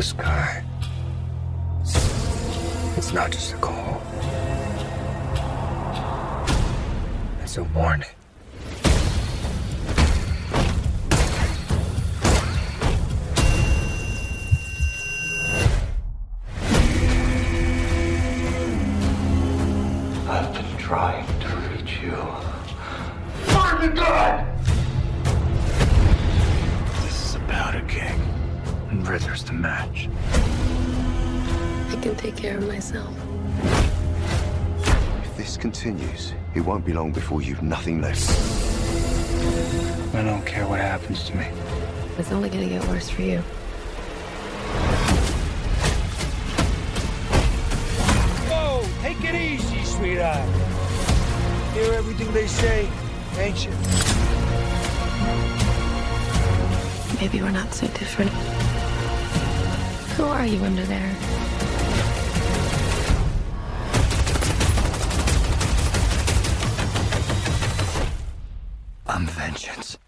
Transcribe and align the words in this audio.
The 0.00 0.06
sky, 0.06 0.64
it's 2.96 3.12
not 3.12 3.30
just 3.30 3.52
a 3.52 3.56
call. 3.58 4.00
It's 7.42 7.58
a 7.58 7.64
warning. 7.64 8.08
Be 36.90 36.96
long 36.96 37.12
before 37.12 37.40
you've 37.40 37.62
nothing 37.62 38.00
left. 38.00 38.28
I 40.12 40.22
don't 40.24 40.44
care 40.44 40.66
what 40.66 40.80
happens 40.80 41.22
to 41.28 41.36
me. 41.36 41.46
It's 42.18 42.32
only 42.32 42.48
gonna 42.48 42.68
get 42.68 42.84
worse 42.88 43.08
for 43.08 43.22
you. 43.22 43.38
Whoa! 48.50 48.84
Take 49.02 49.22
it 49.22 49.36
easy, 49.36 49.84
sweetheart. 49.84 50.48
Hear 51.74 51.92
everything 51.92 52.32
they 52.32 52.48
say, 52.48 52.88
ain't 53.38 53.64
you? 53.64 53.72
Maybe 57.20 57.40
we're 57.40 57.52
not 57.52 57.72
so 57.72 57.86
different. 57.88 58.32
Who 60.16 60.24
are 60.24 60.46
you 60.46 60.60
under 60.64 60.86
there? 60.86 61.14
I'm 69.12 69.26
vengeance. 69.26 69.98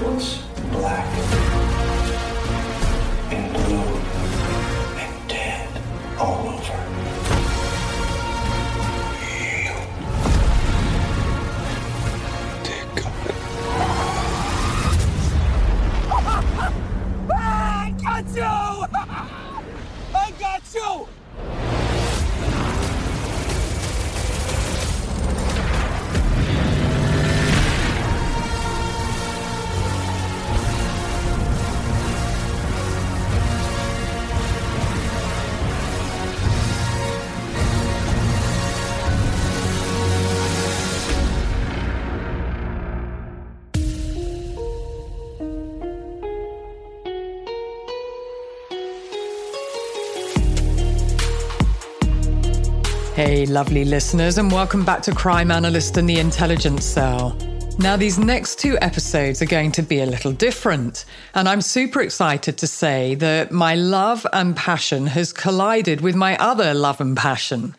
What's 0.00 0.47
Hey, 53.18 53.46
lovely 53.46 53.84
listeners, 53.84 54.38
and 54.38 54.48
welcome 54.48 54.84
back 54.84 55.02
to 55.02 55.12
Crime 55.12 55.50
Analyst 55.50 55.96
and 55.96 56.08
the 56.08 56.20
Intelligence 56.20 56.84
Cell. 56.84 57.36
Now, 57.76 57.96
these 57.96 58.16
next 58.16 58.60
two 58.60 58.78
episodes 58.80 59.42
are 59.42 59.46
going 59.46 59.72
to 59.72 59.82
be 59.82 59.98
a 59.98 60.06
little 60.06 60.30
different, 60.30 61.04
and 61.34 61.48
I'm 61.48 61.60
super 61.60 62.00
excited 62.00 62.56
to 62.58 62.68
say 62.68 63.16
that 63.16 63.50
my 63.50 63.74
love 63.74 64.24
and 64.32 64.54
passion 64.54 65.08
has 65.08 65.32
collided 65.32 66.00
with 66.00 66.14
my 66.14 66.36
other 66.36 66.74
love 66.74 67.00
and 67.00 67.16
passion. 67.16 67.74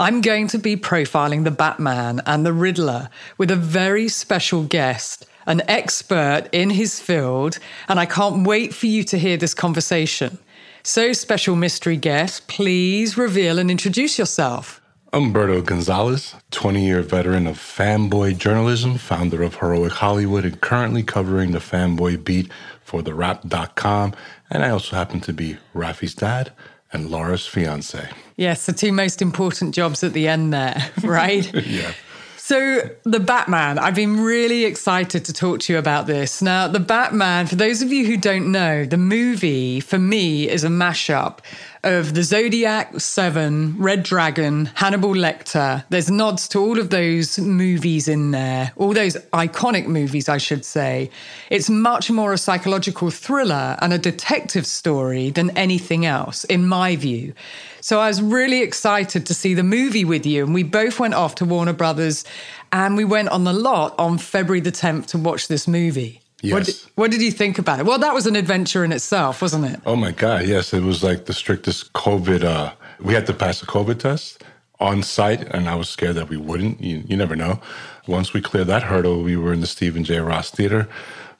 I'm 0.00 0.20
going 0.20 0.48
to 0.48 0.58
be 0.58 0.76
profiling 0.76 1.44
the 1.44 1.52
Batman 1.52 2.20
and 2.26 2.44
the 2.44 2.52
Riddler 2.52 3.08
with 3.38 3.52
a 3.52 3.56
very 3.56 4.08
special 4.08 4.64
guest, 4.64 5.26
an 5.46 5.62
expert 5.68 6.48
in 6.50 6.70
his 6.70 6.98
field, 6.98 7.60
and 7.86 8.00
I 8.00 8.06
can't 8.06 8.44
wait 8.44 8.74
for 8.74 8.86
you 8.86 9.04
to 9.04 9.16
hear 9.16 9.36
this 9.36 9.54
conversation. 9.54 10.40
So, 10.84 11.12
special 11.12 11.54
mystery 11.54 11.96
guest, 11.96 12.48
please 12.48 13.16
reveal 13.16 13.60
and 13.60 13.70
introduce 13.70 14.18
yourself. 14.18 14.81
Umberto 15.14 15.60
Gonzalez, 15.60 16.34
20 16.52 16.86
year 16.86 17.02
veteran 17.02 17.46
of 17.46 17.58
fanboy 17.58 18.38
journalism, 18.38 18.96
founder 18.96 19.42
of 19.42 19.56
Heroic 19.56 19.92
Hollywood, 19.92 20.46
and 20.46 20.58
currently 20.60 21.02
covering 21.02 21.52
the 21.52 21.58
fanboy 21.58 22.24
beat 22.24 22.50
for 22.82 23.02
TheWrap.com. 23.02 24.14
And 24.48 24.64
I 24.64 24.70
also 24.70 24.96
happen 24.96 25.20
to 25.20 25.32
be 25.34 25.58
Rafi's 25.74 26.14
dad 26.14 26.52
and 26.94 27.10
Laura's 27.10 27.46
fiance. 27.46 28.08
Yes, 28.36 28.64
the 28.64 28.72
two 28.72 28.90
most 28.90 29.20
important 29.20 29.74
jobs 29.74 30.02
at 30.02 30.14
the 30.14 30.28
end 30.28 30.54
there, 30.54 30.90
right? 31.02 31.52
yeah. 31.66 31.92
So, 32.36 32.80
the 33.04 33.20
Batman, 33.20 33.78
I've 33.78 33.94
been 33.94 34.20
really 34.20 34.64
excited 34.64 35.24
to 35.26 35.32
talk 35.32 35.60
to 35.60 35.72
you 35.72 35.78
about 35.78 36.06
this. 36.06 36.42
Now, 36.42 36.66
the 36.66 36.80
Batman, 36.80 37.46
for 37.46 37.54
those 37.54 37.82
of 37.82 37.92
you 37.92 38.04
who 38.04 38.16
don't 38.16 38.50
know, 38.50 38.84
the 38.84 38.96
movie 38.96 39.78
for 39.78 39.98
me 39.98 40.48
is 40.48 40.64
a 40.64 40.68
mashup 40.68 41.38
of 41.84 42.14
the 42.14 42.22
Zodiac, 42.22 43.00
Seven, 43.00 43.76
Red 43.76 44.04
Dragon, 44.04 44.66
Hannibal 44.74 45.14
Lecter. 45.14 45.84
There's 45.88 46.10
nods 46.10 46.46
to 46.48 46.60
all 46.60 46.78
of 46.78 46.90
those 46.90 47.40
movies 47.40 48.06
in 48.06 48.30
there, 48.30 48.72
all 48.76 48.92
those 48.92 49.16
iconic 49.32 49.86
movies, 49.86 50.28
I 50.28 50.38
should 50.38 50.64
say. 50.64 51.10
It's 51.50 51.68
much 51.68 52.08
more 52.10 52.32
a 52.32 52.38
psychological 52.38 53.10
thriller 53.10 53.76
and 53.80 53.92
a 53.92 53.98
detective 53.98 54.64
story 54.64 55.30
than 55.30 55.50
anything 55.56 56.06
else, 56.06 56.44
in 56.44 56.68
my 56.68 56.94
view. 56.94 57.34
So 57.80 57.98
I 57.98 58.06
was 58.06 58.22
really 58.22 58.62
excited 58.62 59.26
to 59.26 59.34
see 59.34 59.54
the 59.54 59.64
movie 59.64 60.04
with 60.04 60.24
you. 60.24 60.44
And 60.44 60.54
we 60.54 60.62
both 60.62 61.00
went 61.00 61.14
off 61.14 61.34
to 61.36 61.44
Warner 61.44 61.72
Brothers 61.72 62.24
and 62.70 62.96
we 62.96 63.04
went 63.04 63.30
on 63.30 63.42
the 63.42 63.52
lot 63.52 63.94
on 63.98 64.18
February 64.18 64.60
the 64.60 64.70
10th 64.70 65.06
to 65.08 65.18
watch 65.18 65.48
this 65.48 65.66
movie. 65.66 66.21
Yes. 66.42 66.52
What 66.52 66.64
did, 66.64 66.76
what 66.96 67.10
did 67.12 67.22
you 67.22 67.30
think 67.30 67.58
about 67.58 67.78
it? 67.78 67.86
Well, 67.86 67.98
that 67.98 68.12
was 68.12 68.26
an 68.26 68.34
adventure 68.34 68.84
in 68.84 68.90
itself, 68.90 69.40
wasn't 69.40 69.64
it? 69.64 69.80
Oh 69.86 69.94
my 69.94 70.10
God, 70.10 70.44
yes. 70.44 70.74
It 70.74 70.82
was 70.82 71.02
like 71.02 71.26
the 71.26 71.32
strictest 71.32 71.92
COVID. 71.92 72.42
Uh, 72.42 72.72
we 73.00 73.14
had 73.14 73.26
to 73.26 73.32
pass 73.32 73.62
a 73.62 73.66
COVID 73.66 74.00
test 74.00 74.42
on 74.80 75.04
site, 75.04 75.42
and 75.54 75.68
I 75.68 75.76
was 75.76 75.88
scared 75.88 76.16
that 76.16 76.28
we 76.28 76.36
wouldn't. 76.36 76.80
You, 76.80 77.04
you 77.06 77.16
never 77.16 77.36
know. 77.36 77.60
Once 78.08 78.32
we 78.32 78.40
cleared 78.40 78.66
that 78.66 78.82
hurdle, 78.82 79.22
we 79.22 79.36
were 79.36 79.52
in 79.52 79.60
the 79.60 79.68
Stephen 79.68 80.02
J. 80.02 80.18
Ross 80.18 80.50
Theater. 80.50 80.88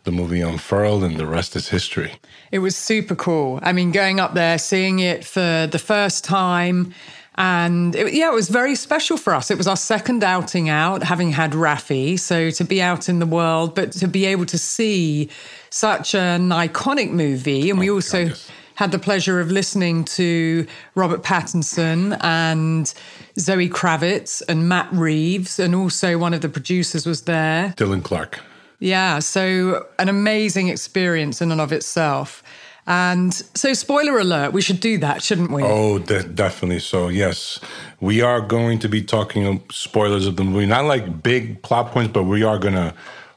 The 0.05 0.13
movie 0.13 0.41
unfurled, 0.41 1.03
and 1.03 1.17
the 1.17 1.27
rest 1.27 1.57
is 1.57 1.69
history. 1.69 2.15
It 2.53 2.61
was 2.61 2.77
super 2.77 3.17
cool. 3.17 3.59
I 3.63 3.73
mean, 3.73 3.91
going 3.91 4.21
up 4.21 4.35
there, 4.35 4.59
seeing 4.59 5.01
it 5.01 5.25
for 5.25 5.69
the 5.71 5.79
first 5.79 6.23
time, 6.25 6.95
and 7.37 7.97
it, 7.97 8.13
yeah, 8.13 8.31
it 8.31 8.35
was 8.35 8.49
very 8.49 8.75
special 8.75 9.17
for 9.17 9.35
us. 9.35 9.51
It 9.51 9.57
was 9.57 9.67
our 9.67 9.77
second 9.77 10.23
outing 10.23 10.69
out, 10.69 11.03
having 11.03 11.31
had 11.31 11.53
Raffi. 11.53 12.19
So 12.19 12.51
to 12.51 12.65
be 12.65 12.83
out 12.83 13.09
in 13.09 13.21
the 13.21 13.27
world, 13.27 13.75
but 13.75 13.93
to 13.93 14.09
be 14.09 14.27
able 14.27 14.47
to 14.47 14.59
see 14.59 15.31
such 15.71 16.15
an 16.15 16.51
iconic 16.51 17.11
movie. 17.11 17.71
And 17.71 17.79
we 17.79 17.91
oh, 17.91 17.95
also 17.95 18.25
God, 18.25 18.29
yes. 18.31 18.51
had 18.75 18.93
the 18.93 18.99
pleasure 18.99 19.41
of 19.41 19.51
listening 19.51 20.05
to 20.05 20.67
Robert 20.95 21.23
Pattinson 21.23 22.19
and 22.23 22.93
Zoe 23.39 23.69
Kravitz 23.71 24.43
and 24.47 24.69
Matt 24.69 24.93
Reeves. 24.93 25.59
And 25.59 25.75
also 25.75 26.19
one 26.19 26.35
of 26.35 26.43
the 26.43 26.51
producers 26.51 27.07
was 27.07 27.23
there 27.23 27.73
Dylan 27.79 28.05
Clark. 28.05 28.41
Yeah. 28.79 29.21
So 29.21 29.87
an 29.99 30.11
amazing 30.11 30.69
experience 30.69 31.41
in 31.41 31.51
and 31.51 31.63
of 31.63 31.73
itself. 31.73 32.43
And 32.87 33.33
so, 33.33 33.75
spoiler 33.75 34.19
alert, 34.19 34.53
we 34.53 34.61
should 34.61 34.81
do 34.81 34.99
that, 34.99 35.23
shouldn't 35.23 35.53
we? 35.53 35.63
Oh, 35.63 35.99
de- 36.01 36.25
definitely. 36.25 36.81
So, 36.81 37.09
yes, 37.09 37.61
we 38.01 38.23
are 38.23 38.41
going 38.41 38.81
to 38.81 38.89
be 38.89 39.03
talking 39.03 39.63
spoilers 39.71 40.27
of 40.27 40.37
the 40.37 40.43
movie. 40.43 40.67
Not 40.67 40.87
like 40.87 41.23
big 41.23 41.63
plot 41.63 41.93
points, 41.93 42.13
but 42.13 42.25
we 42.25 42.43
are 42.43 42.59
going 42.59 42.75
to 42.75 42.93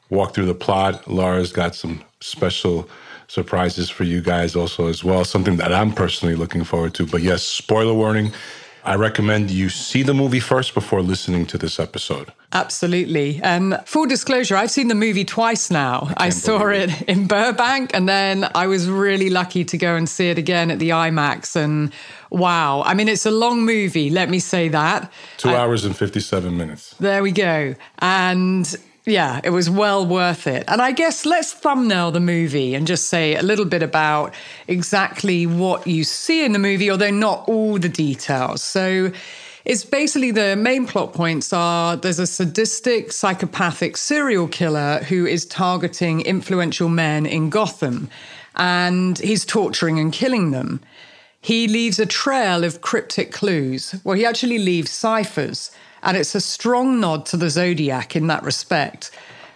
walk 0.09 0.33
through 0.33 0.47
the 0.47 0.55
plot. 0.55 1.07
Laura's 1.07 1.51
got 1.51 1.75
some 1.75 2.03
special 2.21 2.89
surprises 3.27 3.89
for 3.89 4.03
you 4.03 4.21
guys 4.21 4.55
also 4.55 4.87
as 4.87 5.03
well, 5.03 5.23
something 5.23 5.57
that 5.57 5.73
I'm 5.73 5.91
personally 5.93 6.35
looking 6.35 6.63
forward 6.63 6.93
to. 6.95 7.05
But 7.05 7.21
yes, 7.21 7.43
spoiler 7.43 7.93
warning. 7.93 8.31
I 8.85 8.95
recommend 8.95 9.49
you 9.49 9.69
see 9.69 10.03
the 10.03 10.13
movie 10.13 10.39
first 10.39 10.75
before 10.75 11.01
listening 11.01 11.47
to 11.47 11.57
this 11.57 11.79
episode. 11.79 12.31
Absolutely. 12.53 13.41
Um, 13.41 13.75
full 13.85 14.05
disclosure, 14.05 14.55
I've 14.55 14.69
seen 14.69 14.89
the 14.89 14.95
movie 14.95 15.25
twice 15.25 15.71
now. 15.71 16.07
I, 16.17 16.27
I 16.27 16.29
saw 16.29 16.67
it, 16.67 16.91
it 16.91 17.09
in 17.09 17.25
Burbank, 17.25 17.95
and 17.95 18.07
then 18.07 18.47
I 18.53 18.67
was 18.67 18.87
really 18.87 19.31
lucky 19.31 19.65
to 19.65 19.77
go 19.77 19.95
and 19.95 20.07
see 20.07 20.29
it 20.29 20.37
again 20.37 20.69
at 20.69 20.77
the 20.77 20.89
IMAX. 20.89 21.55
And 21.55 21.91
wow, 22.29 22.83
I 22.83 22.93
mean, 22.93 23.07
it's 23.07 23.25
a 23.25 23.31
long 23.31 23.65
movie, 23.65 24.11
let 24.11 24.29
me 24.29 24.37
say 24.37 24.69
that. 24.69 25.11
Two 25.37 25.49
uh, 25.49 25.55
hours 25.55 25.83
and 25.83 25.97
57 25.97 26.55
minutes. 26.55 26.93
There 26.99 27.23
we 27.23 27.31
go. 27.31 27.73
And 27.99 28.75
yeah, 29.05 29.39
it 29.43 29.51
was 29.51 29.69
well 29.69 30.05
worth 30.05 30.47
it. 30.47 30.63
And 30.67 30.81
I 30.81 30.91
guess 30.91 31.25
let's 31.25 31.53
thumbnail 31.53 32.11
the 32.11 32.19
movie 32.19 32.73
and 32.73 32.87
just 32.87 33.07
say 33.07 33.35
a 33.35 33.43
little 33.43 33.65
bit 33.65 33.83
about 33.83 34.33
exactly 34.67 35.45
what 35.45 35.85
you 35.85 36.03
see 36.03 36.43
in 36.43 36.53
the 36.53 36.59
movie, 36.59 36.89
although 36.89 37.11
not 37.11 37.47
all 37.47 37.77
the 37.77 37.89
details. 37.89 38.63
So 38.63 39.11
it's 39.63 39.85
basically 39.85 40.31
the 40.31 40.55
main 40.55 40.87
plot 40.87 41.13
points 41.13 41.53
are 41.53 41.95
there's 41.95 42.19
a 42.19 42.27
sadistic, 42.27 43.11
psychopathic 43.11 43.97
serial 43.97 44.47
killer 44.47 45.03
who 45.03 45.25
is 45.25 45.45
targeting 45.45 46.21
influential 46.21 46.89
men 46.89 47.25
in 47.25 47.49
Gotham, 47.49 48.09
and 48.55 49.19
he's 49.19 49.45
torturing 49.45 49.99
and 49.99 50.11
killing 50.11 50.51
them. 50.51 50.81
He 51.41 51.67
leaves 51.67 51.99
a 51.99 52.07
trail 52.07 52.63
of 52.63 52.81
cryptic 52.81 53.31
clues. 53.31 53.93
Well, 54.03 54.15
he 54.15 54.25
actually 54.25 54.57
leaves 54.57 54.89
ciphers 54.89 55.69
and 56.05 56.15
it's 56.15 56.35
a 56.35 56.41
strong 56.41 56.99
nod 56.99 57.25
to 57.25 57.37
the 57.37 57.49
Zodiac 57.49 58.15
in 58.15 58.27
that 58.27 58.43
respect. 58.43 59.11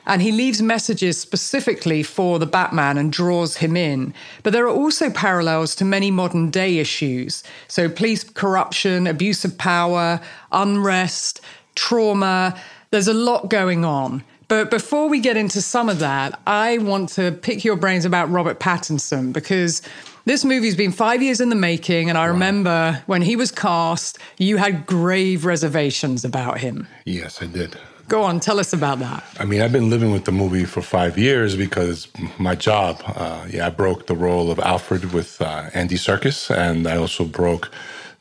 And 0.08 0.24
he 0.24 0.32
leaves 0.32 0.60
messages 0.60 1.22
specifically 1.22 2.02
for 2.02 2.40
the 2.40 2.48
Batman 2.48 2.98
and 2.98 3.14
draws 3.14 3.58
him 3.58 3.78
in. 3.78 4.16
But 4.42 4.54
there 4.54 4.66
are 4.66 4.76
also 4.76 5.12
parallels 5.12 5.76
to 5.76 5.86
many 5.86 6.10
modern 6.10 6.50
day 6.50 6.80
issues. 6.80 7.44
So, 7.68 7.88
police 7.88 8.24
corruption, 8.24 9.06
abuse 9.06 9.46
of 9.46 9.56
power, 9.60 10.20
unrest, 10.52 11.42
trauma. 11.76 12.60
There's 12.90 13.08
a 13.08 13.14
lot 13.14 13.52
going 13.52 13.86
on. 13.86 14.24
But 14.48 14.72
before 14.72 15.08
we 15.08 15.20
get 15.20 15.38
into 15.38 15.62
some 15.62 15.90
of 15.90 16.00
that, 16.00 16.40
I 16.48 16.80
want 16.80 17.10
to 17.10 17.32
pick 17.32 17.64
your 17.64 17.76
brains 17.76 18.04
about 18.04 18.32
Robert 18.32 18.60
Pattinson 18.60 19.32
because 19.32 19.84
this 20.30 20.46
movie's 20.46 20.76
been 20.76 20.92
five 20.92 21.24
years 21.24 21.42
in 21.42 21.50
the 21.50 21.56
making, 21.56 22.08
and 22.08 22.16
I 22.16 22.28
wow. 22.28 22.34
remember 22.34 23.02
when 23.08 23.24
he 23.24 23.36
was 23.36 23.52
cast, 23.52 24.20
you 24.38 24.58
had 24.58 24.86
grave 24.86 25.44
reservations 25.44 26.24
about 26.24 26.60
him. 26.60 26.88
Yes, 27.04 27.42
I 27.42 27.48
did. 27.48 27.76
Go 28.08 28.22
on, 28.22 28.40
tell 28.40 28.60
us 28.60 28.72
about 28.72 29.00
that. 29.00 29.24
I 29.40 29.46
mean, 29.46 29.60
I've 29.60 29.72
been 29.72 29.90
living 29.90 30.12
with 30.12 30.26
the 30.26 30.32
movie 30.32 30.66
for 30.66 30.84
five 30.84 31.18
years 31.18 31.56
because 31.56 32.08
my 32.38 32.54
job. 32.54 33.02
Uh, 33.08 33.48
yeah, 33.50 33.66
I 33.66 33.72
broke 33.72 34.06
the 34.06 34.16
role 34.16 34.52
of 34.52 34.60
Alfred 34.60 35.14
with 35.14 35.42
uh, 35.42 35.72
Andy 35.74 35.96
Serkis, 35.96 36.56
and 36.56 36.86
I 36.88 36.96
also 36.96 37.26
broke 37.26 37.72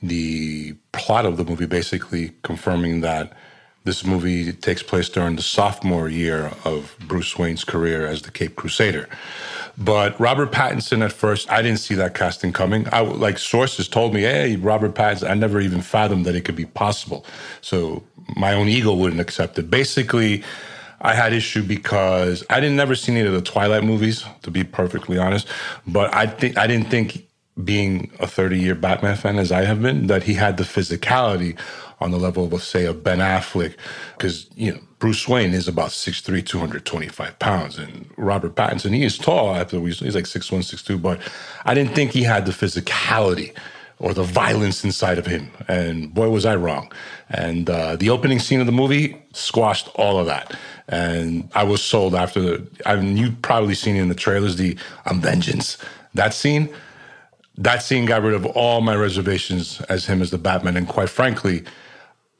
the 0.02 0.76
plot 0.92 1.26
of 1.26 1.36
the 1.36 1.44
movie, 1.44 1.66
basically 1.66 2.32
confirming 2.42 3.02
that 3.02 3.34
this 3.84 4.02
movie 4.02 4.52
takes 4.52 4.82
place 4.82 5.10
during 5.10 5.36
the 5.36 5.42
sophomore 5.42 6.08
year 6.08 6.52
of 6.64 6.96
Bruce 7.06 7.38
Wayne's 7.38 7.64
career 7.64 8.06
as 8.06 8.22
the 8.22 8.30
Cape 8.30 8.56
Crusader. 8.56 9.08
But 9.78 10.18
Robert 10.18 10.50
Pattinson 10.50 11.04
at 11.04 11.12
first, 11.12 11.50
I 11.50 11.62
didn't 11.62 11.78
see 11.78 11.94
that 11.94 12.14
casting 12.14 12.52
coming. 12.52 12.86
I 12.92 13.00
like 13.00 13.38
sources 13.38 13.86
told 13.86 14.12
me, 14.12 14.22
"Hey, 14.22 14.56
Robert 14.56 14.94
Pattinson." 14.94 15.30
I 15.30 15.34
never 15.34 15.60
even 15.60 15.82
fathomed 15.82 16.26
that 16.26 16.34
it 16.34 16.44
could 16.44 16.56
be 16.56 16.64
possible. 16.64 17.24
So 17.60 18.02
my 18.36 18.54
own 18.54 18.68
ego 18.68 18.92
wouldn't 18.92 19.20
accept 19.20 19.58
it. 19.58 19.70
Basically, 19.70 20.42
I 21.00 21.14
had 21.14 21.32
issue 21.32 21.62
because 21.62 22.44
I 22.50 22.58
didn't 22.58 22.76
never 22.76 22.96
see 22.96 23.12
any 23.12 23.20
of 23.20 23.32
the 23.32 23.40
Twilight 23.40 23.84
movies, 23.84 24.24
to 24.42 24.50
be 24.50 24.64
perfectly 24.64 25.16
honest. 25.16 25.46
But 25.86 26.12
I 26.12 26.26
think 26.26 26.58
I 26.58 26.66
didn't 26.66 26.90
think 26.90 27.24
being 27.62 28.10
a 28.18 28.26
30 28.26 28.58
year 28.58 28.74
Batman 28.74 29.16
fan 29.16 29.38
as 29.38 29.52
I 29.52 29.64
have 29.64 29.80
been, 29.80 30.08
that 30.08 30.24
he 30.24 30.34
had 30.34 30.56
the 30.56 30.64
physicality 30.64 31.56
on 32.00 32.10
the 32.10 32.18
level 32.18 32.52
of, 32.52 32.62
say, 32.62 32.84
a 32.84 32.94
Ben 32.94 33.18
Affleck, 33.18 33.74
because, 34.16 34.48
you 34.54 34.72
know, 34.72 34.80
Bruce 34.98 35.28
Wayne 35.28 35.54
is 35.54 35.68
about 35.68 35.90
6'3", 35.90 36.44
225 36.44 37.38
pounds. 37.38 37.78
And 37.78 38.10
Robert 38.16 38.54
Pattinson, 38.54 38.94
he 38.94 39.04
is 39.04 39.16
tall. 39.18 39.54
After 39.54 39.80
we, 39.80 39.92
he's 39.92 40.14
like 40.14 40.24
6'1", 40.24 40.58
6'2", 40.58 41.00
but 41.00 41.20
I 41.64 41.74
didn't 41.74 41.94
think 41.94 42.12
he 42.12 42.22
had 42.22 42.46
the 42.46 42.52
physicality 42.52 43.56
or 44.00 44.14
the 44.14 44.22
violence 44.22 44.84
inside 44.84 45.18
of 45.18 45.26
him. 45.26 45.50
And 45.66 46.14
boy, 46.14 46.30
was 46.30 46.46
I 46.46 46.56
wrong. 46.56 46.92
And 47.28 47.68
uh, 47.68 47.96
the 47.96 48.10
opening 48.10 48.38
scene 48.38 48.60
of 48.60 48.66
the 48.66 48.72
movie 48.72 49.20
squashed 49.32 49.88
all 49.96 50.18
of 50.18 50.26
that. 50.26 50.56
And 50.88 51.48
I 51.54 51.64
was 51.64 51.82
sold 51.82 52.14
after 52.14 52.40
the, 52.40 52.68
I 52.86 52.96
mean, 52.96 53.16
you've 53.16 53.42
probably 53.42 53.74
seen 53.74 53.96
in 53.96 54.08
the 54.08 54.14
trailers, 54.14 54.56
the 54.56 54.76
um, 55.06 55.20
vengeance. 55.20 55.78
That 56.14 56.32
scene, 56.32 56.68
that 57.56 57.82
scene 57.82 58.06
got 58.06 58.22
rid 58.22 58.34
of 58.34 58.46
all 58.46 58.80
my 58.80 58.94
reservations 58.94 59.80
as 59.82 60.06
him 60.06 60.22
as 60.22 60.30
the 60.30 60.38
Batman. 60.38 60.76
And 60.76 60.88
quite 60.88 61.10
frankly, 61.10 61.64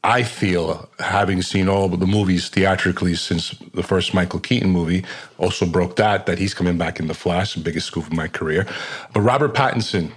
I 0.04 0.22
feel, 0.22 0.88
having 1.00 1.42
seen 1.42 1.68
all 1.68 1.88
the 1.88 2.06
movies 2.06 2.48
theatrically 2.48 3.16
since 3.16 3.50
the 3.74 3.82
first 3.82 4.14
Michael 4.14 4.38
Keaton 4.38 4.70
movie, 4.70 5.04
also 5.38 5.66
broke 5.66 5.96
that, 5.96 6.26
that 6.26 6.38
he's 6.38 6.54
coming 6.54 6.78
back 6.78 7.00
in 7.00 7.08
The 7.08 7.14
Flash, 7.14 7.54
the 7.54 7.60
biggest 7.60 7.88
scoop 7.88 8.06
of 8.06 8.12
my 8.12 8.28
career. 8.28 8.66
But 9.12 9.22
Robert 9.22 9.54
Pattinson, 9.54 10.12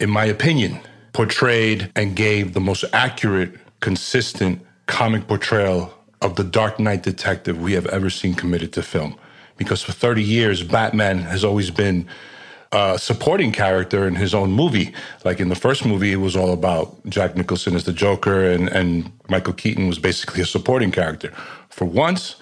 in 0.00 0.10
my 0.10 0.24
opinion, 0.24 0.80
portrayed 1.12 1.92
and 1.94 2.16
gave 2.16 2.54
the 2.54 2.60
most 2.60 2.84
accurate, 2.92 3.54
consistent 3.80 4.60
comic 4.86 5.28
portrayal 5.28 5.94
of 6.20 6.34
the 6.34 6.44
Dark 6.44 6.80
Knight 6.80 7.02
detective 7.04 7.60
we 7.60 7.74
have 7.74 7.86
ever 7.86 8.10
seen 8.10 8.34
committed 8.34 8.72
to 8.72 8.82
film. 8.82 9.16
Because 9.56 9.80
for 9.80 9.92
30 9.92 10.22
years, 10.22 10.64
Batman 10.64 11.18
has 11.18 11.44
always 11.44 11.70
been 11.70 12.08
uh, 12.74 12.98
supporting 12.98 13.52
character 13.52 14.06
in 14.06 14.16
his 14.16 14.34
own 14.34 14.50
movie. 14.50 14.92
Like 15.24 15.38
in 15.38 15.48
the 15.48 15.54
first 15.54 15.86
movie, 15.86 16.12
it 16.12 16.16
was 16.16 16.34
all 16.34 16.52
about 16.52 16.94
Jack 17.08 17.36
Nicholson 17.36 17.76
as 17.76 17.84
the 17.84 17.92
Joker, 17.92 18.50
and, 18.50 18.68
and 18.68 19.12
Michael 19.28 19.52
Keaton 19.52 19.86
was 19.86 20.00
basically 20.00 20.42
a 20.42 20.46
supporting 20.46 20.90
character. 20.90 21.32
For 21.68 21.84
once, 21.84 22.36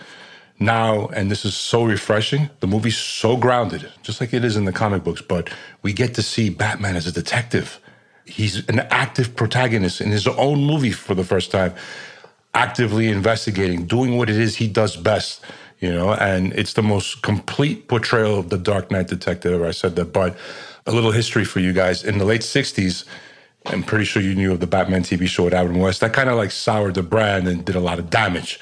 now, 0.59 1.09
and 1.09 1.31
this 1.31 1.45
is 1.45 1.55
so 1.55 1.85
refreshing, 1.85 2.49
the 2.61 2.67
movie's 2.67 2.97
so 2.97 3.37
grounded, 3.37 3.93
just 4.03 4.21
like 4.21 4.33
it 4.33 4.45
is 4.45 4.57
in 4.57 4.65
the 4.65 4.73
comic 4.73 5.05
books, 5.05 5.21
but 5.21 5.51
we 5.83 5.93
get 5.93 6.15
to 6.15 6.23
see 6.23 6.49
Batman 6.49 6.97
as 6.97 7.07
a 7.07 7.13
detective. 7.13 7.79
He's 8.25 8.67
an 8.69 8.81
active 8.91 9.37
protagonist 9.37 10.01
in 10.01 10.11
his 10.11 10.27
own 10.27 10.65
movie 10.65 10.93
for 10.93 11.15
the 11.15 11.25
first 11.25 11.51
time, 11.51 11.75
actively 12.55 13.09
investigating, 13.09 13.87
doing 13.87 14.17
what 14.17 14.31
it 14.31 14.37
is 14.37 14.57
he 14.57 14.69
does 14.69 14.97
best 14.97 15.45
you 15.83 15.93
know, 15.93 16.15
and 16.15 16.53
it's 16.53 16.75
the 16.75 16.83
most 16.83 17.23
complete 17.23 17.89
portrayal 17.89 18.39
of 18.39 18.51
the 18.51 18.57
Dark 18.57 18.93
Knight 18.93 19.09
detective. 19.09 19.63
I 19.63 19.73
said 19.73 19.97
that, 19.97 20.13
but 20.13 20.37
a 20.87 20.93
little 20.93 21.11
history 21.11 21.45
for 21.45 21.59
you 21.59 21.73
guys. 21.73 22.05
In 22.05 22.19
the 22.19 22.25
late 22.25 22.43
60s, 22.43 23.05
I'm 23.67 23.83
pretty 23.83 24.05
sure 24.05 24.23
you 24.23 24.37
knew 24.37 24.53
of 24.53 24.61
the 24.61 24.69
Batman 24.69 25.03
TV 25.03 25.27
show 25.27 25.43
with 25.45 25.55
Adam 25.55 25.81
West. 25.81 26.01
That 26.01 26.13
kind 26.13 26.31
of 26.31 26.37
like 26.37 26.53
soured 26.53 26.95
the 26.95 27.03
brand 27.03 27.49
and 27.49 27.65
did 27.65 27.75
a 27.75 27.81
lot 27.81 27.99
of 27.99 28.11
damage. 28.11 28.61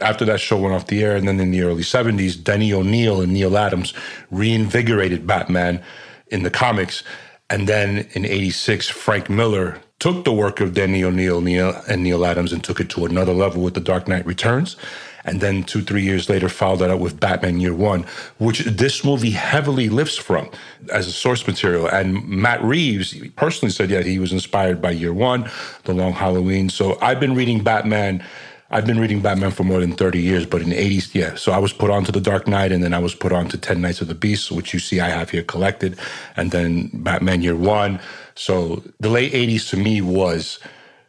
After 0.00 0.24
that 0.24 0.40
show 0.40 0.58
went 0.58 0.74
off 0.74 0.86
the 0.86 1.04
air, 1.04 1.14
and 1.14 1.28
then 1.28 1.38
in 1.40 1.50
the 1.50 1.60
early 1.60 1.82
70s, 1.82 2.42
Denny 2.42 2.72
O'Neil 2.72 3.20
and 3.20 3.34
Neal 3.34 3.58
Adams 3.58 3.92
reinvigorated 4.30 5.26
Batman 5.26 5.82
in 6.28 6.42
the 6.42 6.50
comics. 6.50 7.04
And 7.50 7.68
then 7.68 8.08
in 8.12 8.24
86, 8.24 8.88
Frank 8.88 9.28
Miller 9.28 9.78
took 9.98 10.24
the 10.24 10.32
work 10.32 10.60
of 10.60 10.72
Denny 10.72 11.04
O'Neil 11.04 11.38
and 11.86 12.02
Neal 12.02 12.24
Adams 12.24 12.52
and 12.52 12.64
took 12.64 12.80
it 12.80 12.88
to 12.90 13.04
another 13.04 13.34
level 13.34 13.62
with 13.62 13.74
The 13.74 13.80
Dark 13.80 14.08
Knight 14.08 14.24
Returns. 14.24 14.76
And 15.24 15.40
then 15.40 15.62
two, 15.62 15.82
three 15.82 16.02
years 16.02 16.28
later, 16.28 16.48
followed 16.48 16.78
that 16.78 16.90
up 16.90 17.00
with 17.00 17.20
Batman 17.20 17.60
Year 17.60 17.74
One, 17.74 18.04
which 18.38 18.60
this 18.60 19.04
movie 19.04 19.30
heavily 19.30 19.88
lifts 19.88 20.16
from 20.16 20.50
as 20.92 21.06
a 21.06 21.12
source 21.12 21.46
material. 21.46 21.86
And 21.86 22.26
Matt 22.26 22.62
Reeves 22.62 23.14
personally 23.36 23.70
said, 23.70 23.90
yeah, 23.90 24.02
he 24.02 24.18
was 24.18 24.32
inspired 24.32 24.82
by 24.82 24.90
Year 24.90 25.12
One, 25.12 25.48
The 25.84 25.94
Long 25.94 26.12
Halloween. 26.12 26.68
So 26.68 26.98
I've 27.00 27.20
been 27.20 27.34
reading 27.34 27.62
Batman. 27.62 28.24
I've 28.70 28.86
been 28.86 28.98
reading 28.98 29.20
Batman 29.20 29.50
for 29.50 29.64
more 29.64 29.80
than 29.80 29.92
30 29.92 30.18
years, 30.18 30.46
but 30.46 30.62
in 30.62 30.70
the 30.70 30.76
80s, 30.76 31.14
yeah. 31.14 31.34
So 31.34 31.52
I 31.52 31.58
was 31.58 31.74
put 31.74 31.90
onto 31.90 32.10
The 32.10 32.22
Dark 32.22 32.48
Knight, 32.48 32.72
and 32.72 32.82
then 32.82 32.94
I 32.94 32.98
was 33.00 33.14
put 33.14 33.30
onto 33.30 33.58
10 33.58 33.82
Nights 33.82 34.00
of 34.00 34.08
the 34.08 34.14
Beast, 34.14 34.50
which 34.50 34.72
you 34.72 34.80
see 34.80 34.98
I 34.98 35.10
have 35.10 35.28
here 35.28 35.42
collected, 35.42 35.98
and 36.36 36.52
then 36.52 36.90
Batman 36.94 37.42
Year 37.42 37.54
One. 37.54 38.00
So 38.34 38.82
the 38.98 39.10
late 39.10 39.34
80s 39.34 39.68
to 39.70 39.76
me 39.76 40.00
was 40.00 40.58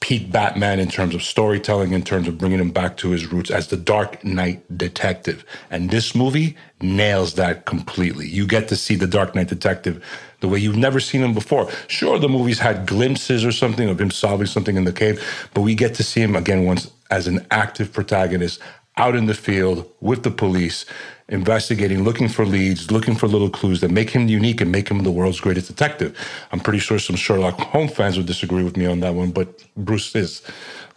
peak 0.04 0.30
Batman 0.30 0.82
in 0.82 0.90
terms 0.90 1.16
of 1.16 1.24
storytelling, 1.24 1.94
in 1.94 2.04
terms 2.04 2.28
of 2.28 2.38
bringing 2.38 2.60
him 2.60 2.72
back 2.72 2.98
to 2.98 3.12
his 3.12 3.32
roots 3.32 3.50
as 3.50 3.70
the 3.70 3.78
Dark 3.78 4.22
Knight 4.26 4.62
detective. 4.78 5.46
And 5.72 5.92
this 5.92 6.14
movie 6.14 6.58
nails 6.82 7.36
that 7.36 7.64
completely. 7.64 8.28
You 8.28 8.46
get 8.46 8.68
to 8.68 8.76
see 8.76 8.96
the 8.96 9.08
Dark 9.08 9.34
Knight 9.34 9.48
detective 9.48 10.04
the 10.42 10.50
way 10.50 10.60
you've 10.60 10.76
never 10.76 11.00
seen 11.00 11.24
him 11.24 11.34
before. 11.34 11.72
Sure, 11.88 12.20
the 12.20 12.28
movies 12.28 12.60
had 12.60 12.86
glimpses 12.86 13.46
or 13.46 13.54
something 13.54 13.88
of 13.88 14.02
him 14.02 14.12
solving 14.12 14.46
something 14.46 14.76
in 14.76 14.84
the 14.84 14.92
cave, 14.92 15.50
but 15.54 15.62
we 15.62 15.74
get 15.74 15.96
to 15.96 16.04
see 16.04 16.20
him 16.20 16.36
again 16.36 16.66
once 16.66 16.92
as 17.10 17.26
an 17.26 17.48
active 17.50 17.94
protagonist 17.94 18.60
out 18.98 19.16
in 19.16 19.28
the 19.28 19.34
field 19.34 19.90
with 20.02 20.24
the 20.24 20.32
police 20.32 20.86
investigating, 21.30 22.04
looking 22.04 22.28
for 22.28 22.46
leads, 22.46 22.92
looking 22.92 23.16
for 23.16 23.28
little 23.28 23.50
clues 23.50 23.82
that 23.82 23.92
make 23.92 24.10
him 24.10 24.28
unique 24.28 24.62
and 24.62 24.72
make 24.72 24.90
him 24.90 25.04
the 25.04 25.12
world's 25.12 25.40
greatest 25.40 25.68
detective. 25.68 26.18
I'm 26.52 26.60
pretty 26.60 26.80
sure 26.80 27.00
some 27.00 27.16
Sherlock 27.16 27.60
Holmes 27.60 27.94
fans 27.94 28.18
would 28.18 28.26
disagree 28.26 28.64
with 28.64 28.78
me 28.78 28.86
on 28.86 29.00
that 29.02 29.16
one, 29.16 29.32
but 29.32 29.64
Bruce 29.76 30.16
is 30.16 30.42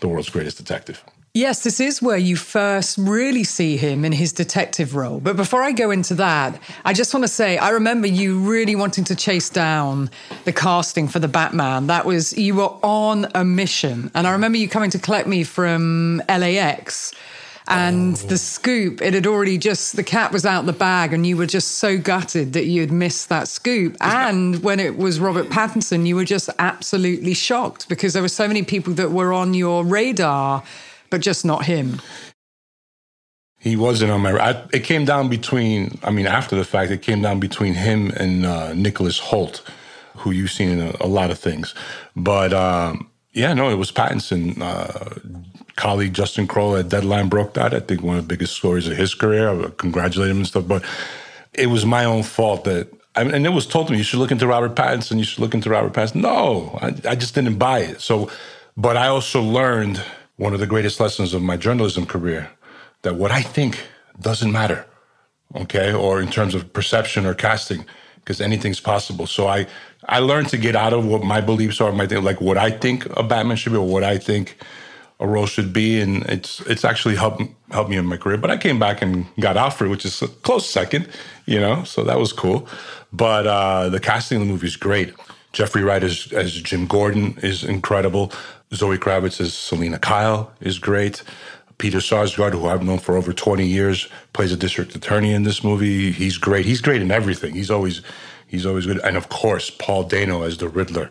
the 0.00 0.08
world's 0.08 0.30
greatest 0.30 0.58
detective. 0.58 1.02
Yes, 1.36 1.64
this 1.64 1.80
is 1.80 2.00
where 2.00 2.16
you 2.16 2.34
first 2.34 2.96
really 2.96 3.44
see 3.44 3.76
him 3.76 4.06
in 4.06 4.12
his 4.12 4.32
detective 4.32 4.96
role. 4.96 5.20
But 5.20 5.36
before 5.36 5.62
I 5.62 5.72
go 5.72 5.90
into 5.90 6.14
that, 6.14 6.58
I 6.86 6.94
just 6.94 7.12
want 7.12 7.24
to 7.24 7.28
say 7.28 7.58
I 7.58 7.68
remember 7.70 8.06
you 8.06 8.38
really 8.40 8.74
wanting 8.74 9.04
to 9.04 9.14
chase 9.14 9.50
down 9.50 10.08
the 10.46 10.52
casting 10.54 11.08
for 11.08 11.18
the 11.18 11.28
Batman. 11.28 11.88
That 11.88 12.06
was, 12.06 12.32
you 12.38 12.54
were 12.54 12.74
on 12.82 13.26
a 13.34 13.44
mission. 13.44 14.10
And 14.14 14.26
I 14.26 14.32
remember 14.32 14.56
you 14.56 14.66
coming 14.66 14.88
to 14.88 14.98
collect 14.98 15.28
me 15.28 15.44
from 15.44 16.22
LAX 16.26 17.12
and 17.68 18.14
oh. 18.14 18.26
the 18.28 18.38
scoop, 18.38 19.02
it 19.02 19.14
had 19.14 19.26
already 19.26 19.58
just, 19.58 19.96
the 19.96 20.02
cat 20.02 20.32
was 20.32 20.46
out 20.46 20.66
the 20.66 20.72
bag, 20.72 21.12
and 21.12 21.26
you 21.26 21.36
were 21.36 21.46
just 21.46 21.72
so 21.72 21.98
gutted 21.98 22.52
that 22.52 22.66
you 22.66 22.80
had 22.80 22.92
missed 22.92 23.28
that 23.28 23.48
scoop. 23.48 23.96
And 24.00 24.62
when 24.62 24.80
it 24.80 24.96
was 24.96 25.20
Robert 25.20 25.48
Pattinson, 25.48 26.06
you 26.06 26.16
were 26.16 26.24
just 26.24 26.48
absolutely 26.58 27.34
shocked 27.34 27.88
because 27.88 28.12
there 28.12 28.22
were 28.22 28.28
so 28.28 28.46
many 28.46 28.62
people 28.62 28.94
that 28.94 29.10
were 29.10 29.32
on 29.32 29.54
your 29.54 29.84
radar, 29.84 30.62
but 31.10 31.20
just 31.20 31.44
not 31.44 31.64
him. 31.64 32.00
He 33.58 33.74
wasn't 33.74 34.12
on 34.12 34.20
my. 34.20 34.32
I, 34.32 34.64
it 34.72 34.84
came 34.84 35.04
down 35.04 35.28
between. 35.28 35.98
I 36.04 36.10
mean, 36.10 36.26
after 36.26 36.54
the 36.54 36.64
fact, 36.64 36.92
it 36.92 37.02
came 37.02 37.20
down 37.20 37.40
between 37.40 37.74
him 37.74 38.10
and 38.10 38.46
uh, 38.46 38.72
Nicholas 38.74 39.18
Hoult 39.18 39.62
who 40.16 40.30
you've 40.30 40.50
seen 40.50 40.70
in 40.70 40.80
a, 40.80 40.96
a 41.00 41.06
lot 41.06 41.30
of 41.30 41.38
things. 41.38 41.74
But 42.14 42.52
um, 42.52 43.10
yeah, 43.32 43.54
no, 43.54 43.70
it 43.70 43.76
was 43.76 43.92
Pattinson. 43.92 44.60
Uh, 44.60 45.44
colleague 45.76 46.14
Justin 46.14 46.46
Kroll 46.46 46.76
at 46.76 46.88
Deadline 46.88 47.28
broke 47.28 47.54
that. 47.54 47.74
I 47.74 47.80
think 47.80 48.02
one 48.02 48.16
of 48.16 48.24
the 48.26 48.34
biggest 48.34 48.54
stories 48.54 48.88
of 48.88 48.96
his 48.96 49.14
career. 49.14 49.48
I 49.48 49.52
would 49.52 49.76
congratulate 49.76 50.30
him 50.30 50.38
and 50.38 50.46
stuff. 50.46 50.66
But 50.66 50.84
it 51.52 51.66
was 51.66 51.86
my 51.86 52.04
own 52.04 52.22
fault 52.22 52.64
that, 52.64 52.88
I 53.14 53.24
mean, 53.24 53.34
and 53.34 53.46
it 53.46 53.50
was 53.50 53.66
told 53.66 53.86
to 53.86 53.92
me, 53.92 53.98
you 53.98 54.04
should 54.04 54.18
look 54.18 54.30
into 54.30 54.46
Robert 54.46 54.74
Pattinson. 54.74 55.18
You 55.18 55.24
should 55.24 55.40
look 55.40 55.54
into 55.54 55.70
Robert 55.70 55.92
Pattinson. 55.92 56.16
No, 56.16 56.78
I, 56.82 56.88
I 57.10 57.14
just 57.14 57.34
didn't 57.34 57.58
buy 57.58 57.80
it. 57.80 58.00
So, 58.00 58.30
but 58.76 58.96
I 58.96 59.06
also 59.06 59.40
learned 59.42 60.02
one 60.36 60.52
of 60.52 60.60
the 60.60 60.66
greatest 60.66 61.00
lessons 61.00 61.32
of 61.32 61.42
my 61.42 61.56
journalism 61.56 62.04
career 62.06 62.50
that 63.02 63.16
what 63.16 63.30
I 63.30 63.42
think 63.42 63.86
doesn't 64.20 64.52
matter, 64.52 64.86
okay, 65.54 65.92
or 65.92 66.20
in 66.20 66.28
terms 66.28 66.54
of 66.54 66.72
perception 66.72 67.24
or 67.24 67.34
casting, 67.34 67.86
because 68.16 68.40
anything's 68.40 68.80
possible. 68.80 69.26
So 69.26 69.46
I 69.46 69.66
I 70.08 70.18
learned 70.18 70.48
to 70.50 70.58
get 70.58 70.76
out 70.76 70.92
of 70.92 71.06
what 71.06 71.22
my 71.22 71.40
beliefs 71.40 71.80
are, 71.80 71.92
my 71.92 72.06
thing, 72.06 72.22
like 72.22 72.40
what 72.40 72.58
I 72.58 72.70
think 72.70 73.06
a 73.16 73.22
Batman 73.22 73.56
should 73.56 73.72
be, 73.72 73.78
or 73.78 73.86
what 73.86 74.04
I 74.04 74.18
think 74.18 74.58
a 75.18 75.26
role 75.26 75.46
should 75.46 75.72
be, 75.72 76.00
and 76.00 76.24
it's 76.26 76.60
it's 76.62 76.84
actually 76.84 77.16
helped 77.16 77.42
helped 77.70 77.90
me 77.90 77.96
in 77.96 78.06
my 78.06 78.16
career. 78.16 78.36
But 78.36 78.50
I 78.50 78.56
came 78.56 78.78
back 78.78 79.02
and 79.02 79.26
got 79.40 79.56
Alfred, 79.56 79.90
which 79.90 80.04
is 80.04 80.20
a 80.22 80.28
close 80.28 80.68
second, 80.68 81.08
you 81.46 81.58
know, 81.58 81.84
so 81.84 82.04
that 82.04 82.18
was 82.18 82.32
cool. 82.32 82.68
But 83.12 83.46
uh, 83.46 83.88
the 83.88 84.00
casting 84.00 84.40
of 84.40 84.46
the 84.46 84.52
movie 84.52 84.66
is 84.66 84.76
great. 84.76 85.14
Jeffrey 85.52 85.82
Wright 85.82 86.02
as, 86.02 86.30
as 86.32 86.60
Jim 86.60 86.86
Gordon 86.86 87.38
is 87.42 87.64
incredible. 87.64 88.30
Zoe 88.74 88.98
Kravitz 88.98 89.40
as 89.40 89.54
Selina 89.54 89.98
Kyle 89.98 90.52
is 90.60 90.78
great. 90.78 91.22
Peter 91.78 91.98
Sarsgaard, 91.98 92.52
who 92.52 92.66
I've 92.66 92.82
known 92.82 92.98
for 92.98 93.16
over 93.16 93.32
20 93.32 93.66
years, 93.66 94.08
plays 94.32 94.52
a 94.52 94.56
district 94.56 94.94
attorney 94.94 95.32
in 95.32 95.44
this 95.44 95.62
movie. 95.64 96.10
He's 96.10 96.36
great. 96.36 96.66
He's 96.66 96.80
great 96.80 97.00
in 97.00 97.10
everything. 97.10 97.54
He's 97.54 97.70
always 97.70 98.02
he's 98.46 98.66
always 98.66 98.86
good. 98.86 99.00
And 99.02 99.16
of 99.16 99.28
course, 99.28 99.70
Paul 99.70 100.04
Dano 100.04 100.42
as 100.42 100.58
the 100.58 100.68
Riddler 100.68 101.10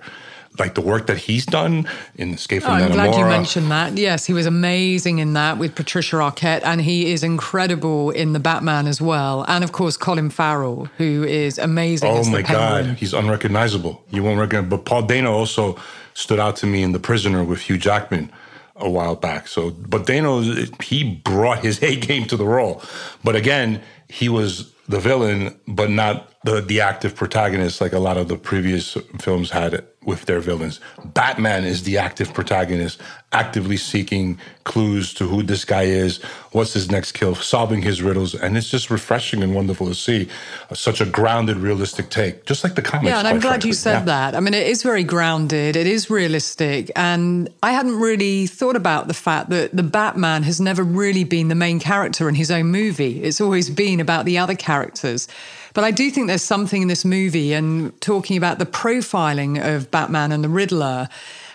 like 0.59 0.75
the 0.75 0.81
work 0.81 1.07
that 1.07 1.17
he's 1.17 1.45
done 1.45 1.87
in 2.15 2.33
Escape 2.33 2.63
oh, 2.63 2.65
from 2.65 2.81
oh, 2.81 2.85
I'm 2.85 2.91
glad 2.91 3.15
you 3.15 3.25
mentioned 3.25 3.71
that. 3.71 3.97
Yes, 3.97 4.25
he 4.25 4.33
was 4.33 4.45
amazing 4.45 5.19
in 5.19 5.33
that 5.33 5.57
with 5.57 5.75
Patricia 5.75 6.17
Arquette, 6.17 6.61
and 6.63 6.81
he 6.81 7.11
is 7.11 7.23
incredible 7.23 8.11
in 8.11 8.33
the 8.33 8.39
Batman 8.39 8.87
as 8.87 9.01
well. 9.01 9.45
And 9.47 9.63
of 9.63 9.71
course, 9.71 9.97
Colin 9.97 10.29
Farrell, 10.29 10.85
who 10.97 11.23
is 11.23 11.57
amazing. 11.57 12.09
Oh 12.09 12.29
my 12.29 12.41
God, 12.41 12.85
he's 12.97 13.13
unrecognizable. 13.13 14.03
You 14.11 14.23
won't 14.23 14.39
recognize. 14.39 14.69
But 14.69 14.85
Paul 14.85 15.03
Dano 15.03 15.31
also 15.31 15.77
stood 16.13 16.39
out 16.39 16.55
to 16.57 16.65
me 16.65 16.83
in 16.83 16.91
The 16.91 16.99
Prisoner 16.99 17.43
with 17.43 17.61
Hugh 17.61 17.77
Jackman 17.77 18.31
a 18.77 18.89
while 18.89 19.15
back. 19.15 19.47
So, 19.47 19.71
but 19.71 20.05
Dano, 20.05 20.41
he 20.81 21.15
brought 21.23 21.59
his 21.59 21.81
A 21.85 21.95
game 21.95 22.25
to 22.27 22.37
the 22.37 22.45
role. 22.45 22.81
But 23.23 23.35
again, 23.35 23.81
he 24.09 24.29
was 24.29 24.71
the 24.87 24.99
villain, 24.99 25.59
but 25.67 25.89
not 25.89 26.31
the 26.43 26.61
the 26.61 26.81
active 26.81 27.15
protagonist 27.15 27.81
like 27.81 27.93
a 27.93 27.99
lot 27.99 28.17
of 28.17 28.27
the 28.27 28.37
previous 28.37 28.97
films 29.19 29.49
had 29.49 29.83
with 30.05 30.25
their 30.25 30.39
villains. 30.39 30.79
Batman 31.03 31.63
is 31.63 31.83
the 31.83 31.97
active 31.97 32.33
protagonist, 32.33 33.01
actively 33.31 33.75
seeking 33.75 34.39
clues 34.63 35.13
to 35.15 35.27
who 35.27 35.41
this 35.41 35.65
guy 35.65 35.83
is, 35.83 36.21
what's 36.51 36.73
his 36.73 36.91
next 36.91 37.13
kill, 37.13 37.35
solving 37.35 37.81
his 37.81 38.01
riddles, 38.01 38.35
and 38.35 38.55
it's 38.55 38.69
just 38.69 38.89
refreshing 38.89 39.41
and 39.41 39.55
wonderful 39.55 39.87
to 39.87 39.95
see 39.95 40.29
such 40.73 41.01
a 41.01 41.05
grounded, 41.05 41.57
realistic 41.57 42.09
take, 42.09 42.45
just 42.45 42.63
like 42.63 42.75
the 42.75 42.81
comics. 42.81 43.09
Yeah, 43.09 43.19
and 43.19 43.27
I'm 43.27 43.39
glad 43.39 43.61
frankly. 43.61 43.69
you 43.69 43.73
said 43.73 43.99
yeah. 43.99 44.05
that. 44.05 44.35
I 44.35 44.39
mean, 44.39 44.53
it 44.53 44.67
is 44.67 44.83
very 44.83 45.03
grounded, 45.03 45.75
it 45.75 45.87
is 45.87 46.09
realistic, 46.09 46.91
and 46.95 47.49
I 47.63 47.71
hadn't 47.71 47.99
really 47.99 48.45
thought 48.47 48.75
about 48.75 49.07
the 49.07 49.13
fact 49.13 49.49
that 49.49 49.75
the 49.75 49.83
Batman 49.83 50.43
has 50.43 50.61
never 50.61 50.83
really 50.83 51.23
been 51.23 51.47
the 51.47 51.55
main 51.55 51.79
character 51.79 52.29
in 52.29 52.35
his 52.35 52.51
own 52.51 52.67
movie. 52.67 53.23
It's 53.23 53.41
always 53.41 53.69
been 53.69 53.99
about 53.99 54.25
the 54.25 54.37
other 54.37 54.55
characters. 54.75 55.27
But 55.73 55.83
I 55.83 55.91
do 55.91 56.09
think 56.11 56.27
there's 56.27 56.41
something 56.55 56.81
in 56.81 56.87
this 56.87 57.05
movie 57.05 57.53
and 57.53 57.99
talking 58.01 58.37
about 58.37 58.59
the 58.59 58.65
profiling 58.65 59.53
of 59.75 59.89
Batman 59.89 60.31
and 60.31 60.43
the 60.43 60.49
Riddler 60.49 61.07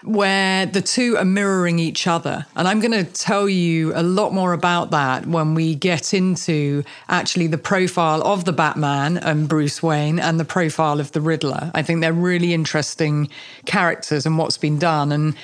where 0.02 0.64
the 0.64 0.80
two 0.80 1.18
are 1.18 1.26
mirroring 1.26 1.78
each 1.78 2.06
other. 2.06 2.46
And 2.56 2.66
I'm 2.66 2.80
going 2.80 3.04
to 3.04 3.04
tell 3.04 3.48
you 3.50 3.92
a 3.94 4.02
lot 4.02 4.32
more 4.32 4.54
about 4.54 4.90
that 4.92 5.26
when 5.26 5.54
we 5.54 5.74
get 5.74 6.14
into 6.14 6.84
actually 7.08 7.48
the 7.48 7.58
profile 7.58 8.22
of 8.22 8.46
the 8.46 8.52
Batman 8.52 9.18
and 9.18 9.46
Bruce 9.46 9.82
Wayne 9.82 10.18
and 10.18 10.40
the 10.40 10.46
profile 10.46 11.00
of 11.00 11.12
the 11.12 11.20
Riddler. 11.20 11.70
I 11.74 11.82
think 11.82 12.00
they're 12.00 12.14
really 12.14 12.54
interesting 12.54 13.28
characters 13.66 14.24
and 14.24 14.38
what's 14.38 14.56
been 14.56 14.78
done. 14.78 15.12
And 15.12 15.34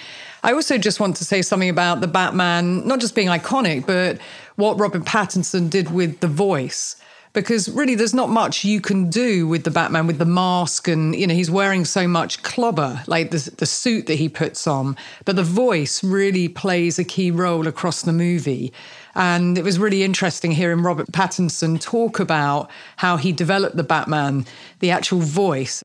I 0.43 0.53
also 0.53 0.79
just 0.79 1.01
want 1.01 1.17
to 1.17 1.25
say 1.25 1.43
something 1.43 1.69
about 1.69 2.01
the 2.01 2.09
Batman, 2.09 2.87
not 2.87 3.01
just 3.01 3.15
being 3.15 3.29
iconic, 3.29 3.85
but 3.85 4.19
what 4.57 4.79
Robin 4.79 5.05
Pattinson 5.05 5.69
did 5.69 5.91
with 5.91 6.21
the 6.21 6.29
voice 6.29 6.97
because 7.37 7.69
really 7.69 7.95
there's 7.95 8.15
not 8.15 8.31
much 8.31 8.65
you 8.65 8.81
can 8.81 9.11
do 9.11 9.47
with 9.47 9.65
the 9.65 9.71
Batman 9.71 10.07
with 10.07 10.17
the 10.17 10.25
mask 10.25 10.89
and 10.89 11.15
you 11.15 11.27
know 11.27 11.35
he's 11.35 11.51
wearing 11.51 11.85
so 11.85 12.09
much 12.09 12.43
clobber 12.43 13.03
like 13.07 13.31
the, 13.31 13.51
the 13.59 13.67
suit 13.67 14.07
that 14.07 14.15
he 14.15 14.29
puts 14.29 14.67
on 14.67 14.97
but 15.27 15.37
the 15.37 15.43
voice 15.43 16.03
really 16.03 16.49
plays 16.49 16.99
a 16.99 17.05
key 17.05 17.31
role 17.31 17.69
across 17.69 18.03
the 18.03 18.13
movie 18.13 18.73
and 19.15 19.59
it 19.59 19.65
was 19.65 19.79
really 19.79 20.03
interesting 20.03 20.51
hearing 20.51 20.83
Robert 20.83 21.13
Pattinson 21.13 21.79
talk 21.81 22.19
about 22.19 22.71
how 22.97 23.19
he 23.19 23.33
developed 23.33 23.77
the 23.77 23.85
Batman 23.85 24.47
the 24.81 24.91
actual 24.91 25.21
voice 25.21 25.83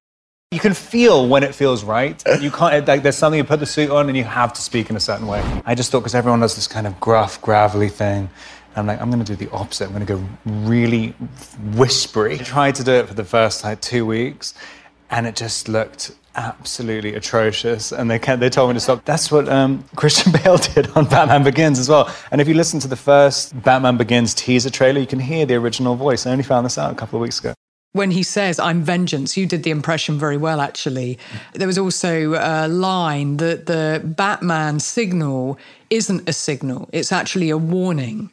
you 0.52 0.60
can 0.60 0.74
feel 0.74 1.30
when 1.30 1.44
it 1.44 1.56
feels 1.56 1.82
right. 1.82 2.22
You 2.42 2.52
can't, 2.52 2.86
like, 2.86 3.04
there's 3.04 3.16
something 3.16 3.38
you 3.38 3.46
put 3.46 3.62
the 3.62 3.66
suit 3.66 3.90
on 3.90 4.10
and 4.10 4.18
you 4.18 4.26
have 4.26 4.52
to 4.52 4.62
speak 4.62 4.90
in 4.90 4.98
a 4.98 5.00
certain 5.00 5.26
way. 5.26 5.42
I 5.66 5.76
just 5.76 5.92
thought 5.92 6.02
because 6.02 6.14
everyone 6.14 6.42
does 6.42 6.56
this 6.56 6.68
kind 6.68 6.86
of 6.86 7.00
gruff, 7.00 7.42
gravelly 7.42 7.88
thing. 7.88 8.30
I'm 8.76 8.88
like, 8.88 9.02
I'm 9.02 9.10
going 9.12 9.24
to 9.24 9.36
do 9.36 9.46
the 9.46 9.52
opposite. 9.52 9.86
I'm 9.86 9.92
going 9.92 10.06
to 10.06 10.14
go 10.16 10.24
really 10.46 11.10
whispery. 11.76 12.36
I 12.36 12.44
tried 12.44 12.76
to 12.76 12.84
do 12.84 12.94
it 12.94 13.08
for 13.08 13.14
the 13.14 13.26
first 13.26 13.64
like 13.64 13.82
two 13.82 14.06
weeks, 14.06 14.54
and 15.10 15.28
it 15.28 15.36
just 15.36 15.68
looked 15.68 16.12
absolutely 16.36 17.16
atrocious, 17.16 17.92
and 17.92 18.10
they 18.10 18.20
can 18.20 18.40
they 18.40 18.50
told 18.50 18.70
me 18.70 18.74
to 18.76 18.80
stop. 18.80 19.04
That's 19.06 19.32
what 19.32 19.50
um, 19.50 19.84
Christian 19.96 20.32
Bale 20.44 20.58
did 20.58 20.90
on 20.92 21.06
Batman 21.06 21.44
Begins 21.44 21.80
as 21.80 21.90
well. 21.90 22.14
And 22.32 22.40
if 22.40 22.48
you 22.48 22.54
listen 22.54 22.80
to 22.82 22.88
the 22.88 22.96
first 22.96 23.62
Batman 23.64 23.98
Begins 23.98 24.34
teaser 24.34 24.70
trailer, 24.70 25.00
you 25.00 25.08
can 25.08 25.20
hear 25.20 25.46
the 25.46 25.56
original 25.56 25.96
voice. 25.96 26.26
I 26.26 26.32
only 26.32 26.44
found 26.44 26.66
this 26.66 26.78
out 26.78 26.92
a 26.92 26.96
couple 26.96 27.18
of 27.18 27.22
weeks 27.22 27.40
ago 27.40 27.54
when 27.94 28.12
he 28.12 28.24
says 28.24 28.58
i'm 28.58 28.82
vengeance 28.82 29.36
you 29.36 29.46
did 29.46 29.64
the 29.64 29.70
impression 29.70 30.18
very 30.18 30.38
well 30.38 30.62
actually 30.62 31.20
there 31.54 31.68
was 31.68 31.78
also 31.78 32.34
a 32.36 32.68
line 32.68 33.36
that 33.38 33.66
the 33.66 34.02
batman 34.04 34.80
signal 34.80 35.60
isn't 35.90 36.28
a 36.28 36.32
signal 36.32 36.90
it's 36.94 37.12
actually 37.12 37.50
a 37.50 37.58
warning 37.58 38.30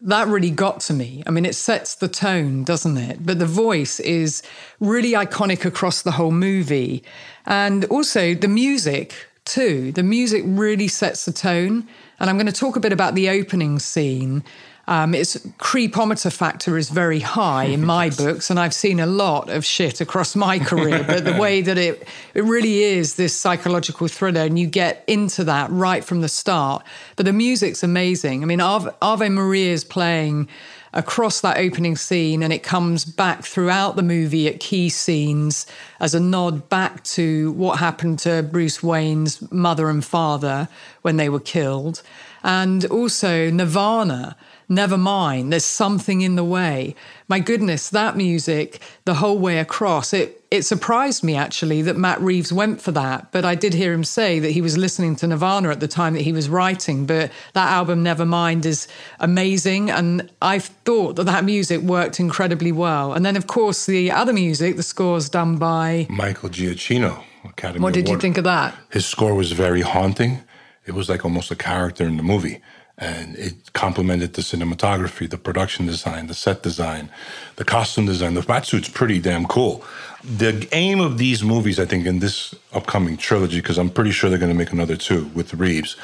that 0.00 0.28
really 0.28 0.50
got 0.50 0.80
to 0.82 0.94
me. 0.94 1.22
I 1.26 1.30
mean, 1.30 1.44
it 1.44 1.54
sets 1.54 1.96
the 1.96 2.08
tone, 2.08 2.64
doesn't 2.64 2.96
it? 2.96 3.26
But 3.26 3.38
the 3.38 3.46
voice 3.46 3.98
is 4.00 4.42
really 4.80 5.12
iconic 5.12 5.64
across 5.64 6.02
the 6.02 6.12
whole 6.12 6.30
movie. 6.30 7.02
And 7.46 7.84
also 7.86 8.34
the 8.34 8.48
music, 8.48 9.14
too. 9.44 9.92
The 9.92 10.02
music 10.02 10.44
really 10.46 10.88
sets 10.88 11.24
the 11.24 11.32
tone. 11.32 11.88
And 12.20 12.30
I'm 12.30 12.36
going 12.36 12.46
to 12.46 12.52
talk 12.52 12.76
a 12.76 12.80
bit 12.80 12.92
about 12.92 13.14
the 13.14 13.28
opening 13.28 13.78
scene 13.78 14.44
um, 14.88 15.14
its 15.14 15.36
creepometer 15.58 16.32
factor 16.32 16.78
is 16.78 16.88
very 16.88 17.20
high 17.20 17.64
in 17.64 17.84
my 17.84 18.08
books, 18.16 18.48
and 18.48 18.58
I've 18.58 18.72
seen 18.72 18.98
a 18.98 19.06
lot 19.06 19.50
of 19.50 19.62
shit 19.62 20.00
across 20.00 20.34
my 20.34 20.58
career. 20.58 21.04
but 21.06 21.26
the 21.26 21.36
way 21.36 21.60
that 21.60 21.76
it 21.76 22.08
it 22.32 22.42
really 22.42 22.82
is 22.82 23.16
this 23.16 23.36
psychological 23.36 24.08
thriller, 24.08 24.40
and 24.40 24.58
you 24.58 24.66
get 24.66 25.04
into 25.06 25.44
that 25.44 25.70
right 25.70 26.02
from 26.02 26.22
the 26.22 26.28
start. 26.28 26.84
But 27.16 27.26
the 27.26 27.34
music's 27.34 27.82
amazing. 27.82 28.42
I 28.42 28.46
mean, 28.46 28.62
Ave, 28.62 28.90
Ave 29.02 29.28
Maria 29.28 29.72
is 29.72 29.84
playing 29.84 30.48
across 30.94 31.42
that 31.42 31.58
opening 31.58 31.94
scene, 31.94 32.42
and 32.42 32.50
it 32.50 32.62
comes 32.62 33.04
back 33.04 33.44
throughout 33.44 33.96
the 33.96 34.02
movie 34.02 34.48
at 34.48 34.58
key 34.58 34.88
scenes 34.88 35.66
as 36.00 36.14
a 36.14 36.20
nod 36.20 36.66
back 36.70 37.04
to 37.04 37.52
what 37.52 37.78
happened 37.78 38.20
to 38.20 38.42
Bruce 38.42 38.82
Wayne's 38.82 39.52
mother 39.52 39.90
and 39.90 40.02
father 40.02 40.66
when 41.02 41.18
they 41.18 41.28
were 41.28 41.40
killed. 41.40 42.02
And 42.42 42.86
also 42.86 43.50
Nirvana 43.50 44.34
never 44.68 44.98
mind, 44.98 45.52
there's 45.52 45.64
something 45.64 46.20
in 46.20 46.36
the 46.36 46.44
way. 46.44 46.94
My 47.26 47.40
goodness, 47.40 47.90
that 47.90 48.16
music 48.16 48.80
the 49.04 49.14
whole 49.14 49.38
way 49.38 49.58
across, 49.58 50.12
it 50.12 50.34
it 50.50 50.62
surprised 50.62 51.22
me 51.22 51.36
actually 51.36 51.82
that 51.82 51.96
Matt 51.96 52.20
Reeves 52.22 52.52
went 52.52 52.80
for 52.80 52.90
that. 52.92 53.30
But 53.32 53.44
I 53.44 53.54
did 53.54 53.74
hear 53.74 53.92
him 53.92 54.04
say 54.04 54.38
that 54.38 54.50
he 54.52 54.62
was 54.62 54.78
listening 54.78 55.14
to 55.16 55.26
Nirvana 55.26 55.68
at 55.68 55.80
the 55.80 55.88
time 55.88 56.14
that 56.14 56.22
he 56.22 56.32
was 56.32 56.48
writing. 56.48 57.04
But 57.04 57.30
that 57.52 57.70
album, 57.70 58.02
Nevermind, 58.02 58.64
is 58.64 58.88
amazing. 59.20 59.90
And 59.90 60.30
I 60.40 60.58
thought 60.58 61.16
that 61.16 61.24
that 61.24 61.44
music 61.44 61.82
worked 61.82 62.18
incredibly 62.18 62.72
well. 62.72 63.12
And 63.12 63.26
then, 63.26 63.36
of 63.36 63.46
course, 63.46 63.84
the 63.84 64.10
other 64.10 64.32
music, 64.32 64.76
the 64.76 64.82
scores 64.82 65.28
done 65.28 65.56
by 65.56 66.06
Michael 66.08 66.48
Giacchino, 66.48 67.22
Academy 67.44 67.82
What 67.82 67.92
did 67.92 68.06
Award. 68.06 68.16
you 68.16 68.20
think 68.20 68.38
of 68.38 68.44
that? 68.44 68.74
His 68.90 69.04
score 69.04 69.34
was 69.34 69.52
very 69.52 69.82
haunting. 69.82 70.40
It 70.86 70.92
was 70.92 71.10
like 71.10 71.26
almost 71.26 71.50
a 71.50 71.56
character 71.56 72.04
in 72.04 72.16
the 72.16 72.22
movie 72.22 72.62
and 72.98 73.36
it 73.36 73.72
complemented 73.72 74.34
the 74.34 74.42
cinematography, 74.42 75.30
the 75.30 75.38
production 75.38 75.86
design, 75.86 76.26
the 76.26 76.34
set 76.34 76.62
design, 76.62 77.08
the 77.56 77.64
costume 77.64 78.06
design. 78.06 78.34
The 78.34 78.40
batsuit's 78.40 78.88
pretty 78.88 79.20
damn 79.20 79.46
cool. 79.46 79.84
The 80.24 80.68
aim 80.72 81.00
of 81.00 81.16
these 81.16 81.44
movies, 81.44 81.78
I 81.78 81.86
think, 81.86 82.06
in 82.06 82.18
this 82.18 82.54
upcoming 82.72 83.16
trilogy, 83.16 83.60
because 83.60 83.78
I'm 83.78 83.90
pretty 83.90 84.10
sure 84.10 84.28
they're 84.28 84.38
going 84.38 84.52
to 84.52 84.58
make 84.58 84.72
another 84.72 84.96
two 84.96 85.26
with 85.26 85.54
Reeves, 85.54 85.96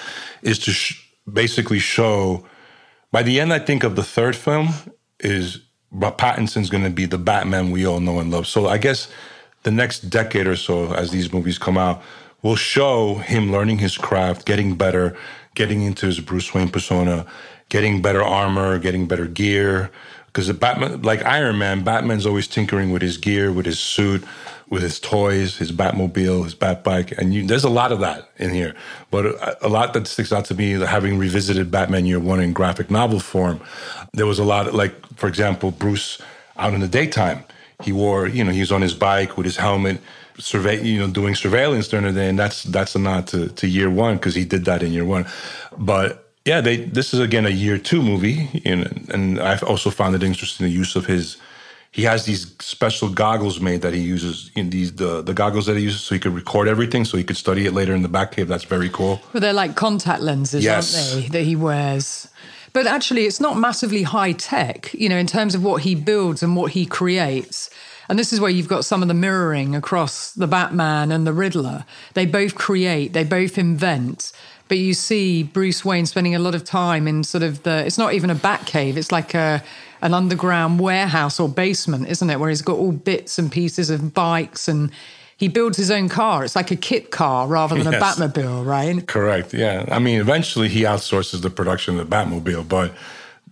is 0.43 0.59
to 0.61 0.71
sh- 0.71 1.11
basically 1.31 1.81
show. 1.81 2.47
By 3.11 3.25
the 3.25 3.41
end, 3.41 3.53
I 3.53 3.59
think 3.59 3.83
of 3.83 3.97
the 3.97 4.05
third 4.05 4.37
film 4.37 4.69
is 5.19 5.61
Pattinson's 5.93 6.71
going 6.71 6.85
to 6.85 6.91
be 6.91 7.07
the 7.07 7.19
Batman 7.19 7.73
we 7.73 7.85
all 7.87 8.01
know 8.01 8.21
and 8.21 8.31
love. 8.31 8.47
So 8.47 8.69
I 8.69 8.79
guess 8.79 9.09
the 9.65 9.73
next 9.73 10.11
decade 10.11 10.47
or 10.47 10.57
so, 10.57 10.93
as 10.95 11.11
these 11.11 11.33
movies 11.33 11.59
come 11.59 11.77
out, 11.77 12.03
will 12.43 12.57
show 12.57 13.17
him 13.17 13.51
learning 13.51 13.79
his 13.79 13.97
craft, 13.97 14.45
getting 14.45 14.77
better, 14.77 15.17
getting 15.55 15.83
into 15.83 16.07
his 16.07 16.21
Bruce 16.21 16.53
Wayne 16.55 16.69
persona, 16.69 17.27
getting 17.69 18.03
better 18.03 18.23
armor, 18.23 18.79
getting 18.79 19.07
better 19.07 19.27
gear. 19.27 19.91
Because 20.27 20.49
the 20.49 20.55
Batman, 20.55 21.03
like 21.03 21.25
Iron 21.25 21.59
Man, 21.59 21.85
Batman's 21.85 22.27
always 22.27 22.49
tinkering 22.49 22.91
with 22.91 23.03
his 23.03 23.17
gear, 23.17 23.53
with 23.53 23.67
his 23.67 23.79
suit, 23.79 24.25
with 24.69 24.83
his 24.83 24.99
toys, 24.99 25.59
his 25.59 25.71
Batmobile, 25.71 26.43
his 26.43 26.55
Batbike, 26.55 27.17
and 27.17 27.33
you, 27.33 27.47
there's 27.47 27.63
a 27.63 27.69
lot 27.69 27.93
of 27.93 28.01
that 28.01 28.29
in 28.39 28.51
here. 28.51 28.75
But 29.13 29.27
a, 29.27 29.67
a, 29.67 29.69
lot 29.69 29.93
that 29.95 30.09
sticks 30.09 30.33
out 30.33 30.47
to 30.47 30.55
me, 30.55 30.73
having 30.73 31.19
revisited 31.19 31.71
Batman 31.71 32.07
Year 32.07 32.19
One 32.19 32.41
in 32.41 32.53
graphic 32.53 32.91
novel 32.91 33.21
form, 33.21 33.61
there 34.13 34.27
was 34.27 34.41
a 34.41 34.45
lot. 34.45 34.67
Of, 34.67 34.75
like, 34.75 34.95
for 35.17 35.29
example, 35.29 35.71
Bruce 35.71 36.21
out 36.57 36.75
in 36.75 36.81
the 36.81 36.89
daytime, 36.89 37.45
he 37.83 37.93
wore, 37.93 38.27
you 38.27 38.43
know, 38.43 38.51
he 38.51 38.61
was 38.61 38.73
on 38.73 38.83
his 38.83 38.95
bike 38.95 39.37
with 39.37 39.45
his 39.45 39.57
helmet 39.57 40.01
survey, 40.39 40.83
you 40.83 40.99
know, 40.99 41.09
doing 41.09 41.35
surveillance 41.35 41.89
during 41.89 42.07
the 42.07 42.13
day, 42.13 42.29
and 42.29 42.39
that's 42.39 42.65
that's 42.65 42.95
a 42.95 42.99
nod 42.99 43.27
to, 43.29 43.49
to 43.49 43.67
year 43.67 43.91
one 43.91 44.17
because 44.17 44.35
he 44.35 44.45
did 44.45 44.65
that 44.65 44.83
in 44.83 44.93
year 44.93 45.05
one. 45.05 45.27
But 45.77 46.33
yeah, 46.45 46.61
they 46.61 46.77
this 46.77 47.15
is 47.15 47.21
again 47.21 47.47
a 47.47 47.51
year 47.51 47.79
two 47.79 48.03
movie, 48.03 48.49
you 48.53 48.77
know, 48.77 48.91
and 49.11 49.41
I've 49.41 49.63
also 49.63 49.91
found 49.91 50.15
it 50.15 50.23
interesting 50.23 50.67
the 50.67 50.73
use 50.73 50.97
of 50.97 51.07
his. 51.07 51.37
He 51.91 52.03
has 52.03 52.25
these 52.25 52.53
special 52.59 53.09
goggles 53.09 53.61
made 53.61 53.83
that 53.83 53.95
he 53.95 54.01
uses 54.01 54.51
in 54.57 54.71
these 54.71 54.97
the 54.97 55.23
the 55.23 55.33
goggles 55.33 55.67
that 55.67 55.77
he 55.77 55.85
uses 55.85 56.01
so 56.01 56.15
he 56.15 56.19
could 56.19 56.35
record 56.35 56.69
everything, 56.69 57.05
so 57.05 57.17
he 57.17 57.25
could 57.25 57.37
study 57.37 57.67
it 57.67 57.73
later 57.73 57.95
in 57.95 58.03
the 58.03 58.09
back 58.09 58.33
cave. 58.33 58.49
That's 58.49 58.65
very 58.65 58.89
cool. 58.89 59.23
Well, 59.33 59.41
they're 59.41 59.53
like 59.53 59.77
contact 59.77 60.21
lenses, 60.21 60.65
yes. 60.65 61.15
aren't 61.15 61.23
they, 61.23 61.29
that 61.39 61.45
he 61.45 61.57
wears? 61.57 62.29
But 62.75 62.89
actually, 62.89 63.27
it's 63.27 63.41
not 63.41 63.57
massively 63.57 64.03
high 64.03 64.33
tech, 64.33 64.93
you 64.93 65.09
know, 65.09 65.17
in 65.17 65.29
terms 65.29 65.55
of 65.55 65.63
what 65.63 65.83
he 65.83 65.95
builds 65.95 66.43
and 66.43 66.57
what 66.57 66.73
he 66.73 66.85
creates. 66.85 67.71
And 68.09 68.19
this 68.19 68.33
is 68.33 68.41
where 68.41 68.51
you've 68.51 68.69
got 68.69 68.85
some 68.85 69.03
of 69.03 69.09
the 69.09 69.15
mirroring 69.15 69.75
across 69.75 70.33
the 70.33 70.47
Batman 70.47 71.11
and 71.11 71.27
the 71.27 71.33
Riddler. 71.33 71.85
They 72.15 72.27
both 72.27 72.55
create, 72.55 73.13
they 73.13 73.25
both 73.25 73.59
invent. 73.59 74.33
But 74.69 74.79
you 74.79 74.95
see 74.95 75.43
Bruce 75.43 75.85
Wayne 75.85 76.07
spending 76.07 76.35
a 76.35 76.39
lot 76.39 76.55
of 76.55 76.65
time 76.65 77.07
in 77.07 77.23
sort 77.25 77.43
of 77.43 77.63
the, 77.63 77.85
it's 77.85 77.99
not 77.99 78.15
even 78.15 78.31
a 78.31 78.35
bat 78.35 78.67
cave, 78.67 78.97
it's 78.97 79.13
like 79.13 79.35
a, 79.35 79.63
an 80.01 80.15
underground 80.15 80.81
warehouse 80.81 81.39
or 81.39 81.49
basement, 81.49 82.09
isn't 82.09 82.29
it? 82.29 82.41
Where 82.41 82.49
he's 82.49 82.63
got 82.63 82.77
all 82.77 82.93
bits 82.93 83.39
and 83.39 83.51
pieces 83.51 83.91
of 83.91 84.15
bikes 84.15 84.69
and 84.69 84.91
he 85.37 85.49
builds 85.49 85.77
his 85.77 85.91
own 85.91 86.09
car. 86.09 86.45
It's 86.45 86.57
like 86.57 86.71
a 86.71 86.77
kit 86.77 87.11
car 87.11 87.47
rather 87.47 87.75
than 87.83 87.93
yes. 87.93 88.19
a 88.19 88.29
Batmobile, 88.29 88.65
right? 88.65 89.07
Correct. 89.07 89.53
Yeah. 89.53 89.85
I 89.91 89.99
mean, 89.99 90.21
eventually 90.21 90.69
he 90.69 90.83
outsources 90.83 91.43
the 91.43 91.51
production 91.51 91.99
of 91.99 92.09
the 92.09 92.17
Batmobile, 92.17 92.69
but 92.69 92.95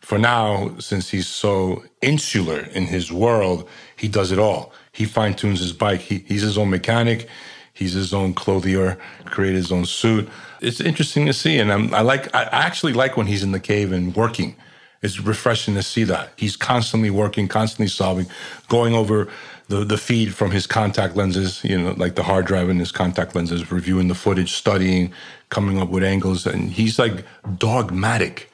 for 0.03 0.19
now, 0.19 0.77
since 0.79 1.09
he's 1.11 1.29
so 1.29 1.85
insular 2.03 2.59
in 2.75 2.87
his 2.87 3.13
world, 3.13 3.69
he 3.97 4.09
does 4.09 4.33
it 4.33 4.39
all. 4.39 4.73
He 4.91 5.05
fine 5.05 5.35
tunes 5.35 5.61
his 5.61 5.73
bike. 5.73 6.01
He, 6.01 6.25
he's 6.27 6.43
his 6.43 6.59
own 6.59 6.71
mechanic. 6.71 7.29
He's 7.73 7.93
his 7.93 8.13
own 8.13 8.35
clothier. 8.35 8.99
Create 9.25 9.55
his 9.55 9.71
own 9.71 9.87
suit. 9.87 10.29
It's 10.61 10.81
interesting 10.81 11.25
to 11.27 11.33
see, 11.33 11.59
and 11.59 11.73
I'm, 11.73 11.95
I 11.95 12.03
like. 12.03 12.35
I 12.35 12.43
actually 12.43 12.93
like 12.93 13.17
when 13.17 13.27
he's 13.27 13.43
in 13.43 13.53
the 13.53 13.61
cave 13.61 13.93
and 13.93 14.15
working. 14.15 14.57
It's 15.03 15.19
refreshing 15.19 15.75
to 15.75 15.83
see 15.83 16.05
that 16.05 16.33
he's 16.37 16.57
constantly 16.57 17.11
working, 17.11 17.49
constantly 17.49 17.89
solving, 17.89 18.27
going 18.69 18.95
over 18.95 19.29
the 19.69 19.85
the 19.85 19.97
feed 19.97 20.35
from 20.35 20.51
his 20.51 20.67
contact 20.67 21.17
lenses. 21.17 21.63
You 21.65 21.81
know, 21.81 21.93
like 21.97 22.17
the 22.17 22.25
hard 22.25 22.45
drive 22.47 22.69
in 22.69 22.79
his 22.81 22.93
contact 22.93 23.37
lenses, 23.37 23.71
reviewing 23.71 24.09
the 24.09 24.15
footage, 24.15 24.53
studying, 24.53 25.13
coming 25.49 25.81
up 25.81 25.89
with 25.89 26.05
angles, 26.05 26.45
and 26.45 26.71
he's 26.73 26.99
like 26.99 27.25
dogmatic 27.57 28.52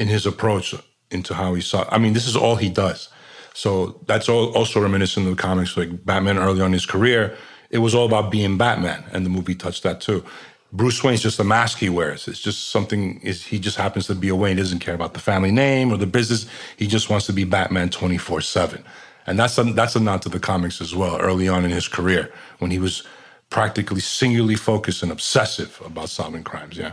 in 0.00 0.08
his 0.08 0.24
approach 0.26 0.74
into 1.10 1.34
how 1.34 1.54
he 1.54 1.60
saw. 1.60 1.80
I 1.90 1.98
mean, 1.98 2.14
this 2.14 2.26
is 2.26 2.36
all 2.36 2.56
he 2.56 2.70
does. 2.70 3.08
So 3.52 4.00
that's 4.06 4.28
all 4.28 4.46
also 4.58 4.80
reminiscent 4.80 5.26
of 5.26 5.36
the 5.36 5.42
comics, 5.42 5.76
like 5.76 5.90
Batman 6.06 6.38
early 6.38 6.60
on 6.60 6.68
in 6.68 6.72
his 6.72 6.86
career. 6.86 7.36
It 7.70 7.78
was 7.78 7.94
all 7.94 8.06
about 8.06 8.30
being 8.30 8.56
Batman, 8.56 9.04
and 9.12 9.26
the 9.26 9.30
movie 9.30 9.54
touched 9.54 9.82
that 9.82 10.00
too. 10.00 10.24
Bruce 10.72 11.02
Wayne's 11.04 11.20
just 11.20 11.38
a 11.40 11.44
mask 11.44 11.78
he 11.78 11.90
wears. 11.90 12.28
It's 12.28 12.40
just 12.40 12.70
something. 12.70 13.20
Is 13.20 13.44
he 13.44 13.58
just 13.58 13.76
happens 13.76 14.06
to 14.06 14.14
be 14.14 14.28
a 14.28 14.34
Wayne? 14.34 14.56
Doesn't 14.56 14.78
care 14.78 14.94
about 14.94 15.12
the 15.12 15.20
family 15.20 15.50
name 15.50 15.92
or 15.92 15.98
the 15.98 16.06
business. 16.06 16.46
He 16.76 16.86
just 16.86 17.10
wants 17.10 17.26
to 17.26 17.32
be 17.32 17.44
Batman 17.44 17.90
twenty 17.90 18.18
four 18.18 18.40
seven, 18.40 18.82
and 19.26 19.38
that's 19.38 19.58
a, 19.58 19.64
that's 19.64 19.96
a 19.96 20.00
nod 20.00 20.22
to 20.22 20.28
the 20.28 20.40
comics 20.40 20.80
as 20.80 20.94
well. 20.94 21.18
Early 21.18 21.48
on 21.48 21.64
in 21.64 21.72
his 21.72 21.88
career, 21.88 22.32
when 22.60 22.70
he 22.70 22.78
was 22.78 23.02
practically 23.50 24.00
singularly 24.00 24.56
focused 24.56 25.02
and 25.02 25.12
obsessive 25.12 25.82
about 25.84 26.08
solving 26.08 26.44
crimes. 26.44 26.76
Yeah. 26.76 26.92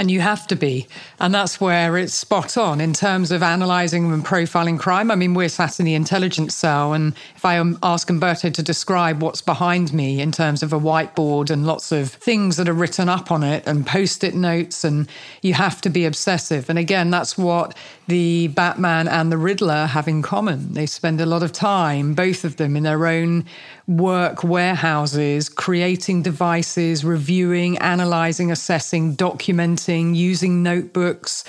And 0.00 0.10
you 0.10 0.20
have 0.22 0.46
to 0.46 0.56
be. 0.56 0.86
And 1.18 1.34
that's 1.34 1.60
where 1.60 1.98
it's 1.98 2.14
spot 2.14 2.56
on 2.56 2.80
in 2.80 2.94
terms 2.94 3.30
of 3.30 3.42
analysing 3.42 4.10
and 4.10 4.24
profiling 4.24 4.78
crime. 4.78 5.10
I 5.10 5.14
mean, 5.14 5.34
we're 5.34 5.50
sat 5.50 5.78
in 5.78 5.84
the 5.84 5.94
intelligence 5.94 6.54
cell, 6.54 6.94
and 6.94 7.12
if 7.36 7.44
I 7.44 7.62
ask 7.82 8.08
Umberto 8.08 8.48
to 8.48 8.62
describe 8.62 9.22
what's 9.22 9.42
behind 9.42 9.92
me 9.92 10.22
in 10.22 10.32
terms 10.32 10.62
of 10.62 10.72
a 10.72 10.80
whiteboard 10.80 11.50
and 11.50 11.66
lots 11.66 11.92
of 11.92 12.08
things 12.12 12.56
that 12.56 12.66
are 12.66 12.72
written 12.72 13.10
up 13.10 13.30
on 13.30 13.42
it 13.42 13.62
and 13.66 13.86
post 13.86 14.24
it 14.24 14.34
notes, 14.34 14.84
and 14.84 15.06
you 15.42 15.52
have 15.52 15.82
to 15.82 15.90
be 15.90 16.06
obsessive. 16.06 16.70
And 16.70 16.78
again, 16.78 17.10
that's 17.10 17.36
what 17.36 17.76
the 18.08 18.48
Batman 18.48 19.06
and 19.06 19.30
the 19.30 19.36
Riddler 19.36 19.84
have 19.84 20.08
in 20.08 20.22
common. 20.22 20.72
They 20.72 20.86
spend 20.86 21.20
a 21.20 21.26
lot 21.26 21.42
of 21.42 21.52
time, 21.52 22.14
both 22.14 22.42
of 22.42 22.56
them, 22.56 22.74
in 22.74 22.84
their 22.84 23.06
own 23.06 23.44
work 23.90 24.44
warehouses, 24.44 25.48
creating 25.48 26.22
devices, 26.22 27.04
reviewing, 27.04 27.76
analyzing, 27.78 28.50
assessing, 28.52 29.16
documenting, 29.16 30.14
using 30.14 30.62
notebooks. 30.62 31.44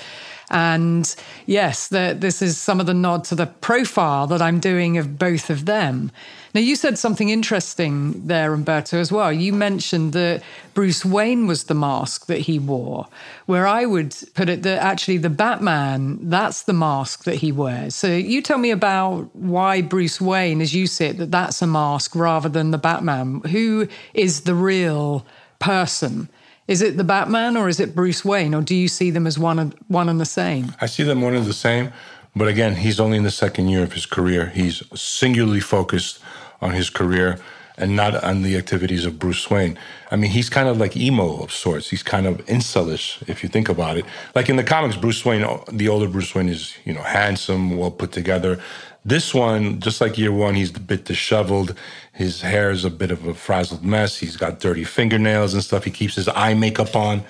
And 0.52 1.12
yes, 1.46 1.88
the, 1.88 2.14
this 2.16 2.42
is 2.42 2.58
some 2.58 2.78
of 2.78 2.84
the 2.84 2.94
nod 2.94 3.24
to 3.24 3.34
the 3.34 3.46
profile 3.46 4.26
that 4.26 4.42
I'm 4.42 4.60
doing 4.60 4.98
of 4.98 5.18
both 5.18 5.48
of 5.48 5.64
them. 5.64 6.12
Now, 6.54 6.60
you 6.60 6.76
said 6.76 6.98
something 6.98 7.30
interesting 7.30 8.26
there, 8.26 8.52
Umberto, 8.52 8.98
as 8.98 9.10
well. 9.10 9.32
You 9.32 9.54
mentioned 9.54 10.12
that 10.12 10.42
Bruce 10.74 11.02
Wayne 11.02 11.46
was 11.46 11.64
the 11.64 11.74
mask 11.74 12.26
that 12.26 12.40
he 12.40 12.58
wore, 12.58 13.06
where 13.46 13.66
I 13.66 13.86
would 13.86 14.14
put 14.34 14.50
it 14.50 14.62
that 14.64 14.82
actually 14.82 15.16
the 15.16 15.30
Batman, 15.30 16.18
that's 16.28 16.64
the 16.64 16.74
mask 16.74 17.24
that 17.24 17.36
he 17.36 17.50
wears. 17.50 17.94
So 17.94 18.08
you 18.08 18.42
tell 18.42 18.58
me 18.58 18.70
about 18.70 19.34
why 19.34 19.80
Bruce 19.80 20.20
Wayne, 20.20 20.60
as 20.60 20.74
you 20.74 20.86
see 20.86 21.06
it, 21.06 21.16
that 21.16 21.30
that's 21.30 21.62
a 21.62 21.66
mask 21.66 22.14
rather 22.14 22.50
than 22.50 22.70
the 22.70 22.78
Batman. 22.78 23.40
Who 23.50 23.88
is 24.12 24.42
the 24.42 24.54
real 24.54 25.24
person? 25.58 26.28
Is 26.72 26.80
it 26.80 26.96
the 26.96 27.04
Batman 27.04 27.58
or 27.58 27.68
is 27.68 27.80
it 27.80 27.94
Bruce 27.94 28.24
Wayne, 28.24 28.54
or 28.54 28.62
do 28.62 28.74
you 28.74 28.88
see 28.88 29.10
them 29.10 29.26
as 29.26 29.38
one 29.38 29.58
and, 29.58 29.74
one 29.88 30.08
and 30.08 30.18
the 30.18 30.24
same? 30.24 30.74
I 30.80 30.86
see 30.86 31.02
them 31.02 31.20
one 31.20 31.34
and 31.34 31.44
the 31.44 31.52
same. 31.52 31.92
But 32.34 32.48
again, 32.48 32.76
he's 32.76 32.98
only 32.98 33.18
in 33.18 33.24
the 33.24 33.30
second 33.30 33.68
year 33.68 33.82
of 33.82 33.92
his 33.92 34.06
career. 34.06 34.46
He's 34.46 34.82
singularly 34.98 35.60
focused 35.60 36.18
on 36.62 36.72
his 36.72 36.88
career 36.88 37.38
and 37.76 37.94
not 37.94 38.14
on 38.24 38.40
the 38.40 38.56
activities 38.56 39.04
of 39.04 39.18
Bruce 39.18 39.50
Wayne. 39.50 39.78
I 40.10 40.16
mean, 40.16 40.30
he's 40.30 40.48
kind 40.48 40.66
of 40.66 40.78
like 40.78 40.96
emo 40.96 41.42
of 41.42 41.52
sorts. 41.52 41.90
He's 41.90 42.02
kind 42.02 42.26
of 42.26 42.38
incelish, 42.46 43.22
if 43.28 43.42
you 43.42 43.50
think 43.50 43.68
about 43.68 43.98
it. 43.98 44.06
Like 44.34 44.48
in 44.48 44.56
the 44.56 44.64
comics, 44.64 44.96
Bruce 44.96 45.26
Wayne, 45.26 45.46
the 45.70 45.88
older 45.90 46.08
Bruce 46.08 46.34
Wayne 46.34 46.48
is, 46.48 46.74
you 46.86 46.94
know, 46.94 47.02
handsome, 47.02 47.76
well 47.76 47.90
put 47.90 48.12
together. 48.12 48.58
This 49.04 49.34
one, 49.34 49.78
just 49.80 50.00
like 50.00 50.16
year 50.16 50.32
one, 50.32 50.54
he's 50.54 50.74
a 50.74 50.80
bit 50.80 51.04
disheveled. 51.04 51.74
His 52.12 52.42
hair 52.42 52.70
is 52.70 52.84
a 52.84 52.90
bit 52.90 53.10
of 53.10 53.26
a 53.26 53.34
frazzled 53.34 53.84
mess. 53.84 54.18
He's 54.18 54.36
got 54.36 54.60
dirty 54.60 54.84
fingernails 54.84 55.54
and 55.54 55.62
stuff. 55.62 55.84
He 55.84 55.90
keeps 55.90 56.14
his 56.14 56.28
eye 56.28 56.54
makeup 56.54 56.94
on 56.94 57.24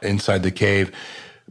inside 0.00 0.42
the 0.42 0.50
cave. 0.50 0.90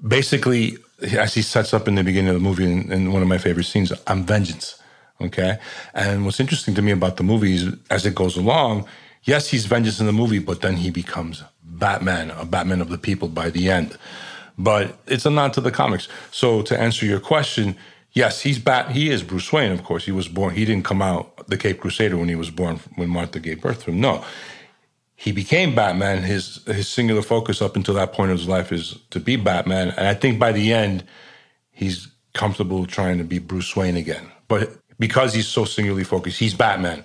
Basically, 0.06 0.78
as 1.13 1.34
he 1.34 1.41
sets 1.41 1.74
up 1.74 1.88
in 1.88 1.96
the 1.96 2.04
beginning 2.04 2.30
of 2.30 2.36
the 2.36 2.41
movie, 2.41 2.72
in, 2.72 2.91
in 2.91 3.12
one 3.12 3.22
of 3.22 3.28
my 3.28 3.38
favorite 3.38 3.65
scenes, 3.65 3.94
I'm 4.08 4.26
vengeance. 4.26 4.82
Okay. 5.22 5.60
And 5.94 6.26
what's 6.26 6.39
interesting 6.39 6.74
to 6.76 6.82
me 6.82 6.91
about 6.91 7.17
the 7.17 7.24
movie 7.24 7.56
is 7.56 7.76
as 7.91 8.06
it 8.06 8.15
goes 8.15 8.36
along, 8.36 8.88
yes, 9.24 9.50
he's 9.50 9.65
vengeance 9.67 10.00
in 10.00 10.08
the 10.08 10.12
movie, 10.12 10.39
but 10.39 10.62
then 10.62 10.78
he 10.78 10.89
becomes 10.89 11.44
Batman, 11.63 12.32
a 12.32 12.46
Batman 12.46 12.82
of 12.82 12.89
the 12.89 12.98
people 12.98 13.28
by 13.28 13.52
the 13.52 13.70
end. 13.70 13.98
But 14.58 14.98
it's 15.08 15.26
a 15.26 15.30
nod 15.30 15.54
to 15.54 15.62
the 15.62 15.72
comics. 15.72 16.08
So 16.32 16.62
to 16.63 16.80
answer 16.80 17.06
your 17.06 17.20
question, 17.20 17.76
yes, 18.13 18.41
he's 18.41 18.60
Bat. 18.60 18.91
He 18.91 19.10
is 19.10 19.24
Bruce 19.24 19.52
Wayne, 19.52 19.71
of 19.71 19.84
course. 19.84 20.06
He 20.06 20.12
was 20.12 20.28
born. 20.28 20.56
He 20.56 20.65
didn't 20.65 20.86
come 20.86 21.02
out 21.02 21.47
the 21.47 21.58
Cape 21.58 21.80
Crusader 21.80 22.17
when 22.17 22.30
he 22.30 22.36
was 22.36 22.50
born. 22.50 22.80
When 22.95 23.10
Martha 23.10 23.39
gave 23.39 23.62
birth 23.62 23.84
to 23.86 23.91
him. 23.91 24.02
No, 24.02 24.24
he 25.15 25.32
became 25.32 25.76
Batman. 25.76 26.24
His 26.24 26.63
his 26.65 26.88
singular 26.88 27.21
focus 27.21 27.62
up 27.62 27.76
until 27.76 27.93
that 27.95 28.13
point 28.13 28.32
of 28.32 28.39
his 28.39 28.47
life 28.47 28.71
is 28.71 28.97
to 29.12 29.19
be 29.19 29.36
Batman. 29.36 29.89
And 29.91 30.08
I 30.08 30.13
think 30.13 30.39
by 30.39 30.52
the 30.52 30.74
end, 30.74 31.04
he's 31.71 32.08
comfortable 32.34 32.86
trying 32.86 33.17
to 33.19 33.24
be 33.24 33.39
Bruce 33.39 33.76
Wayne 33.76 33.97
again. 33.97 34.32
But 34.47 34.71
because 35.00 35.34
he's 35.34 35.47
so 35.47 35.65
singularly 35.65 36.04
focused, 36.06 36.39
he's 36.39 36.54
Batman. 36.54 37.04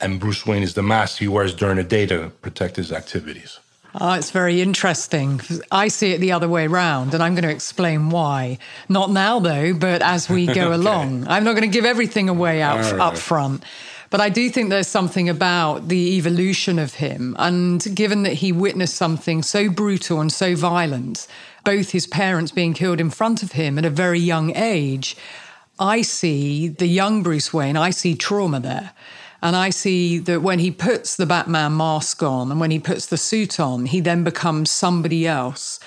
And 0.00 0.18
Bruce 0.18 0.44
Wayne 0.46 0.64
is 0.64 0.74
the 0.74 0.82
mask 0.82 1.18
he 1.18 1.28
wears 1.28 1.54
during 1.54 1.76
the 1.76 1.84
day 1.84 2.06
to 2.06 2.30
protect 2.42 2.76
his 2.76 2.92
activities. 2.92 3.60
Oh, 4.00 4.14
it's 4.14 4.30
very 4.30 4.62
interesting. 4.62 5.40
I 5.70 5.88
see 5.88 6.12
it 6.12 6.18
the 6.18 6.32
other 6.32 6.48
way 6.48 6.66
around, 6.66 7.12
and 7.12 7.22
I'm 7.22 7.34
going 7.34 7.44
to 7.44 7.50
explain 7.50 8.08
why. 8.08 8.58
Not 8.88 9.10
now, 9.10 9.38
though, 9.38 9.74
but 9.74 10.00
as 10.00 10.30
we 10.30 10.46
go 10.46 10.52
okay. 10.68 10.74
along. 10.74 11.26
I'm 11.28 11.44
not 11.44 11.52
going 11.52 11.70
to 11.70 11.72
give 11.72 11.84
everything 11.84 12.28
away 12.28 12.62
out, 12.62 12.80
right. 12.80 13.00
up 13.00 13.18
front. 13.18 13.62
But 14.08 14.20
I 14.20 14.28
do 14.28 14.50
think 14.50 14.68
there's 14.68 14.88
something 14.88 15.28
about 15.28 15.88
the 15.88 16.16
evolution 16.16 16.78
of 16.78 16.94
him. 16.94 17.34
And 17.38 17.82
given 17.94 18.24
that 18.24 18.34
he 18.34 18.52
witnessed 18.52 18.94
something 18.94 19.42
so 19.42 19.70
brutal 19.70 20.20
and 20.20 20.30
so 20.30 20.54
violent, 20.54 21.26
both 21.64 21.90
his 21.90 22.06
parents 22.06 22.52
being 22.52 22.74
killed 22.74 23.00
in 23.00 23.10
front 23.10 23.42
of 23.42 23.52
him 23.52 23.78
at 23.78 23.86
a 23.86 23.90
very 23.90 24.20
young 24.20 24.54
age, 24.54 25.16
I 25.78 26.02
see 26.02 26.68
the 26.68 26.86
young 26.86 27.22
Bruce 27.22 27.52
Wayne, 27.54 27.76
I 27.76 27.90
see 27.90 28.14
trauma 28.14 28.60
there. 28.60 28.92
And 29.42 29.56
I 29.56 29.70
see 29.70 30.18
that 30.18 30.42
when 30.42 30.60
he 30.60 30.70
puts 30.70 31.16
the 31.16 31.26
Batman 31.26 31.76
mask 31.76 32.22
on 32.22 32.50
and 32.50 32.60
when 32.60 32.70
he 32.70 32.78
puts 32.78 33.06
the 33.06 33.16
suit 33.16 33.58
on, 33.58 33.86
he 33.86 34.00
then 34.00 34.22
becomes 34.22 34.70
somebody 34.70 35.26
else. 35.26 35.80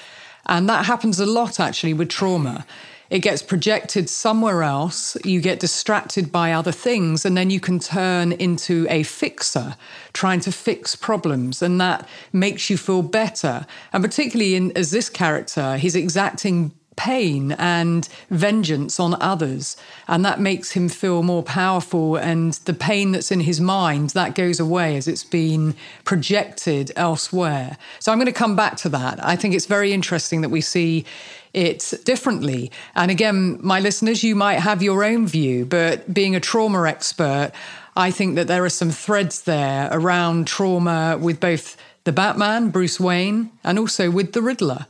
And 0.46 0.68
that 0.70 0.86
happens 0.86 1.20
a 1.20 1.26
lot 1.26 1.60
actually 1.60 1.94
with 1.94 2.10
trauma. 2.10 2.66
It 3.10 3.20
gets 3.20 3.44
projected 3.44 4.10
somewhere 4.10 4.64
else, 4.64 5.16
you 5.24 5.40
get 5.40 5.60
distracted 5.60 6.32
by 6.32 6.52
other 6.52 6.72
things, 6.72 7.24
and 7.24 7.38
then 7.38 7.52
you 7.52 7.60
can 7.60 7.78
turn 7.78 8.32
into 8.32 8.88
a 8.90 9.04
fixer, 9.04 9.76
trying 10.12 10.40
to 10.42 10.52
fix 10.52 10.96
problems. 10.96 11.62
And 11.62 11.80
that 11.80 12.10
makes 12.34 12.70
you 12.70 12.78
feel 12.78 13.04
better. 13.04 13.68
And 13.94 14.04
particularly 14.04 14.56
in, 14.56 14.76
as 14.76 14.90
this 14.90 15.08
character, 15.08 15.78
he's 15.78 15.96
exacting 15.96 16.74
pain 16.96 17.52
and 17.54 18.08
vengeance 18.30 19.00
on 19.00 19.20
others. 19.22 19.78
And 20.08 20.24
that 20.26 20.40
makes 20.40 20.72
him 20.72 20.90
feel 20.90 21.24
more 21.24 21.44
powerful. 21.44 22.16
And 22.16 22.54
the 22.54 22.74
pain 22.74 23.12
that's 23.12 23.32
in 23.32 23.42
his 23.42 23.60
mind, 23.60 24.12
that 24.12 24.36
goes 24.36 24.60
away 24.60 24.96
as 24.98 25.08
it's 25.08 25.24
been 25.24 25.76
projected 26.04 26.92
elsewhere. 26.96 27.78
So 28.00 28.12
I'm 28.12 28.18
going 28.18 28.26
to 28.28 28.32
come 28.32 28.56
back 28.56 28.78
to 28.78 28.90
that. 28.90 29.24
I 29.24 29.36
think 29.36 29.54
it's 29.54 29.66
very 29.66 29.94
interesting 29.94 30.42
that 30.42 30.50
we 30.50 30.62
see 30.62 31.06
it 31.54 31.94
differently. 32.04 32.72
And 32.96 33.10
again, 33.10 33.60
my 33.62 33.80
listeners, 33.80 34.24
you 34.24 34.36
might 34.36 34.60
have 34.60 34.84
your 34.84 35.04
own 35.04 35.26
view, 35.26 35.66
but 35.66 36.14
being 36.14 36.36
a 36.36 36.40
trauma 36.40 36.86
expert, 36.88 37.52
I 37.96 38.12
think 38.12 38.36
that 38.36 38.48
there 38.48 38.66
are 38.66 38.70
some 38.70 38.92
threads 38.92 39.44
there 39.44 39.88
around 39.92 40.48
trauma 40.48 41.18
with 41.18 41.40
both 41.40 41.78
the 42.04 42.12
Batman, 42.12 42.70
Bruce 42.70 43.00
Wayne, 43.00 43.52
and 43.64 43.80
also 43.80 44.12
with 44.12 44.34
the 44.34 44.42
Riddler. 44.42 44.86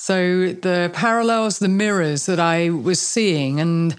So 0.00 0.52
the 0.52 0.90
parallels, 0.94 1.58
the 1.58 1.68
mirrors 1.68 2.26
that 2.26 2.38
I 2.38 2.70
was 2.70 3.00
seeing, 3.00 3.60
and 3.60 3.96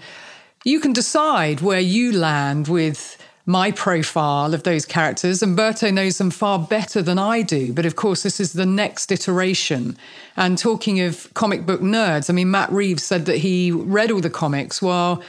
you 0.64 0.80
can 0.80 0.92
decide 0.92 1.60
where 1.60 1.78
you 1.78 2.10
land 2.10 2.68
with 2.68 3.16
my 3.44 3.70
profile 3.70 4.54
of 4.54 4.62
those 4.62 4.86
characters. 4.86 5.42
Umberto 5.42 5.90
knows 5.90 6.18
them 6.18 6.30
far 6.30 6.58
better 6.58 7.02
than 7.02 7.18
I 7.18 7.42
do. 7.42 7.72
But 7.72 7.84
of 7.84 7.96
course, 7.96 8.22
this 8.22 8.40
is 8.40 8.54
the 8.54 8.66
next 8.66 9.12
iteration. 9.12 9.96
And 10.36 10.56
talking 10.56 11.00
of 11.00 11.32
comic 11.34 11.66
book 11.66 11.80
nerds, 11.80 12.30
I 12.30 12.32
mean, 12.32 12.50
Matt 12.50 12.72
Reeves 12.72 13.02
said 13.02 13.26
that 13.26 13.38
he 13.38 13.70
read 13.70 14.10
all 14.10 14.20
the 14.20 14.30
comics. 14.30 14.80
Well, 14.80 15.22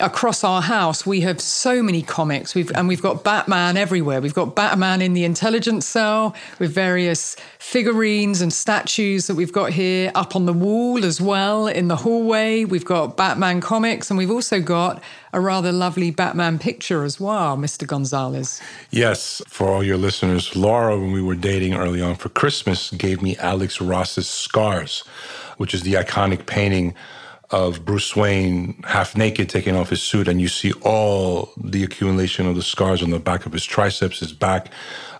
across 0.00 0.42
our 0.42 0.60
house 0.60 1.06
we 1.06 1.20
have 1.20 1.40
so 1.40 1.80
many 1.80 2.02
comics. 2.02 2.54
We've 2.54 2.70
and 2.74 2.88
we've 2.88 3.02
got 3.02 3.22
batman 3.22 3.76
everywhere. 3.76 4.20
We've 4.20 4.34
got 4.34 4.56
batman 4.56 5.00
in 5.00 5.12
the 5.12 5.24
intelligence 5.24 5.86
cell 5.86 6.34
with 6.58 6.72
various 6.72 7.36
figurines 7.60 8.40
and 8.40 8.52
statues 8.52 9.28
that 9.28 9.36
we've 9.36 9.52
got 9.52 9.70
here 9.70 10.10
up 10.16 10.34
on 10.34 10.46
the 10.46 10.52
wall 10.52 11.04
as 11.04 11.20
well 11.20 11.68
in 11.68 11.86
the 11.86 11.96
hallway. 11.96 12.64
We've 12.64 12.84
got 12.84 13.16
batman 13.16 13.60
comics 13.60 14.10
and 14.10 14.18
we've 14.18 14.32
also 14.32 14.60
got 14.60 15.00
a 15.32 15.40
rather 15.40 15.70
lovely 15.70 16.10
batman 16.10 16.58
picture 16.58 17.04
as 17.04 17.20
well 17.20 17.56
mr 17.56 17.86
gonzalez. 17.86 18.60
Yes 18.90 19.42
for 19.46 19.68
all 19.68 19.84
your 19.84 19.96
listeners 19.96 20.56
laura 20.56 20.98
when 20.98 21.12
we 21.12 21.22
were 21.22 21.34
dating 21.34 21.74
early 21.74 22.00
on 22.00 22.16
for 22.16 22.28
christmas 22.28 22.90
gave 22.92 23.20
me 23.20 23.36
alex 23.38 23.80
ross's 23.80 24.28
scars 24.28 25.00
which 25.56 25.74
is 25.74 25.82
the 25.82 25.94
iconic 25.94 26.46
painting 26.46 26.94
of 27.50 27.84
Bruce 27.84 28.16
Wayne 28.16 28.82
half 28.86 29.16
naked 29.16 29.48
taking 29.48 29.76
off 29.76 29.90
his 29.90 30.02
suit, 30.02 30.28
and 30.28 30.40
you 30.40 30.48
see 30.48 30.72
all 30.82 31.52
the 31.56 31.84
accumulation 31.84 32.46
of 32.46 32.56
the 32.56 32.62
scars 32.62 33.02
on 33.02 33.10
the 33.10 33.18
back 33.18 33.46
of 33.46 33.52
his 33.52 33.64
triceps, 33.64 34.20
his 34.20 34.32
back. 34.32 34.70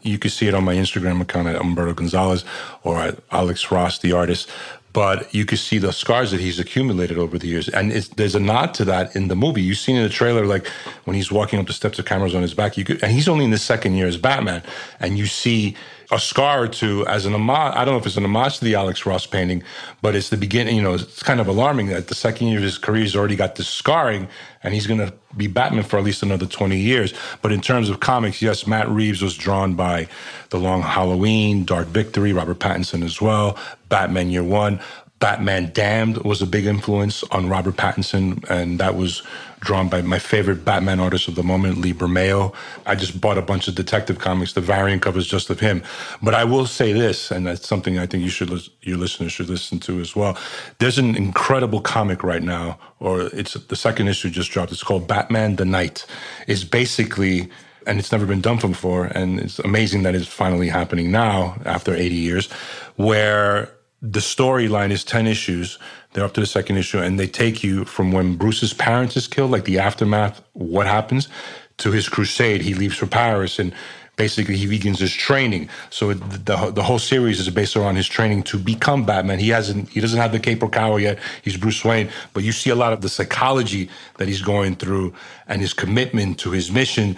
You 0.02 0.18
can 0.18 0.30
see 0.30 0.48
it 0.48 0.54
on 0.54 0.64
my 0.64 0.74
Instagram 0.74 1.20
account 1.20 1.48
at 1.48 1.56
Umberto 1.56 1.94
Gonzalez 1.94 2.44
or 2.82 2.98
at 2.98 3.18
Alex 3.30 3.70
Ross, 3.70 3.98
the 3.98 4.12
artist. 4.12 4.50
But 4.92 5.34
you 5.34 5.44
can 5.44 5.58
see 5.58 5.78
the 5.78 5.92
scars 5.92 6.30
that 6.30 6.40
he's 6.40 6.60
accumulated 6.60 7.18
over 7.18 7.36
the 7.36 7.48
years. 7.48 7.68
And 7.68 7.90
there's 7.90 8.36
a 8.36 8.40
nod 8.40 8.74
to 8.74 8.84
that 8.84 9.16
in 9.16 9.26
the 9.26 9.34
movie. 9.34 9.60
You've 9.60 9.78
seen 9.78 9.96
in 9.96 10.04
the 10.04 10.08
trailer, 10.08 10.46
like 10.46 10.68
when 11.02 11.16
he's 11.16 11.32
walking 11.32 11.58
up 11.58 11.66
the 11.66 11.72
steps 11.72 11.98
of 11.98 12.04
cameras 12.04 12.32
on 12.32 12.42
his 12.42 12.54
back, 12.54 12.76
you 12.76 12.84
could, 12.84 13.02
and 13.02 13.10
he's 13.10 13.28
only 13.28 13.44
in 13.44 13.50
the 13.50 13.58
second 13.58 13.96
year 13.96 14.06
as 14.06 14.16
Batman. 14.16 14.62
And 15.00 15.18
you 15.18 15.26
see 15.26 15.74
a 16.14 16.20
scar 16.20 16.62
or 16.62 16.68
two 16.68 17.04
as 17.08 17.26
an 17.26 17.34
homage. 17.34 17.74
I 17.74 17.84
don't 17.84 17.94
know 17.94 17.98
if 17.98 18.06
it's 18.06 18.16
an 18.16 18.24
homage 18.24 18.58
to 18.58 18.64
the 18.64 18.76
Alex 18.76 19.04
Ross 19.04 19.26
painting, 19.26 19.64
but 20.00 20.14
it's 20.14 20.28
the 20.28 20.36
beginning. 20.36 20.76
You 20.76 20.82
know, 20.82 20.94
it's 20.94 21.22
kind 21.22 21.40
of 21.40 21.48
alarming 21.48 21.88
that 21.88 22.06
the 22.06 22.14
second 22.14 22.46
year 22.46 22.58
of 22.58 22.62
his 22.62 22.78
career, 22.78 23.02
he's 23.02 23.16
already 23.16 23.34
got 23.34 23.56
this 23.56 23.68
scarring, 23.68 24.28
and 24.62 24.72
he's 24.72 24.86
going 24.86 25.00
to 25.00 25.12
be 25.36 25.48
Batman 25.48 25.82
for 25.82 25.98
at 25.98 26.04
least 26.04 26.22
another 26.22 26.46
20 26.46 26.78
years. 26.78 27.12
But 27.42 27.50
in 27.50 27.60
terms 27.60 27.90
of 27.90 27.98
comics, 27.98 28.40
yes, 28.40 28.64
Matt 28.66 28.88
Reeves 28.88 29.22
was 29.22 29.36
drawn 29.36 29.74
by 29.74 30.08
The 30.50 30.58
Long 30.58 30.82
Halloween, 30.82 31.64
Dark 31.64 31.88
Victory, 31.88 32.32
Robert 32.32 32.60
Pattinson 32.60 33.04
as 33.04 33.20
well, 33.20 33.58
Batman 33.88 34.30
Year 34.30 34.44
One. 34.44 34.80
Batman 35.18 35.70
Damned 35.72 36.18
was 36.18 36.42
a 36.42 36.46
big 36.46 36.66
influence 36.66 37.24
on 37.24 37.48
Robert 37.48 37.76
Pattinson, 37.76 38.48
and 38.50 38.78
that 38.78 38.94
was 38.94 39.22
drawn 39.64 39.88
by 39.88 40.02
my 40.02 40.18
favorite 40.18 40.64
Batman 40.64 41.00
artist 41.00 41.26
of 41.26 41.34
the 41.34 41.42
moment, 41.42 41.78
Lee 41.78 41.92
Bermejo. 41.92 42.54
I 42.86 42.94
just 42.94 43.20
bought 43.20 43.38
a 43.38 43.42
bunch 43.42 43.66
of 43.66 43.74
detective 43.74 44.18
comics, 44.18 44.52
the 44.52 44.60
variant 44.60 45.02
covers 45.02 45.26
just 45.26 45.50
of 45.50 45.60
him. 45.60 45.82
But 46.22 46.34
I 46.34 46.44
will 46.44 46.66
say 46.66 46.92
this, 46.92 47.30
and 47.30 47.46
that's 47.46 47.66
something 47.66 47.98
I 47.98 48.06
think 48.06 48.22
you 48.22 48.30
should, 48.30 48.50
your 48.82 48.98
listeners 48.98 49.32
should 49.32 49.48
listen 49.48 49.80
to 49.80 50.00
as 50.00 50.14
well. 50.14 50.38
There's 50.78 50.98
an 50.98 51.16
incredible 51.16 51.80
comic 51.80 52.22
right 52.22 52.42
now, 52.42 52.78
or 53.00 53.22
it's 53.22 53.54
the 53.54 53.76
second 53.76 54.08
issue 54.08 54.30
just 54.30 54.50
dropped. 54.50 54.70
It's 54.70 54.84
called 54.84 55.08
Batman 55.08 55.56
the 55.56 55.64
Knight. 55.64 56.06
It's 56.46 56.64
basically 56.64 57.50
and 57.86 57.98
it's 57.98 58.12
never 58.12 58.24
been 58.24 58.40
done 58.40 58.58
before. 58.58 59.06
And 59.06 59.38
it's 59.40 59.58
amazing 59.58 60.04
that 60.04 60.14
it's 60.14 60.26
finally 60.26 60.68
happening 60.68 61.10
now 61.10 61.56
after 61.66 61.94
80 61.94 62.14
years, 62.14 62.50
where 62.96 63.70
the 64.12 64.20
storyline 64.20 64.90
is 64.90 65.02
10 65.02 65.26
issues. 65.26 65.78
They're 66.12 66.24
up 66.24 66.34
to 66.34 66.40
the 66.40 66.46
second 66.46 66.76
issue, 66.76 66.98
and 66.98 67.18
they 67.18 67.26
take 67.26 67.64
you 67.64 67.84
from 67.86 68.12
when 68.12 68.36
Bruce's 68.36 68.74
parents 68.74 69.16
is 69.16 69.26
killed, 69.26 69.50
like 69.50 69.64
the 69.64 69.78
aftermath, 69.78 70.42
what 70.52 70.86
happens, 70.86 71.28
to 71.78 71.90
his 71.90 72.08
crusade. 72.08 72.60
He 72.60 72.74
leaves 72.74 72.96
for 72.96 73.06
Paris 73.06 73.58
and 73.58 73.72
basically 74.16 74.56
he 74.56 74.66
begins 74.66 75.00
his 75.00 75.12
training. 75.12 75.68
So 75.90 76.12
the 76.14 76.70
the 76.70 76.82
whole 76.82 77.00
series 77.00 77.40
is 77.40 77.48
based 77.50 77.76
around 77.76 77.96
his 77.96 78.06
training 78.06 78.44
to 78.44 78.58
become 78.58 79.04
Batman. 79.04 79.38
He 79.38 79.48
hasn't 79.48 79.88
he 79.88 80.00
doesn't 80.00 80.20
have 80.20 80.32
the 80.32 80.38
cape 80.38 80.62
or 80.62 80.68
cowl 80.68 81.00
yet. 81.00 81.18
He's 81.42 81.56
Bruce 81.56 81.84
Wayne, 81.84 82.10
but 82.32 82.44
you 82.44 82.52
see 82.52 82.70
a 82.70 82.76
lot 82.76 82.92
of 82.92 83.00
the 83.00 83.08
psychology 83.08 83.88
that 84.18 84.28
he's 84.28 84.42
going 84.42 84.76
through 84.76 85.14
and 85.48 85.60
his 85.60 85.72
commitment 85.72 86.38
to 86.40 86.50
his 86.50 86.70
mission 86.70 87.16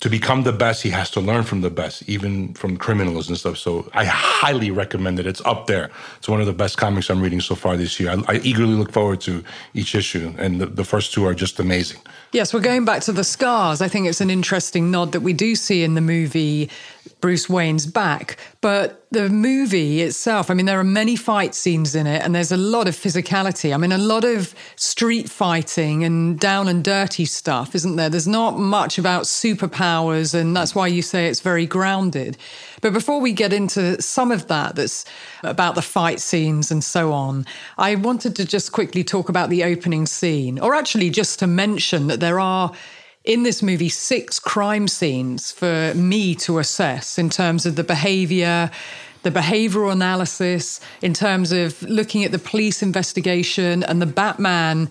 to 0.00 0.08
become 0.08 0.44
the 0.44 0.52
best, 0.52 0.84
he 0.84 0.90
has 0.90 1.10
to 1.10 1.20
learn 1.20 1.42
from 1.42 1.60
the 1.60 1.70
best, 1.70 2.08
even 2.08 2.54
from 2.54 2.76
criminals 2.76 3.28
and 3.28 3.36
stuff. 3.36 3.58
So 3.58 3.90
I 3.94 4.04
highly 4.04 4.70
recommend 4.70 5.18
it. 5.18 5.26
It's 5.26 5.42
up 5.44 5.66
there. 5.66 5.90
It's 6.18 6.28
one 6.28 6.40
of 6.40 6.46
the 6.46 6.52
best 6.52 6.78
comics 6.78 7.10
I'm 7.10 7.20
reading 7.20 7.40
so 7.40 7.56
far 7.56 7.76
this 7.76 7.98
year. 7.98 8.10
I, 8.10 8.34
I 8.34 8.36
eagerly 8.44 8.74
look 8.74 8.92
forward 8.92 9.20
to 9.22 9.42
each 9.74 9.96
issue, 9.96 10.32
and 10.38 10.60
the, 10.60 10.66
the 10.66 10.84
first 10.84 11.12
two 11.12 11.26
are 11.26 11.34
just 11.34 11.58
amazing. 11.58 12.00
Yes, 12.30 12.54
we're 12.54 12.60
going 12.60 12.84
back 12.84 13.02
to 13.02 13.12
the 13.12 13.24
scars. 13.24 13.82
I 13.82 13.88
think 13.88 14.06
it's 14.06 14.20
an 14.20 14.30
interesting 14.30 14.90
nod 14.92 15.12
that 15.12 15.20
we 15.20 15.32
do 15.32 15.56
see 15.56 15.82
in 15.82 15.94
the 15.94 16.00
movie 16.00 16.70
Bruce 17.20 17.48
Wayne's 17.48 17.86
back. 17.86 18.36
But 18.60 19.06
the 19.10 19.28
movie 19.28 20.02
itself, 20.02 20.50
I 20.50 20.54
mean, 20.54 20.66
there 20.66 20.78
are 20.78 20.84
many 20.84 21.16
fight 21.16 21.54
scenes 21.54 21.94
in 21.94 22.06
it, 22.06 22.22
and 22.22 22.34
there's 22.34 22.52
a 22.52 22.56
lot 22.56 22.88
of 22.88 22.94
physicality. 22.94 23.72
I 23.72 23.76
mean, 23.76 23.92
a 23.92 23.98
lot 23.98 24.24
of 24.24 24.54
street 24.76 25.30
fighting 25.30 26.04
and 26.04 26.38
down 26.38 26.68
and 26.68 26.84
dirty 26.84 27.24
stuff, 27.24 27.74
isn't 27.74 27.96
there? 27.96 28.10
There's 28.10 28.28
not 28.28 28.58
much 28.58 28.98
about 28.98 29.24
superpowers, 29.24 30.34
and 30.34 30.54
that's 30.56 30.74
why 30.74 30.88
you 30.88 31.02
say 31.02 31.28
it's 31.28 31.40
very 31.40 31.66
grounded. 31.66 32.36
But 32.80 32.92
before 32.92 33.20
we 33.20 33.32
get 33.32 33.52
into 33.52 34.00
some 34.02 34.30
of 34.30 34.48
that, 34.48 34.76
that's 34.76 35.04
about 35.42 35.74
the 35.74 35.82
fight 35.82 36.20
scenes 36.20 36.70
and 36.70 36.84
so 36.84 37.12
on, 37.12 37.46
I 37.78 37.94
wanted 37.94 38.36
to 38.36 38.44
just 38.44 38.72
quickly 38.72 39.04
talk 39.04 39.28
about 39.28 39.50
the 39.50 39.64
opening 39.64 40.06
scene, 40.06 40.58
or 40.58 40.74
actually 40.74 41.10
just 41.10 41.38
to 41.38 41.46
mention 41.46 42.08
that 42.08 42.20
there 42.20 42.40
are 42.40 42.72
in 43.28 43.42
this 43.42 43.62
movie 43.62 43.90
six 43.90 44.40
crime 44.40 44.88
scenes 44.88 45.52
for 45.52 45.92
me 45.94 46.34
to 46.34 46.58
assess 46.58 47.18
in 47.18 47.28
terms 47.28 47.66
of 47.66 47.76
the 47.76 47.84
behavior, 47.84 48.70
the 49.22 49.30
behavioral 49.30 49.92
analysis, 49.92 50.80
in 51.02 51.12
terms 51.12 51.52
of 51.52 51.80
looking 51.82 52.24
at 52.24 52.32
the 52.32 52.38
police 52.38 52.82
investigation 52.82 53.82
and 53.82 54.00
the 54.00 54.06
Batman 54.06 54.90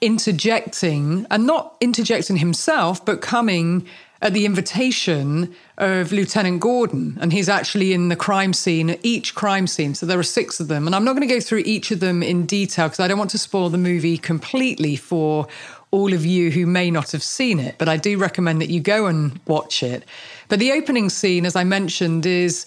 interjecting 0.00 1.24
and 1.30 1.46
not 1.46 1.76
interjecting 1.80 2.36
himself, 2.38 3.04
but 3.04 3.20
coming 3.20 3.86
at 4.20 4.32
the 4.32 4.44
invitation 4.44 5.54
of 5.76 6.10
Lieutenant 6.10 6.58
Gordon. 6.58 7.16
And 7.20 7.32
he's 7.32 7.48
actually 7.48 7.92
in 7.92 8.08
the 8.08 8.16
crime 8.16 8.52
scene, 8.52 8.98
each 9.04 9.36
crime 9.36 9.68
scene. 9.68 9.94
So 9.94 10.06
there 10.06 10.18
are 10.18 10.24
six 10.24 10.58
of 10.58 10.66
them. 10.66 10.86
And 10.86 10.96
I'm 10.96 11.04
not 11.04 11.14
going 11.14 11.28
to 11.28 11.32
go 11.32 11.40
through 11.40 11.62
each 11.64 11.92
of 11.92 12.00
them 12.00 12.24
in 12.24 12.44
detail 12.44 12.86
because 12.86 12.98
I 12.98 13.06
don't 13.06 13.18
want 13.18 13.30
to 13.30 13.38
spoil 13.38 13.70
the 13.70 13.78
movie 13.78 14.18
completely 14.18 14.96
for 14.96 15.46
all 15.90 16.12
of 16.12 16.24
you 16.24 16.50
who 16.50 16.66
may 16.66 16.90
not 16.90 17.12
have 17.12 17.22
seen 17.22 17.58
it, 17.58 17.76
but 17.78 17.88
I 17.88 17.96
do 17.96 18.18
recommend 18.18 18.60
that 18.60 18.70
you 18.70 18.80
go 18.80 19.06
and 19.06 19.40
watch 19.46 19.82
it. 19.82 20.04
But 20.48 20.58
the 20.58 20.72
opening 20.72 21.08
scene, 21.08 21.46
as 21.46 21.56
I 21.56 21.64
mentioned, 21.64 22.26
is 22.26 22.66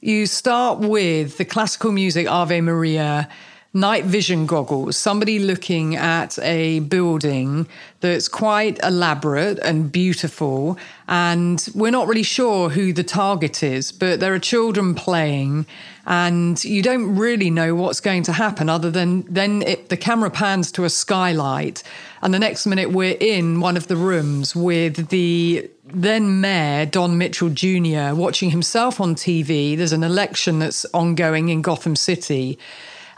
you 0.00 0.26
start 0.26 0.78
with 0.78 1.36
the 1.38 1.44
classical 1.44 1.92
music 1.92 2.26
Ave 2.28 2.60
Maria 2.60 3.28
night 3.72 4.04
vision 4.04 4.46
goggles, 4.46 4.96
somebody 4.96 5.38
looking 5.38 5.94
at 5.94 6.38
a 6.40 6.80
building 6.80 7.68
that's 8.00 8.26
quite 8.26 8.80
elaborate 8.82 9.58
and 9.60 9.92
beautiful. 9.92 10.76
And 11.06 11.68
we're 11.74 11.92
not 11.92 12.08
really 12.08 12.24
sure 12.24 12.70
who 12.70 12.92
the 12.92 13.04
target 13.04 13.62
is, 13.62 13.92
but 13.92 14.18
there 14.18 14.34
are 14.34 14.40
children 14.40 14.94
playing, 14.94 15.66
and 16.06 16.62
you 16.64 16.82
don't 16.82 17.14
really 17.14 17.50
know 17.50 17.74
what's 17.76 18.00
going 18.00 18.24
to 18.24 18.32
happen 18.32 18.68
other 18.68 18.90
than 18.90 19.22
then 19.22 19.62
it, 19.62 19.88
the 19.88 19.96
camera 19.96 20.30
pans 20.30 20.72
to 20.72 20.84
a 20.84 20.90
skylight. 20.90 21.84
And 22.22 22.34
the 22.34 22.38
next 22.38 22.66
minute, 22.66 22.90
we're 22.90 23.16
in 23.20 23.60
one 23.60 23.76
of 23.76 23.86
the 23.86 23.96
rooms 23.96 24.56
with 24.56 25.08
the 25.10 25.70
then 25.84 26.40
Mayor 26.40 26.86
Don 26.86 27.18
Mitchell 27.18 27.50
Jr. 27.50 28.14
watching 28.14 28.50
himself 28.50 29.00
on 29.00 29.14
TV. 29.14 29.76
There's 29.76 29.92
an 29.92 30.02
election 30.02 30.58
that's 30.58 30.84
ongoing 30.92 31.48
in 31.48 31.62
Gotham 31.62 31.94
City. 31.94 32.58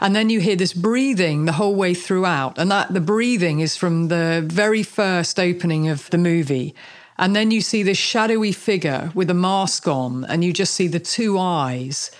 And 0.03 0.13
then 0.13 0.29
you 0.29 0.41
hear 0.41 0.57
this 0.57 0.73
breathing 0.73 1.45
the 1.45 1.53
whole 1.53 1.75
way 1.75 1.93
throughout. 1.93 2.57
And 2.57 2.69
that 2.69 2.93
the 2.93 2.99
breathing 2.99 3.61
is 3.61 3.77
from 3.77 4.09
the 4.09 4.43
very 4.45 4.83
first 4.83 5.39
opening 5.39 5.87
of 5.87 6.09
the 6.09 6.17
movie. 6.17 6.75
And 7.17 7.33
then 7.33 7.51
you 7.51 7.61
see 7.61 7.83
this 7.83 7.97
shadowy 7.97 8.51
figure 8.51 9.11
with 9.15 9.29
a 9.29 9.33
mask 9.33 9.87
on, 9.87 10.25
and 10.25 10.43
you 10.43 10.51
just 10.51 10.73
see 10.73 10.87
the 10.87 10.99
two 10.99 11.39
eyes. 11.39 12.11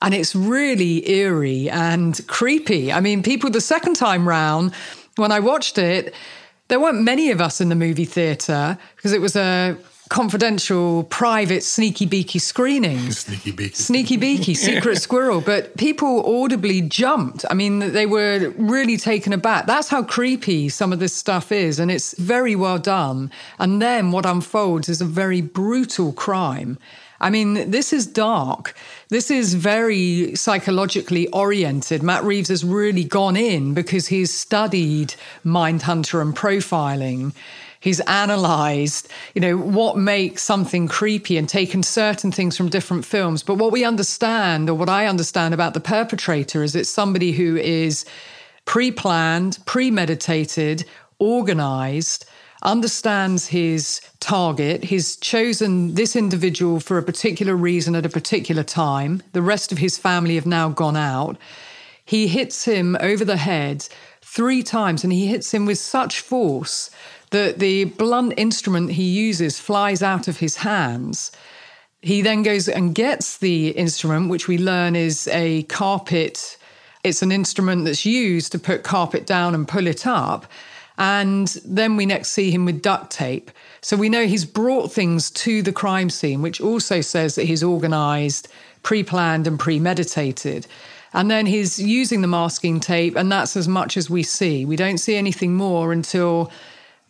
And 0.00 0.14
it's 0.14 0.36
really 0.36 1.10
eerie 1.10 1.68
and 1.68 2.24
creepy. 2.28 2.92
I 2.92 3.00
mean, 3.00 3.22
people 3.22 3.50
the 3.50 3.60
second 3.60 3.96
time 3.96 4.28
round, 4.28 4.72
when 5.16 5.32
I 5.32 5.40
watched 5.40 5.76
it, 5.76 6.14
there 6.68 6.78
weren't 6.78 7.02
many 7.02 7.32
of 7.32 7.40
us 7.40 7.60
in 7.60 7.68
the 7.68 7.74
movie 7.74 8.04
theatre 8.04 8.78
because 8.94 9.12
it 9.12 9.20
was 9.20 9.34
a 9.34 9.76
confidential, 10.14 11.02
private, 11.02 11.64
sneaky 11.64 12.06
beaky 12.06 12.38
screening. 12.38 13.10
Sneaky 13.10 13.50
beaky. 13.50 13.74
Sneaky 13.74 14.16
beaky, 14.16 14.54
secret 14.54 14.98
squirrel. 15.06 15.40
But 15.40 15.76
people 15.76 16.24
audibly 16.40 16.82
jumped. 16.82 17.44
I 17.50 17.54
mean, 17.54 17.80
they 17.80 18.06
were 18.06 18.54
really 18.56 18.96
taken 18.96 19.32
aback. 19.32 19.66
That's 19.66 19.88
how 19.88 20.04
creepy 20.04 20.68
some 20.68 20.92
of 20.92 21.00
this 21.00 21.12
stuff 21.12 21.50
is. 21.50 21.80
And 21.80 21.90
it's 21.90 22.16
very 22.16 22.54
well 22.54 22.78
done. 22.78 23.32
And 23.58 23.82
then 23.82 24.12
what 24.12 24.24
unfolds 24.24 24.88
is 24.88 25.00
a 25.00 25.04
very 25.04 25.40
brutal 25.40 26.12
crime. 26.12 26.78
I 27.20 27.30
mean, 27.30 27.72
this 27.72 27.92
is 27.92 28.06
dark. 28.06 28.76
This 29.08 29.32
is 29.32 29.54
very 29.54 30.36
psychologically 30.36 31.26
oriented. 31.28 32.04
Matt 32.04 32.22
Reeves 32.22 32.50
has 32.50 32.64
really 32.64 33.02
gone 33.02 33.36
in 33.36 33.74
because 33.74 34.06
he's 34.06 34.32
studied 34.32 35.16
Mindhunter 35.44 36.22
and 36.22 36.36
profiling 36.36 37.32
he's 37.84 38.00
analyzed, 38.00 39.08
you 39.34 39.42
know, 39.42 39.58
what 39.58 39.98
makes 39.98 40.42
something 40.42 40.88
creepy 40.88 41.36
and 41.36 41.46
taken 41.46 41.82
certain 41.82 42.32
things 42.32 42.56
from 42.56 42.70
different 42.70 43.04
films. 43.04 43.42
But 43.42 43.56
what 43.56 43.72
we 43.72 43.84
understand, 43.84 44.70
or 44.70 44.74
what 44.74 44.88
I 44.88 45.06
understand 45.06 45.52
about 45.52 45.74
the 45.74 45.80
perpetrator, 45.80 46.62
is 46.62 46.74
it's 46.74 46.88
somebody 46.88 47.32
who 47.32 47.58
is 47.58 48.06
pre 48.64 48.90
planned, 48.90 49.58
premeditated, 49.66 50.86
organized, 51.18 52.24
understands 52.62 53.48
his 53.48 54.00
target. 54.18 54.84
He's 54.84 55.16
chosen 55.16 55.94
this 55.94 56.16
individual 56.16 56.80
for 56.80 56.96
a 56.96 57.02
particular 57.02 57.54
reason 57.54 57.94
at 57.94 58.06
a 58.06 58.08
particular 58.08 58.62
time. 58.62 59.22
The 59.32 59.42
rest 59.42 59.72
of 59.72 59.78
his 59.78 59.98
family 59.98 60.36
have 60.36 60.46
now 60.46 60.70
gone 60.70 60.96
out. 60.96 61.36
He 62.06 62.28
hits 62.28 62.64
him 62.64 62.96
over 63.00 63.26
the 63.26 63.36
head 63.36 63.86
three 64.22 64.62
times 64.62 65.04
and 65.04 65.12
he 65.12 65.26
hits 65.26 65.52
him 65.52 65.66
with 65.66 65.78
such 65.78 66.20
force 66.20 66.90
that 67.34 67.58
the 67.58 67.86
blunt 67.86 68.32
instrument 68.36 68.92
he 68.92 69.02
uses 69.02 69.58
flies 69.58 70.04
out 70.04 70.28
of 70.28 70.38
his 70.38 70.58
hands. 70.58 71.32
He 72.00 72.22
then 72.22 72.44
goes 72.44 72.68
and 72.68 72.94
gets 72.94 73.38
the 73.38 73.70
instrument, 73.70 74.30
which 74.30 74.46
we 74.46 74.56
learn 74.56 74.94
is 74.94 75.26
a 75.26 75.64
carpet. 75.64 76.56
It's 77.02 77.22
an 77.22 77.32
instrument 77.32 77.86
that's 77.86 78.06
used 78.06 78.52
to 78.52 78.58
put 78.60 78.84
carpet 78.84 79.26
down 79.26 79.52
and 79.52 79.66
pull 79.66 79.88
it 79.88 80.06
up. 80.06 80.46
And 80.96 81.48
then 81.64 81.96
we 81.96 82.06
next 82.06 82.30
see 82.30 82.52
him 82.52 82.64
with 82.66 82.80
duct 82.80 83.10
tape. 83.10 83.50
So 83.80 83.96
we 83.96 84.08
know 84.08 84.26
he's 84.26 84.44
brought 84.44 84.92
things 84.92 85.28
to 85.32 85.60
the 85.60 85.72
crime 85.72 86.10
scene, 86.10 86.40
which 86.40 86.60
also 86.60 87.00
says 87.00 87.34
that 87.34 87.46
he's 87.46 87.64
organized, 87.64 88.46
pre 88.84 89.02
planned, 89.02 89.48
and 89.48 89.58
premeditated. 89.58 90.68
And 91.12 91.28
then 91.28 91.46
he's 91.46 91.80
using 91.80 92.20
the 92.20 92.28
masking 92.28 92.78
tape, 92.78 93.16
and 93.16 93.32
that's 93.32 93.56
as 93.56 93.66
much 93.66 93.96
as 93.96 94.08
we 94.08 94.22
see. 94.22 94.64
We 94.64 94.76
don't 94.76 94.98
see 94.98 95.16
anything 95.16 95.56
more 95.56 95.90
until 95.90 96.52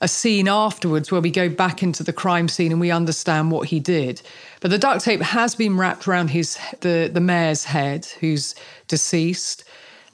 a 0.05 0.09
scene 0.09 0.49
afterwards 0.49 1.11
where 1.11 1.23
we 1.23 1.31
go 1.31 1.49
back 1.49 1.83
into 1.83 2.03
the 2.03 2.13
crime 2.13 2.47
scene 2.47 2.71
and 2.71 2.81
we 2.81 2.91
understand 2.91 3.51
what 3.51 3.69
he 3.69 3.81
did. 3.81 4.21
But 4.61 4.71
the 4.71 4.79
duct 4.79 5.03
tape 5.03 5.23
has 5.23 5.55
been 5.55 5.79
wrapped 5.79 6.07
around 6.07 6.29
his 6.29 6.59
the, 6.81 7.11
the 7.11 7.23
mayor's 7.23 7.65
head, 7.65 8.05
who's 8.21 8.55
deceased. 8.87 9.65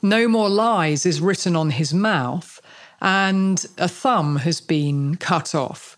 No 0.01 0.29
more 0.29 0.49
lies 0.49 1.05
is 1.05 1.21
written 1.21 1.57
on 1.57 1.71
his 1.71 1.93
mouth, 1.93 2.63
and 3.03 3.67
a 3.79 3.89
thumb 3.89 4.37
has 4.37 4.61
been 4.61 5.17
cut 5.17 5.57
off 5.57 5.97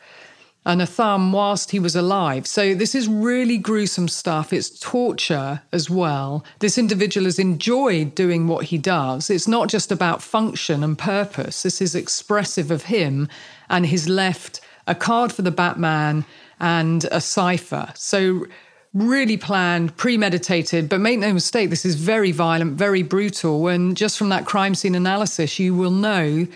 and 0.65 0.81
a 0.81 0.87
thumb 0.87 1.33
whilst 1.33 1.73
he 1.73 1.79
was 1.79 1.97
alive. 1.97 2.47
So 2.47 2.75
this 2.75 2.95
is 2.95 3.09
really 3.09 3.59
gruesome 3.59 4.09
stuff. 4.09 4.53
It's 4.53 4.79
torture 4.79 5.63
as 5.73 5.91
well. 5.91 6.45
This 6.61 6.79
individual 6.79 7.25
has 7.25 7.39
enjoyed 7.39 8.15
doing 8.15 8.47
what 8.47 8.67
he 8.67 8.79
does. 8.79 9.29
It's 9.29 9.49
not 9.49 9.69
just 9.69 9.91
about 9.91 10.23
function 10.23 10.85
and 10.85 10.97
purpose. 10.97 11.63
This 11.63 11.81
is 11.81 11.95
expressive 11.95 12.71
of 12.71 12.85
him 12.85 13.29
and 13.69 13.87
he's 13.87 14.09
left 14.09 14.61
a 14.87 14.95
card 14.95 15.33
for 15.33 15.43
the 15.43 15.51
Batman 15.51 16.25
and 16.61 17.05
a 17.11 17.21
cipher. 17.21 17.93
So 17.97 18.47
really 18.95 19.37
planned, 19.37 19.97
premeditated, 19.97 20.89
but 20.89 21.01
make 21.01 21.19
no 21.19 21.33
mistake, 21.33 21.71
this 21.71 21.85
is 21.85 21.95
very 21.97 22.31
violent, 22.31 22.75
very 22.75 23.03
brutal. 23.03 23.67
And 23.69 23.97
just 23.97 24.19
from 24.19 24.29
that 24.29 24.45
crime 24.45 24.75
scene 24.75 24.95
analysis, 24.95 25.59
you 25.59 25.75
will 25.75 25.91
know 25.91 26.47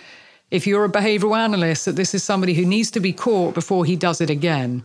if 0.51 0.67
you're 0.67 0.85
a 0.85 0.91
behavioral 0.91 1.37
analyst, 1.37 1.85
that 1.87 1.97
this 1.97 2.15
is 2.15 2.23
somebody 2.23 2.55
who 2.55 2.65
needs 2.65 2.91
to 2.93 3.01
be 3.01 3.13
caught 3.13 3.55
before 3.55 3.85
he 3.85 3.97
does 3.97 4.21
it 4.21 4.31
again. 4.31 4.85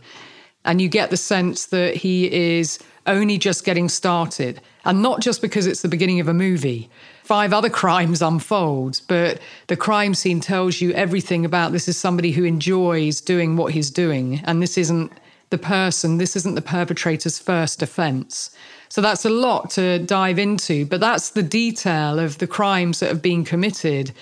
And 0.64 0.80
you 0.80 0.88
get 0.88 1.10
the 1.10 1.16
sense 1.16 1.66
that 1.66 1.96
he 1.96 2.32
is 2.32 2.78
only 3.06 3.38
just 3.38 3.64
getting 3.64 3.88
started. 3.88 4.60
And 4.84 5.02
not 5.02 5.20
just 5.20 5.40
because 5.40 5.66
it's 5.66 5.82
the 5.82 5.88
beginning 5.88 6.20
of 6.20 6.28
a 6.28 6.34
movie. 6.34 6.90
Five 7.24 7.52
other 7.52 7.70
crimes 7.82 8.22
unfold, 8.22 9.00
but 9.08 9.40
the 9.68 9.76
crime 9.76 10.14
scene 10.14 10.40
tells 10.40 10.80
you 10.80 10.92
everything 10.92 11.44
about 11.44 11.72
this 11.72 11.88
is 11.88 11.96
somebody 11.96 12.32
who 12.32 12.44
enjoys 12.44 13.20
doing 13.20 13.56
what 13.56 13.72
he's 13.72 13.90
doing. 13.90 14.40
And 14.44 14.62
this 14.62 14.76
isn't 14.76 15.12
the 15.50 15.58
person, 15.58 16.18
this 16.18 16.34
isn't 16.34 16.54
the 16.54 16.62
perpetrator's 16.62 17.38
first 17.38 17.82
offense. 17.82 18.50
So 18.88 19.00
that's 19.00 19.24
a 19.24 19.30
lot 19.30 19.70
to 19.70 19.98
dive 20.00 20.38
into, 20.38 20.86
but 20.86 21.00
that's 21.00 21.30
the 21.30 21.42
detail 21.42 22.18
of 22.18 22.38
the 22.38 22.46
crimes 22.46 23.00
that 23.00 23.08
have 23.08 23.22
been 23.22 23.44
committed. 23.44 24.12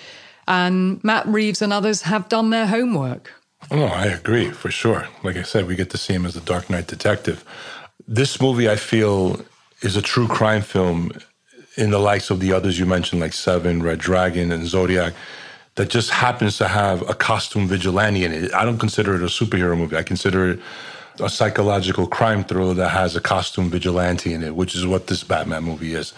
And 0.51 1.01
Matt 1.01 1.25
Reeves 1.27 1.61
and 1.61 1.71
others 1.71 2.01
have 2.01 2.27
done 2.27 2.49
their 2.49 2.67
homework. 2.67 3.31
No, 3.71 3.85
I 3.85 4.07
agree 4.07 4.51
for 4.51 4.69
sure. 4.69 5.07
Like 5.23 5.37
I 5.37 5.43
said, 5.43 5.65
we 5.65 5.77
get 5.77 5.91
to 5.91 5.97
see 5.97 6.13
him 6.13 6.25
as 6.25 6.33
the 6.33 6.41
Dark 6.41 6.69
Knight 6.69 6.87
detective. 6.87 7.45
This 8.05 8.41
movie, 8.41 8.69
I 8.69 8.75
feel, 8.75 9.39
is 9.81 9.95
a 9.95 10.01
true 10.01 10.27
crime 10.27 10.61
film 10.61 11.13
in 11.77 11.91
the 11.91 11.99
likes 11.99 12.29
of 12.29 12.41
the 12.41 12.51
others 12.51 12.77
you 12.77 12.85
mentioned, 12.85 13.21
like 13.21 13.31
Seven, 13.31 13.81
Red 13.81 13.99
Dragon, 13.99 14.51
and 14.51 14.67
Zodiac, 14.67 15.13
that 15.75 15.89
just 15.89 16.09
happens 16.09 16.57
to 16.57 16.67
have 16.67 17.09
a 17.09 17.13
costume 17.13 17.65
vigilante 17.65 18.25
in 18.25 18.33
it. 18.33 18.53
I 18.53 18.65
don't 18.65 18.77
consider 18.77 19.15
it 19.15 19.21
a 19.21 19.27
superhero 19.27 19.77
movie. 19.77 19.95
I 19.95 20.03
consider 20.03 20.49
it 20.49 20.59
a 21.21 21.29
psychological 21.29 22.07
crime 22.07 22.43
thriller 22.43 22.73
that 22.73 22.89
has 22.89 23.15
a 23.15 23.21
costume 23.21 23.69
vigilante 23.69 24.33
in 24.33 24.43
it, 24.43 24.55
which 24.55 24.75
is 24.75 24.85
what 24.85 25.07
this 25.07 25.23
Batman 25.23 25.63
movie 25.63 25.93
is. 25.93 26.13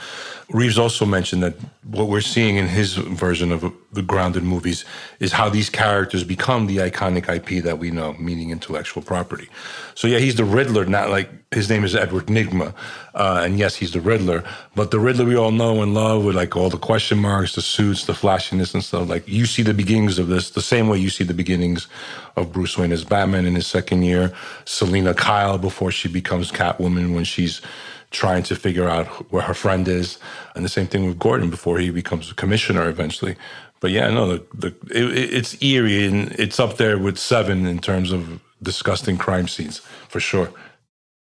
Reeves 0.49 0.77
also 0.77 1.05
mentioned 1.05 1.41
that 1.43 1.55
what 1.83 2.07
we're 2.07 2.21
seeing 2.21 2.57
in 2.57 2.67
his 2.67 2.95
version 2.95 3.51
of 3.51 3.73
the 3.91 4.01
grounded 4.01 4.43
movies 4.43 4.85
is 5.19 5.31
how 5.31 5.49
these 5.49 5.69
characters 5.69 6.23
become 6.23 6.67
the 6.67 6.77
iconic 6.77 7.27
IP 7.27 7.63
that 7.63 7.79
we 7.79 7.91
know, 7.91 8.13
meaning 8.13 8.51
intellectual 8.51 9.01
property. 9.01 9.47
So 9.95 10.07
yeah, 10.07 10.19
he's 10.19 10.35
the 10.35 10.45
Riddler, 10.45 10.85
not 10.85 11.09
like 11.09 11.29
his 11.53 11.69
name 11.69 11.83
is 11.83 11.95
Edward 11.95 12.27
Nygma, 12.27 12.73
uh, 13.13 13.41
and 13.43 13.57
yes, 13.57 13.75
he's 13.75 13.91
the 13.91 14.01
Riddler. 14.01 14.43
But 14.75 14.91
the 14.91 14.99
Riddler 14.99 15.25
we 15.25 15.35
all 15.35 15.51
know 15.51 15.81
and 15.81 15.93
love, 15.93 16.25
with 16.25 16.35
like 16.35 16.55
all 16.55 16.69
the 16.69 16.77
question 16.77 17.19
marks, 17.19 17.55
the 17.55 17.61
suits, 17.61 18.05
the 18.05 18.13
flashiness 18.13 18.73
and 18.73 18.83
stuff. 18.83 19.07
Like 19.07 19.27
you 19.27 19.45
see 19.45 19.63
the 19.63 19.73
beginnings 19.73 20.19
of 20.19 20.27
this 20.27 20.51
the 20.51 20.61
same 20.61 20.87
way 20.87 20.97
you 20.97 21.09
see 21.09 21.23
the 21.23 21.33
beginnings 21.33 21.87
of 22.35 22.51
Bruce 22.51 22.77
Wayne 22.77 22.91
as 22.91 23.03
Batman 23.03 23.45
in 23.45 23.55
his 23.55 23.67
second 23.67 24.03
year, 24.03 24.33
Selina 24.65 24.92
Kyle 25.13 25.57
before 25.57 25.91
she 25.91 26.07
becomes 26.07 26.51
Catwoman 26.51 27.13
when 27.13 27.23
she's 27.23 27.61
trying 28.11 28.43
to 28.43 28.55
figure 28.55 28.87
out 28.87 29.07
where 29.31 29.41
her 29.41 29.53
friend 29.53 29.87
is, 29.87 30.19
and 30.55 30.63
the 30.63 30.69
same 30.69 30.87
thing 30.87 31.07
with 31.07 31.19
Gordon 31.19 31.49
before 31.49 31.79
he 31.79 31.89
becomes 31.89 32.31
a 32.31 32.35
commissioner 32.35 32.87
eventually. 32.87 33.35
But 33.79 33.91
yeah, 33.91 34.09
no, 34.09 34.37
the, 34.37 34.43
the 34.53 34.67
it, 34.91 35.33
it's 35.33 35.61
eerie 35.61 36.05
and 36.05 36.31
it's 36.33 36.59
up 36.59 36.77
there 36.77 36.97
with 36.97 37.17
Seven 37.17 37.65
in 37.65 37.79
terms 37.79 38.11
of 38.13 38.39
disgusting 38.61 39.17
crime 39.17 39.47
scenes 39.47 39.79
for 40.07 40.21
sure. 40.21 40.49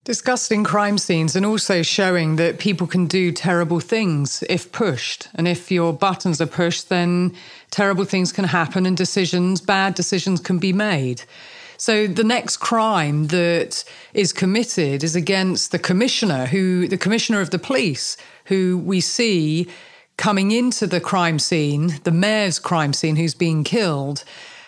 Disgusting 0.04 0.64
crime 0.64 0.98
scenes 0.98 1.34
and 1.34 1.46
also 1.46 1.80
showing 1.80 2.36
that 2.36 2.58
people 2.58 2.86
can 2.86 3.06
do 3.06 3.32
terrible 3.32 3.80
things 3.80 4.44
if 4.50 4.70
pushed. 4.70 5.28
And 5.34 5.48
if 5.48 5.70
your 5.70 5.94
buttons 5.94 6.42
are 6.42 6.46
pushed, 6.46 6.90
then 6.90 7.34
terrible 7.70 8.04
things 8.04 8.30
can 8.30 8.44
happen 8.44 8.84
and 8.84 8.94
decisions, 8.94 9.62
bad 9.62 9.94
decisions 9.94 10.40
can 10.40 10.58
be 10.58 10.74
made. 10.74 11.22
So 11.76 12.06
the 12.06 12.24
next 12.24 12.58
crime 12.58 13.28
that 13.28 13.84
is 14.12 14.32
committed 14.32 15.02
is 15.02 15.16
against 15.16 15.72
the 15.72 15.78
commissioner, 15.78 16.46
who 16.46 16.88
the 16.88 16.98
commissioner 16.98 17.40
of 17.40 17.50
the 17.50 17.58
police, 17.58 18.16
who 18.46 18.78
we 18.78 19.00
see 19.00 19.68
coming 20.16 20.52
into 20.52 20.86
the 20.86 21.00
crime 21.00 21.38
scene, 21.38 22.00
the 22.04 22.12
mayor's 22.12 22.58
crime 22.58 22.92
scene, 22.92 23.16
who's 23.16 23.34
being 23.34 23.64
killed. 23.64 24.24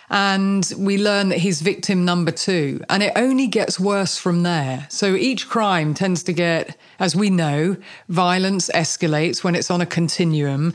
And 0.09 0.71
we 0.77 0.97
learn 0.97 1.29
that 1.29 1.39
he's 1.39 1.61
victim 1.61 2.05
number 2.05 2.31
two. 2.31 2.81
And 2.89 3.03
it 3.03 3.11
only 3.15 3.47
gets 3.47 3.79
worse 3.79 4.17
from 4.17 4.43
there. 4.43 4.87
So 4.89 5.15
each 5.15 5.49
crime 5.49 5.93
tends 5.93 6.23
to 6.23 6.33
get, 6.33 6.77
as 6.99 7.15
we 7.15 7.29
know, 7.29 7.75
violence 8.07 8.69
escalates 8.73 9.43
when 9.43 9.55
it's 9.55 9.69
on 9.69 9.81
a 9.81 9.85
continuum 9.85 10.73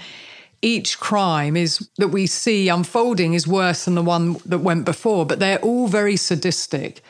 each 0.63 1.01
crime 1.01 1.57
is 1.57 1.89
that 1.99 2.09
we 2.09 2.27
see 2.27 2.69
unfolding 2.69 3.35
is 3.35 3.47
worse 3.47 3.85
than 3.85 3.97
the 3.97 4.03
one 4.03 4.37
that 4.47 4.59
went 4.59 4.85
before, 4.85 5.27
but 5.27 5.41
they're 5.41 5.59
all 5.59 5.89
very 5.89 6.17
sadistic. 6.17 7.03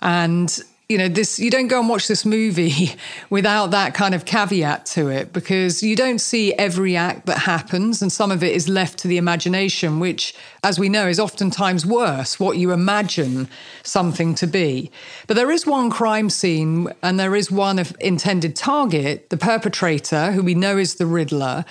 And 0.00 0.58
you 0.88 0.98
know 0.98 1.08
this 1.08 1.38
you 1.38 1.50
don't 1.50 1.68
go 1.68 1.80
and 1.80 1.88
watch 1.88 2.08
this 2.08 2.26
movie 2.26 2.94
without 3.30 3.70
that 3.70 3.94
kind 3.94 4.14
of 4.14 4.26
caveat 4.26 4.84
to 4.84 5.08
it 5.08 5.32
because 5.32 5.82
you 5.82 5.96
don't 5.96 6.18
see 6.18 6.52
every 6.54 6.94
act 6.94 7.24
that 7.24 7.38
happens 7.38 8.02
and 8.02 8.12
some 8.12 8.30
of 8.30 8.44
it 8.44 8.52
is 8.52 8.68
left 8.68 8.98
to 8.98 9.08
the 9.08 9.16
imagination 9.16 9.98
which 9.98 10.34
as 10.62 10.78
we 10.78 10.90
know 10.90 11.08
is 11.08 11.18
oftentimes 11.18 11.86
worse 11.86 12.38
what 12.38 12.58
you 12.58 12.70
imagine 12.70 13.48
something 13.82 14.34
to 14.34 14.46
be 14.46 14.90
but 15.26 15.34
there 15.34 15.50
is 15.50 15.66
one 15.66 15.88
crime 15.88 16.28
scene 16.28 16.88
and 17.02 17.18
there 17.18 17.34
is 17.34 17.50
one 17.50 17.82
intended 18.00 18.54
target 18.54 19.30
the 19.30 19.38
perpetrator 19.38 20.32
who 20.32 20.42
we 20.42 20.54
know 20.54 20.76
is 20.76 20.96
the 20.96 21.06
riddler 21.06 21.64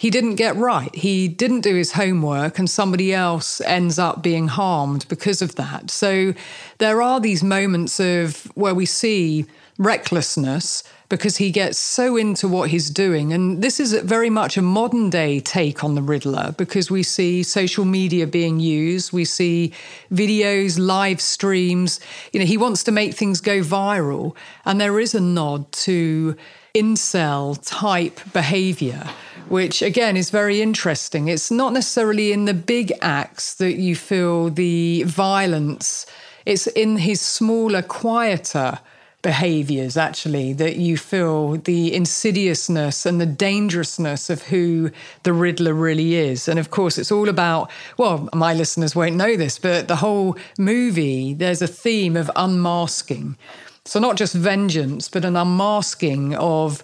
he 0.00 0.08
didn't 0.08 0.36
get 0.36 0.56
right. 0.56 0.94
He 0.94 1.28
didn't 1.28 1.60
do 1.60 1.74
his 1.74 1.92
homework, 1.92 2.58
and 2.58 2.70
somebody 2.70 3.12
else 3.12 3.60
ends 3.60 3.98
up 3.98 4.22
being 4.22 4.48
harmed 4.48 5.06
because 5.10 5.42
of 5.42 5.56
that. 5.56 5.90
So 5.90 6.32
there 6.78 7.02
are 7.02 7.20
these 7.20 7.44
moments 7.44 8.00
of 8.00 8.50
where 8.54 8.74
we 8.74 8.86
see 8.86 9.44
recklessness 9.76 10.84
because 11.10 11.36
he 11.36 11.50
gets 11.50 11.76
so 11.76 12.16
into 12.16 12.48
what 12.48 12.70
he's 12.70 12.88
doing. 12.88 13.34
And 13.34 13.60
this 13.60 13.78
is 13.78 13.92
very 13.92 14.30
much 14.30 14.56
a 14.56 14.62
modern 14.62 15.10
day 15.10 15.38
take 15.38 15.84
on 15.84 15.96
the 15.96 16.02
Riddler 16.02 16.54
because 16.56 16.90
we 16.90 17.02
see 17.02 17.42
social 17.42 17.84
media 17.84 18.26
being 18.26 18.58
used, 18.58 19.12
we 19.12 19.26
see 19.26 19.70
videos, 20.10 20.78
live 20.78 21.20
streams. 21.20 22.00
You 22.32 22.40
know, 22.40 22.46
he 22.46 22.56
wants 22.56 22.82
to 22.84 22.90
make 22.90 23.12
things 23.12 23.42
go 23.42 23.60
viral. 23.60 24.34
And 24.64 24.80
there 24.80 24.98
is 24.98 25.14
a 25.14 25.20
nod 25.20 25.70
to 25.72 26.36
incel 26.74 27.58
type 27.62 28.18
behavior 28.32 29.10
which 29.50 29.82
again 29.82 30.16
is 30.16 30.30
very 30.30 30.62
interesting. 30.62 31.26
It's 31.28 31.50
not 31.50 31.72
necessarily 31.72 32.32
in 32.32 32.44
the 32.44 32.54
big 32.54 32.92
acts 33.02 33.54
that 33.54 33.74
you 33.74 33.96
feel 33.96 34.48
the 34.48 35.02
violence, 35.02 36.06
it's 36.46 36.68
in 36.68 36.98
his 36.98 37.20
smaller, 37.20 37.82
quieter 37.82 38.78
behaviors 39.22 39.96
actually 39.98 40.54
that 40.54 40.76
you 40.76 40.96
feel 40.96 41.56
the 41.56 41.94
insidiousness 41.94 43.04
and 43.04 43.20
the 43.20 43.26
dangerousness 43.26 44.30
of 44.30 44.42
who 44.44 44.90
the 45.24 45.32
Riddler 45.32 45.74
really 45.74 46.14
is. 46.14 46.48
And 46.48 46.58
of 46.58 46.70
course, 46.70 46.96
it's 46.96 47.12
all 47.12 47.28
about, 47.28 47.70
well, 47.98 48.28
my 48.32 48.54
listeners 48.54 48.96
won't 48.96 49.16
know 49.16 49.36
this, 49.36 49.58
but 49.58 49.88
the 49.88 49.96
whole 49.96 50.38
movie, 50.58 51.34
there's 51.34 51.60
a 51.60 51.66
theme 51.66 52.16
of 52.16 52.30
unmasking. 52.36 53.36
So, 53.84 53.98
not 53.98 54.16
just 54.16 54.34
vengeance, 54.34 55.08
but 55.08 55.24
an 55.24 55.36
unmasking 55.36 56.34
of 56.36 56.82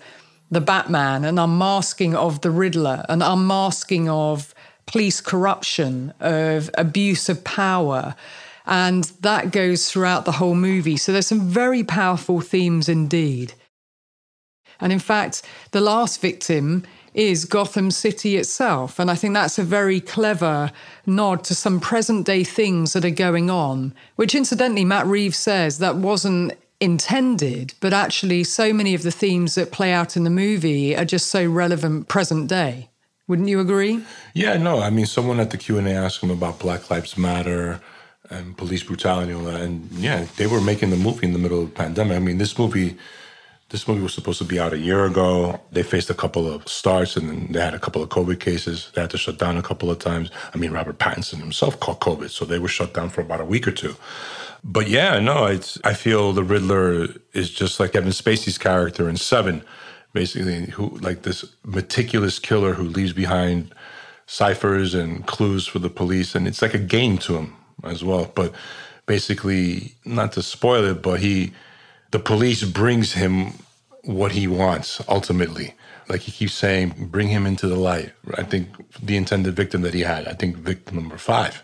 the 0.51 0.61
Batman, 0.61 1.25
an 1.25 1.39
unmasking 1.39 2.15
of 2.15 2.41
the 2.41 2.51
Riddler, 2.51 3.05
an 3.09 3.23
unmasking 3.23 4.09
of 4.09 4.55
police 4.87 5.21
corruption, 5.21 6.13
of 6.21 6.71
abuse 6.75 7.29
of 7.29 7.43
power. 7.45 8.15
And 8.67 9.05
that 9.21 9.53
goes 9.53 9.91
throughout 9.91 10.25
the 10.25 10.33
whole 10.33 10.55
movie. 10.55 10.97
So 10.97 11.13
there's 11.13 11.27
some 11.27 11.49
very 11.49 11.85
powerful 11.85 12.41
themes 12.41 12.89
indeed. 12.89 13.55
And 14.81 14.93
in 14.93 14.99
fact, 14.99 15.43
the 15.71 15.81
last 15.81 16.21
victim 16.21 16.85
is 17.15 17.47
Gotham 17.47 17.91
City 17.91 18.37
itself. 18.37 18.99
And 18.99 19.11
I 19.11 19.15
think 19.15 19.33
that's 19.35 19.59
a 19.59 19.65
very 19.65 20.01
clever 20.01 20.71
nod 21.07 21.45
to 21.45 21.55
some 21.55 21.81
present 21.81 22.27
day 22.27 22.45
things 22.45 22.93
that 22.93 23.05
are 23.05 23.11
going 23.11 23.49
on, 23.49 23.95
which 24.17 24.35
incidentally, 24.35 24.85
Matt 24.85 25.07
Reeves 25.07 25.39
says 25.39 25.79
that 25.79 25.97
wasn't 25.97 26.53
intended, 26.81 27.75
but 27.81 27.93
actually, 27.93 28.45
so 28.45 28.73
many 28.73 28.95
of 28.95 29.03
the 29.03 29.11
themes 29.11 29.55
that 29.55 29.73
play 29.73 29.93
out 29.93 30.17
in 30.17 30.25
the 30.25 30.31
movie 30.31 30.97
are 30.97 31.05
just 31.05 31.29
so 31.29 31.45
relevant 31.47 32.09
present 32.09 32.49
day. 32.49 32.91
Wouldn't 33.29 33.49
you 33.49 33.61
agree? 33.61 34.05
Yeah, 34.35 34.57
no. 34.57 34.81
I 34.81 34.91
mean, 34.91 35.07
someone 35.07 35.41
at 35.41 35.51
the 35.51 35.57
Q 35.59 35.79
and 35.79 35.89
A 35.89 35.93
asked 35.93 36.23
him 36.23 36.31
about 36.31 36.59
Black 36.59 36.91
Lives 36.91 37.17
Matter 37.19 37.81
and 38.31 38.57
police 38.57 38.83
brutality 38.83 39.33
and 39.33 39.41
all 39.41 39.53
that, 39.53 39.61
and 39.61 39.91
yeah, 39.93 40.27
they 40.37 40.47
were 40.47 40.61
making 40.61 40.91
the 40.91 40.97
movie 40.97 41.27
in 41.27 41.33
the 41.33 41.39
middle 41.39 41.63
of 41.63 41.69
the 41.69 41.75
pandemic. 41.75 42.17
I 42.17 42.21
mean, 42.21 42.39
this 42.39 42.59
movie. 42.59 42.97
This 43.71 43.89
movie 43.89 44.01
was 44.01 44.15
supposed 44.15 44.39
to 44.39 44.45
be 44.45 44.61
out 44.61 44.73
a 44.73 44.79
year 44.79 45.07
ago. 45.07 45.61
They 45.73 45.83
faced 45.83 46.09
a 46.09 46.15
couple 46.15 46.47
of 46.47 46.69
starts 46.69 47.17
and 47.17 47.29
then 47.29 47.49
they 47.51 47.61
had 47.61 47.75
a 47.75 47.81
couple 47.81 48.01
of 48.01 48.11
COVID 48.11 48.39
cases. 48.39 48.93
They 48.95 49.01
had 49.01 49.11
to 49.11 49.19
shut 49.19 49.41
down 49.41 49.57
a 49.57 49.63
couple 49.63 49.91
of 49.91 49.99
times. 49.99 50.31
I 50.55 50.57
mean, 50.57 50.71
Robert 50.71 50.99
Pattinson 51.01 51.39
himself 51.39 51.81
caught 51.81 51.99
COVID, 51.99 52.31
so 52.31 52.45
they 52.45 52.61
were 52.61 52.69
shut 52.69 52.95
down 52.95 53.11
for 53.11 53.23
about 53.23 53.41
a 53.41 53.45
week 53.45 53.67
or 53.67 53.73
two. 53.73 53.97
But 54.69 54.89
yeah, 54.89 55.21
no, 55.21 55.47
it's 55.47 55.79
I 55.85 55.95
feel 55.95 56.33
the 56.33 56.43
Riddler 56.43 57.07
is 57.33 57.51
just 57.51 57.79
like 57.79 57.93
Kevin 57.93 58.11
Spacey's 58.11 58.59
character 58.59 59.09
in 59.09 59.17
Seven, 59.17 59.63
basically, 60.13 60.67
who 60.73 60.99
like 60.99 61.23
this 61.23 61.45
meticulous 61.65 62.41
killer 62.41 62.75
who 62.75 62.83
leaves 62.83 63.13
behind 63.13 63.73
ciphers 64.27 64.93
and 64.93 65.25
clues 65.25 65.69
for 65.69 65.79
the 65.79 65.89
police, 65.89 66.35
and 66.35 66.49
it's 66.49 66.63
like 66.63 66.75
a 66.75 66.81
game 66.81 67.17
to 67.19 67.37
him 67.37 67.55
as 67.85 68.03
well. 68.03 68.33
But 68.35 68.53
basically, 69.07 69.95
not 70.05 70.33
to 70.33 70.43
spoil 70.43 70.85
it, 70.85 71.01
but 71.01 71.21
he, 71.21 71.53
the 72.11 72.19
police 72.19 72.65
brings 72.65 73.13
him 73.13 73.53
what 74.03 74.33
he 74.33 74.49
wants 74.49 75.01
ultimately. 75.09 75.75
Like 76.09 76.23
he 76.23 76.33
keeps 76.33 76.55
saying, 76.55 77.09
bring 77.11 77.29
him 77.29 77.47
into 77.47 77.69
the 77.69 77.77
light. 77.77 78.13
I 78.37 78.43
think 78.43 78.69
the 79.01 79.17
intended 79.17 79.55
victim 79.55 79.83
that 79.83 79.95
he 79.95 80.01
had, 80.01 80.27
I 80.27 80.33
think 80.33 80.57
victim 80.57 80.97
number 80.97 81.19
five, 81.19 81.63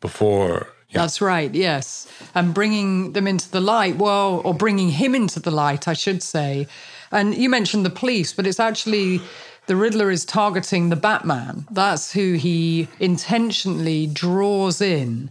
before 0.00 0.71
That's 0.92 1.20
right, 1.20 1.54
yes. 1.54 2.06
And 2.34 2.54
bringing 2.54 3.12
them 3.12 3.26
into 3.26 3.50
the 3.50 3.60
light, 3.60 3.96
well, 3.96 4.42
or 4.44 4.54
bringing 4.54 4.90
him 4.90 5.14
into 5.14 5.40
the 5.40 5.50
light, 5.50 5.88
I 5.88 5.94
should 5.94 6.22
say. 6.22 6.66
And 7.10 7.34
you 7.34 7.48
mentioned 7.48 7.84
the 7.84 7.90
police, 7.90 8.32
but 8.32 8.46
it's 8.46 8.60
actually 8.60 9.20
the 9.66 9.76
Riddler 9.76 10.10
is 10.10 10.24
targeting 10.24 10.88
the 10.88 10.96
Batman. 10.96 11.66
That's 11.70 12.12
who 12.12 12.34
he 12.34 12.88
intentionally 13.00 14.06
draws 14.06 14.80
in. 14.80 15.30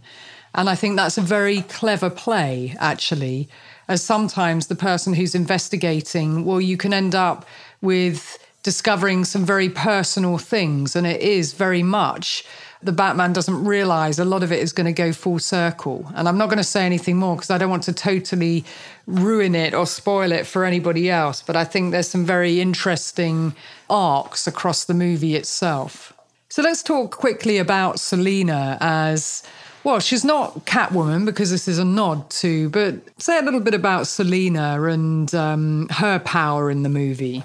And 0.54 0.68
I 0.68 0.74
think 0.74 0.96
that's 0.96 1.18
a 1.18 1.22
very 1.22 1.62
clever 1.62 2.10
play, 2.10 2.76
actually, 2.78 3.48
as 3.88 4.02
sometimes 4.02 4.66
the 4.66 4.74
person 4.74 5.14
who's 5.14 5.34
investigating, 5.34 6.44
well, 6.44 6.60
you 6.60 6.76
can 6.76 6.92
end 6.92 7.14
up 7.14 7.46
with 7.80 8.38
discovering 8.62 9.24
some 9.24 9.44
very 9.44 9.68
personal 9.68 10.38
things. 10.38 10.94
And 10.94 11.06
it 11.06 11.20
is 11.20 11.52
very 11.52 11.82
much 11.82 12.44
the 12.82 12.92
Batman 12.92 13.32
doesn't 13.32 13.64
realize 13.64 14.18
a 14.18 14.24
lot 14.24 14.42
of 14.42 14.50
it 14.50 14.60
is 14.60 14.72
going 14.72 14.86
to 14.86 14.92
go 14.92 15.12
full 15.12 15.38
circle. 15.38 16.10
And 16.14 16.28
I'm 16.28 16.36
not 16.36 16.46
going 16.46 16.58
to 16.58 16.64
say 16.64 16.84
anything 16.84 17.16
more 17.16 17.36
because 17.36 17.50
I 17.50 17.58
don't 17.58 17.70
want 17.70 17.84
to 17.84 17.92
totally 17.92 18.64
ruin 19.06 19.54
it 19.54 19.72
or 19.74 19.86
spoil 19.86 20.32
it 20.32 20.46
for 20.46 20.64
anybody 20.64 21.08
else. 21.08 21.42
But 21.42 21.56
I 21.56 21.64
think 21.64 21.92
there's 21.92 22.08
some 22.08 22.24
very 22.24 22.60
interesting 22.60 23.54
arcs 23.88 24.46
across 24.46 24.84
the 24.84 24.94
movie 24.94 25.36
itself. 25.36 26.12
So 26.48 26.62
let's 26.62 26.82
talk 26.82 27.16
quickly 27.16 27.58
about 27.58 28.00
Selina 28.00 28.78
as. 28.80 29.42
Well, 29.84 29.98
she's 29.98 30.24
not 30.24 30.64
Catwoman 30.64 31.26
because 31.26 31.50
this 31.50 31.66
is 31.66 31.78
a 31.78 31.84
nod 31.84 32.30
to, 32.30 32.68
but 32.70 32.94
say 33.20 33.36
a 33.38 33.42
little 33.42 33.58
bit 33.58 33.74
about 33.74 34.06
Selina 34.06 34.80
and 34.84 35.34
um, 35.34 35.88
her 35.88 36.20
power 36.20 36.70
in 36.70 36.84
the 36.84 36.88
movie. 36.88 37.42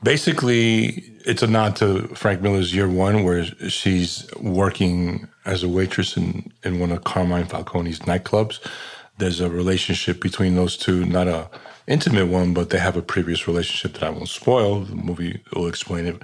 Basically, 0.00 1.09
it's 1.24 1.42
a 1.42 1.46
nod 1.46 1.76
to 1.76 2.08
Frank 2.08 2.40
Miller's 2.40 2.74
Year 2.74 2.88
One, 2.88 3.24
where 3.24 3.44
she's 3.44 4.28
working 4.40 5.28
as 5.44 5.62
a 5.62 5.68
waitress 5.68 6.16
in, 6.16 6.52
in 6.64 6.78
one 6.78 6.92
of 6.92 7.04
Carmine 7.04 7.46
Falcone's 7.46 8.00
nightclubs. 8.00 8.60
There's 9.18 9.40
a 9.40 9.50
relationship 9.50 10.20
between 10.20 10.54
those 10.54 10.76
two, 10.76 11.04
not 11.04 11.28
a 11.28 11.50
intimate 11.86 12.28
one, 12.28 12.54
but 12.54 12.70
they 12.70 12.78
have 12.78 12.96
a 12.96 13.02
previous 13.02 13.46
relationship 13.46 13.94
that 13.94 14.04
I 14.04 14.10
won't 14.10 14.28
spoil. 14.28 14.80
The 14.80 14.94
movie 14.94 15.42
will 15.54 15.66
explain 15.66 16.06
it. 16.06 16.22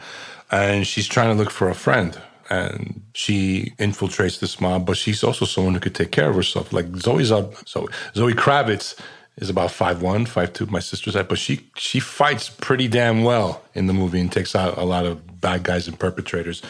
And 0.51 0.87
she's 0.87 1.09
trying 1.09 1.37
to 1.37 1.43
look 1.43 1.51
for 1.51 1.69
a 1.69 1.75
friend. 1.75 2.19
And 2.49 3.03
she 3.13 3.73
infiltrates 3.79 4.39
this 4.39 4.61
mob, 4.61 4.87
but 4.87 4.97
she's 4.97 5.25
also 5.25 5.45
someone 5.45 5.75
who 5.75 5.81
could 5.81 5.97
take 5.97 6.13
care 6.13 6.31
of 6.31 6.37
herself. 6.37 6.73
Like 6.73 6.87
up, 7.33 7.69
so 7.69 7.89
Zoe 8.15 8.35
Kravitz 8.35 8.99
is 9.39 9.51
about 9.51 9.71
five 9.71 10.03
one, 10.03 10.27
five 10.27 10.53
two. 10.53 10.67
My 10.67 10.81
sister's 10.81 11.15
height, 11.15 11.29
but 11.29 11.39
she 11.39 11.69
she 11.77 12.01
fights 12.01 12.49
pretty 12.49 12.89
damn 12.89 13.23
well 13.23 13.63
in 13.75 13.87
the 13.87 13.93
movie 13.93 14.21
and 14.21 14.33
takes 14.33 14.55
out 14.55 14.79
a 14.79 14.85
lot 14.85 15.05
of 15.07 15.41
bad 15.41 15.63
guys 15.63 15.87
and 15.89 15.99
perpetrators. 15.99 16.63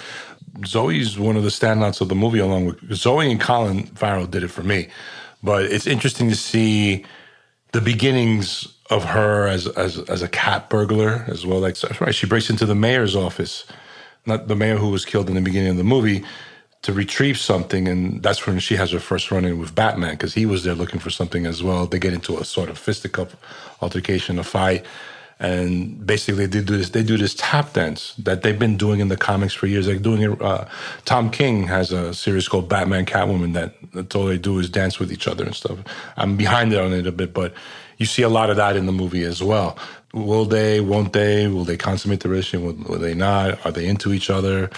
Zoe's 0.64 1.19
one 1.19 1.37
of 1.37 1.43
the 1.43 1.51
standouts 1.51 2.01
of 2.01 2.09
the 2.09 2.14
movie, 2.14 2.39
along 2.39 2.67
with 2.67 2.95
Zoe 2.95 3.31
and 3.31 3.41
Colin 3.41 3.85
Farrell 3.87 4.27
did 4.27 4.43
it 4.43 4.49
for 4.49 4.62
me. 4.62 4.89
But 5.43 5.64
it's 5.67 5.87
interesting 5.87 6.29
to 6.31 6.37
see 6.37 7.05
the 7.73 7.81
beginnings 7.81 8.67
of 8.91 9.05
her 9.05 9.47
as 9.47 9.67
as 9.69 9.99
as 10.09 10.23
a 10.23 10.29
cat 10.29 10.69
burglar 10.69 11.25
as 11.29 11.47
well. 11.47 11.61
Like 11.61 11.77
right, 12.01 12.14
she 12.14 12.27
breaks 12.27 12.51
into 12.51 12.67
the 12.67 12.75
mayor's 12.75 13.14
office, 13.14 13.64
not 14.25 14.49
the 14.49 14.57
mayor 14.57 14.77
who 14.77 14.89
was 14.91 15.05
killed 15.05 15.29
in 15.29 15.37
the 15.37 15.41
beginning 15.41 15.71
of 15.71 15.77
the 15.77 15.85
movie 15.85 16.25
to 16.87 16.93
retrieve 16.93 17.37
something, 17.37 17.89
and 17.89 18.22
that's 18.22 18.47
when 18.47 18.61
she 18.61 18.76
has 18.76 18.93
her 18.93 19.01
first 19.01 19.32
run 19.32 19.45
in 19.45 19.59
with 19.59 19.74
Batman 19.74 20.12
because 20.12 20.34
he 20.34 20.47
was 20.47 20.62
there 20.62 20.76
looking 20.76 21.01
for 21.01 21.11
something 21.11 21.45
as 21.45 21.61
well. 21.61 21.84
They 21.84 21.99
get 21.99 22.12
into 22.12 22.39
a 22.39 22.45
sort 22.45 22.68
of 22.68 22.78
fisticuff 22.78 23.34
altercation, 23.82 24.39
a 24.39 24.45
fight, 24.45 24.87
and 25.41 26.07
basically 26.07 26.47
they 26.47 26.61
do 26.61 26.76
this. 26.76 26.91
They 26.91 27.03
do 27.03 27.18
this 27.18 27.34
tap 27.37 27.72
dance 27.72 28.14
that 28.18 28.45
they've 28.45 28.57
been 28.57 28.76
doing 28.76 29.01
in 29.01 29.09
the 29.09 29.16
comics 29.16 29.53
for 29.53 29.66
years. 29.66 29.89
Like 29.89 30.01
doing 30.01 30.22
it. 30.22 30.41
Uh, 30.41 30.66
Tom 31.05 31.28
King 31.28 31.66
has 31.66 31.91
a 31.91 32.14
series 32.14 32.47
called 32.47 32.68
Batman 32.68 33.05
Catwoman 33.05 33.53
that 33.55 33.74
that's 33.93 34.14
all 34.14 34.26
they 34.26 34.39
do 34.39 34.61
is 34.61 34.70
dance 34.70 35.01
with 35.01 35.11
each 35.11 35.26
other 35.26 35.45
and 35.45 35.57
stuff. 35.57 35.80
I'm 36.16 36.37
behind 36.37 36.72
it 36.72 36.78
on 36.78 36.93
it 36.93 37.09
a 37.09 37.12
bit, 37.12 37.34
but 37.34 37.53
you 37.99 38.07
see 38.07 38.22
a 38.22 38.28
lot 38.28 38.49
of 38.49 38.59
that 38.59 38.76
in 38.76 38.87
the 38.87 38.93
movie 38.93 39.24
as 39.24 39.43
well. 39.43 39.76
Will 40.14 40.45
they? 40.45 40.80
Won't 40.80 41.14
they? 41.14 41.49
Will 41.49 41.64
they 41.64 41.76
consummate 41.76 42.20
the 42.20 42.28
relationship? 42.28 42.64
Will, 42.64 42.93
will 42.93 43.01
they 43.01 43.14
not? 43.14 43.66
Are 43.66 43.72
they 43.72 43.87
into 43.87 44.12
each 44.12 44.30
other? 44.30 44.70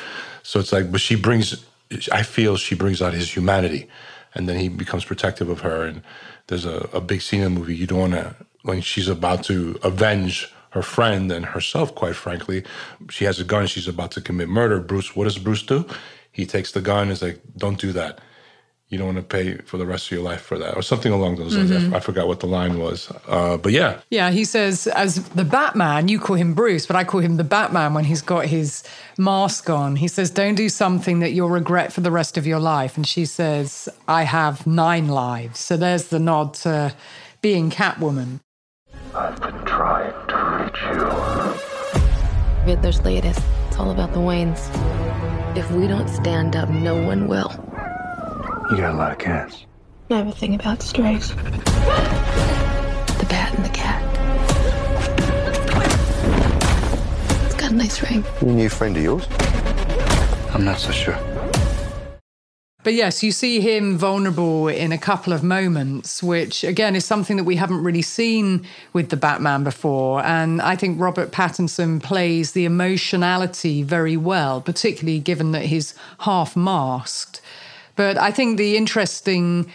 So 0.43 0.59
it's 0.59 0.73
like, 0.73 0.91
but 0.91 1.03
she 1.03 1.15
brings 1.15 1.68
I 2.13 2.23
feel 2.23 2.57
she 2.57 2.75
brings 2.75 3.01
out 3.01 3.15
his 3.15 3.35
humanity, 3.35 3.89
and 4.35 4.49
then 4.49 4.59
he 4.59 4.69
becomes 4.69 5.05
protective 5.05 5.49
of 5.49 5.61
her. 5.61 5.85
And 5.85 6.03
there's 6.49 6.65
a, 6.65 6.89
a 6.93 7.01
big 7.01 7.23
scene 7.23 7.43
in 7.43 7.55
the 7.55 7.61
movie 7.61 7.77
you 7.77 7.87
don't 7.87 7.99
want 7.99 8.13
to 8.15 8.37
when 8.63 8.81
she's 8.81 9.09
about 9.09 9.45
to 9.45 9.79
avenge 9.83 10.53
her 10.71 10.83
friend 10.83 11.33
and 11.33 11.47
herself. 11.47 11.95
Quite 11.95 12.17
frankly, 12.17 12.65
she 13.09 13.25
has 13.25 13.41
a 13.41 13.45
gun. 13.45 13.67
She's 13.67 13.89
about 13.89 14.11
to 14.13 14.21
commit 14.21 14.49
murder. 14.49 14.81
Bruce, 14.81 15.17
what 15.17 15.25
does 15.25 15.39
Bruce 15.39 15.63
do? 15.63 15.87
He 16.31 16.45
takes 16.45 16.73
the 16.73 16.81
gun. 16.81 17.05
And 17.05 17.13
Is 17.13 17.23
like, 17.23 17.41
don't 17.57 17.79
do 17.79 17.93
that 17.93 18.21
you 18.91 18.97
don't 18.97 19.15
want 19.15 19.19
to 19.19 19.23
pay 19.23 19.59
for 19.59 19.77
the 19.77 19.85
rest 19.85 20.07
of 20.07 20.13
your 20.13 20.23
life 20.23 20.41
for 20.41 20.57
that, 20.59 20.75
or 20.75 20.83
something 20.83 21.13
along 21.13 21.37
those 21.37 21.55
lines. 21.55 21.71
Mm-hmm. 21.71 21.95
I, 21.95 22.01
forgot 22.01 22.27
what 22.27 22.41
the 22.41 22.47
line 22.47 22.79
was, 22.79 23.13
uh, 23.27 23.59
but 23.59 23.73
yeah. 23.73 24.01
Yeah, 24.11 24.31
he 24.31 24.45
says, 24.45 24.87
as 24.87 25.29
the 25.31 25.45
Batman, 25.45 26.09
you 26.09 26.19
call 26.19 26.37
him 26.37 26.55
Bruce, 26.55 26.87
but 26.87 26.97
I 26.97 27.05
call 27.05 27.21
him 27.21 27.37
the 27.37 27.45
Batman 27.45 27.93
when 27.93 28.05
he's 28.05 28.23
got 28.23 28.47
his 28.47 28.83
mask 29.19 29.69
on. 29.69 29.97
He 29.97 30.09
says, 30.09 30.31
don't 30.31 30.55
do 30.55 30.71
something 30.71 31.21
that 31.21 31.33
you'll 31.33 31.51
regret 31.51 31.93
for 31.93 32.01
the 32.01 32.11
rest 32.11 32.39
of 32.39 32.47
your 32.47 32.61
life. 32.61 32.97
And 32.97 33.07
she 33.07 33.27
says, 33.27 33.91
I 34.07 34.23
have 34.23 34.67
nine 34.67 35.09
lives. 35.09 35.61
So 35.61 35.77
there's 35.77 36.09
the 36.09 36.19
nod 36.19 36.55
to 36.55 36.95
being 37.43 37.71
Catwoman. 37.71 38.41
I've 39.15 39.39
been 39.41 39.65
trying 39.67 40.13
to 40.29 40.37
reach 40.65 40.81
you. 40.95 42.73
Riddler's 42.73 43.03
latest. 43.03 43.43
It's 43.67 43.77
all 43.77 43.91
about 43.91 44.15
the 44.15 44.21
Waynes. 44.21 44.67
If 45.57 45.71
we 45.73 45.87
don't 45.87 46.09
stand 46.09 46.57
up, 46.57 46.71
no 46.71 47.03
one 47.03 47.29
will. 47.29 47.68
You 48.71 48.77
got 48.77 48.93
a 48.93 48.97
lot 48.99 49.13
of 49.13 49.19
cats. 49.19 49.65
I 50.11 50.19
have 50.19 50.27
a 50.27 50.33
thing 50.33 50.55
about 50.55 50.83
strays. 50.83 51.31
The 51.35 53.27
bat 53.31 53.55
and 53.55 53.65
the 53.65 53.71
cat. 53.71 54.05
It's 57.47 57.55
got 57.55 57.73
a 57.73 57.75
nice 57.75 58.03
ring. 58.03 58.23
New 58.43 58.69
friend 58.69 58.95
of 58.95 59.03
yours? 59.03 59.27
I'm 60.53 60.67
not 60.67 60.77
so 60.79 60.93
sure. 60.93 61.19
But 62.85 62.95
yes, 62.95 63.23
you 63.23 63.33
see 63.33 63.61
him 63.61 63.99
vulnerable 63.99 64.69
in 64.69 64.93
a 64.93 64.99
couple 64.99 65.33
of 65.33 65.43
moments, 65.43 66.23
which 66.23 66.63
again 66.63 66.95
is 66.95 67.05
something 67.05 67.37
that 67.37 67.45
we 67.45 67.57
haven't 67.57 67.83
really 67.83 68.03
seen 68.03 68.67
with 68.93 69.09
the 69.09 69.17
Batman 69.17 69.65
before. 69.65 70.23
And 70.25 70.63
I 70.63 70.77
think 70.77 71.01
Robert 71.01 71.33
Pattinson 71.33 72.03
plays 72.03 72.53
the 72.53 72.65
emotionality 72.67 73.83
very 73.83 74.17
well, 74.17 74.61
particularly 74.61 75.21
given 75.21 75.53
that 75.53 75.65
he's 75.65 75.95
half 76.21 76.55
masked. 76.57 77.41
But 77.99 78.17
I 78.17 78.31
think 78.31 78.59
the 78.59 78.77
interesting 78.77 79.67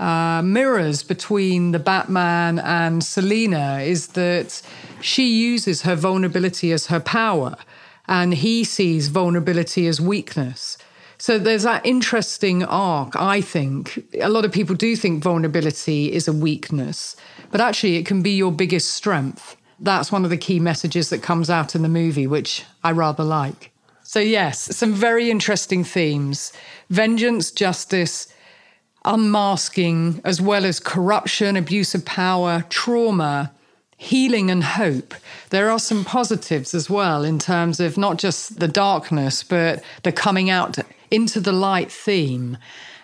uh, 0.00 0.42
mirrors 0.42 1.04
between 1.04 1.70
the 1.70 1.78
Batman 1.78 2.58
and 2.58 3.04
Selina 3.04 3.78
is 3.82 4.08
that 4.08 4.60
she 5.00 5.28
uses 5.28 5.82
her 5.82 5.94
vulnerability 5.94 6.72
as 6.72 6.88
her 6.88 6.98
power, 6.98 7.56
and 8.08 8.34
he 8.34 8.64
sees 8.64 9.06
vulnerability 9.06 9.86
as 9.86 10.00
weakness. 10.00 10.76
So 11.18 11.38
there's 11.38 11.62
that 11.62 11.86
interesting 11.86 12.64
arc, 12.64 13.14
I 13.14 13.40
think. 13.40 14.04
A 14.20 14.28
lot 14.28 14.44
of 14.44 14.50
people 14.50 14.74
do 14.74 14.96
think 14.96 15.22
vulnerability 15.22 16.12
is 16.12 16.26
a 16.26 16.32
weakness, 16.32 17.14
but 17.52 17.60
actually, 17.60 17.94
it 17.94 18.06
can 18.06 18.22
be 18.22 18.32
your 18.32 18.50
biggest 18.50 18.90
strength. 18.90 19.56
That's 19.78 20.10
one 20.10 20.24
of 20.24 20.30
the 20.30 20.36
key 20.36 20.58
messages 20.58 21.10
that 21.10 21.22
comes 21.22 21.48
out 21.48 21.76
in 21.76 21.82
the 21.82 21.88
movie, 21.88 22.26
which 22.26 22.64
I 22.82 22.90
rather 22.90 23.22
like. 23.22 23.70
So, 24.08 24.20
yes, 24.20 24.74
some 24.74 24.94
very 24.94 25.30
interesting 25.30 25.84
themes 25.84 26.54
vengeance, 26.88 27.50
justice, 27.50 28.26
unmasking, 29.04 30.22
as 30.24 30.40
well 30.40 30.64
as 30.64 30.80
corruption, 30.80 31.56
abuse 31.56 31.94
of 31.94 32.06
power, 32.06 32.64
trauma, 32.70 33.52
healing, 33.98 34.50
and 34.50 34.64
hope. 34.64 35.12
There 35.50 35.68
are 35.68 35.78
some 35.78 36.06
positives 36.06 36.72
as 36.72 36.88
well 36.88 37.22
in 37.22 37.38
terms 37.38 37.80
of 37.80 37.98
not 37.98 38.16
just 38.16 38.60
the 38.60 38.66
darkness, 38.66 39.42
but 39.42 39.84
the 40.04 40.12
coming 40.12 40.48
out 40.48 40.78
into 41.10 41.38
the 41.38 41.52
light 41.52 41.92
theme. 41.92 42.56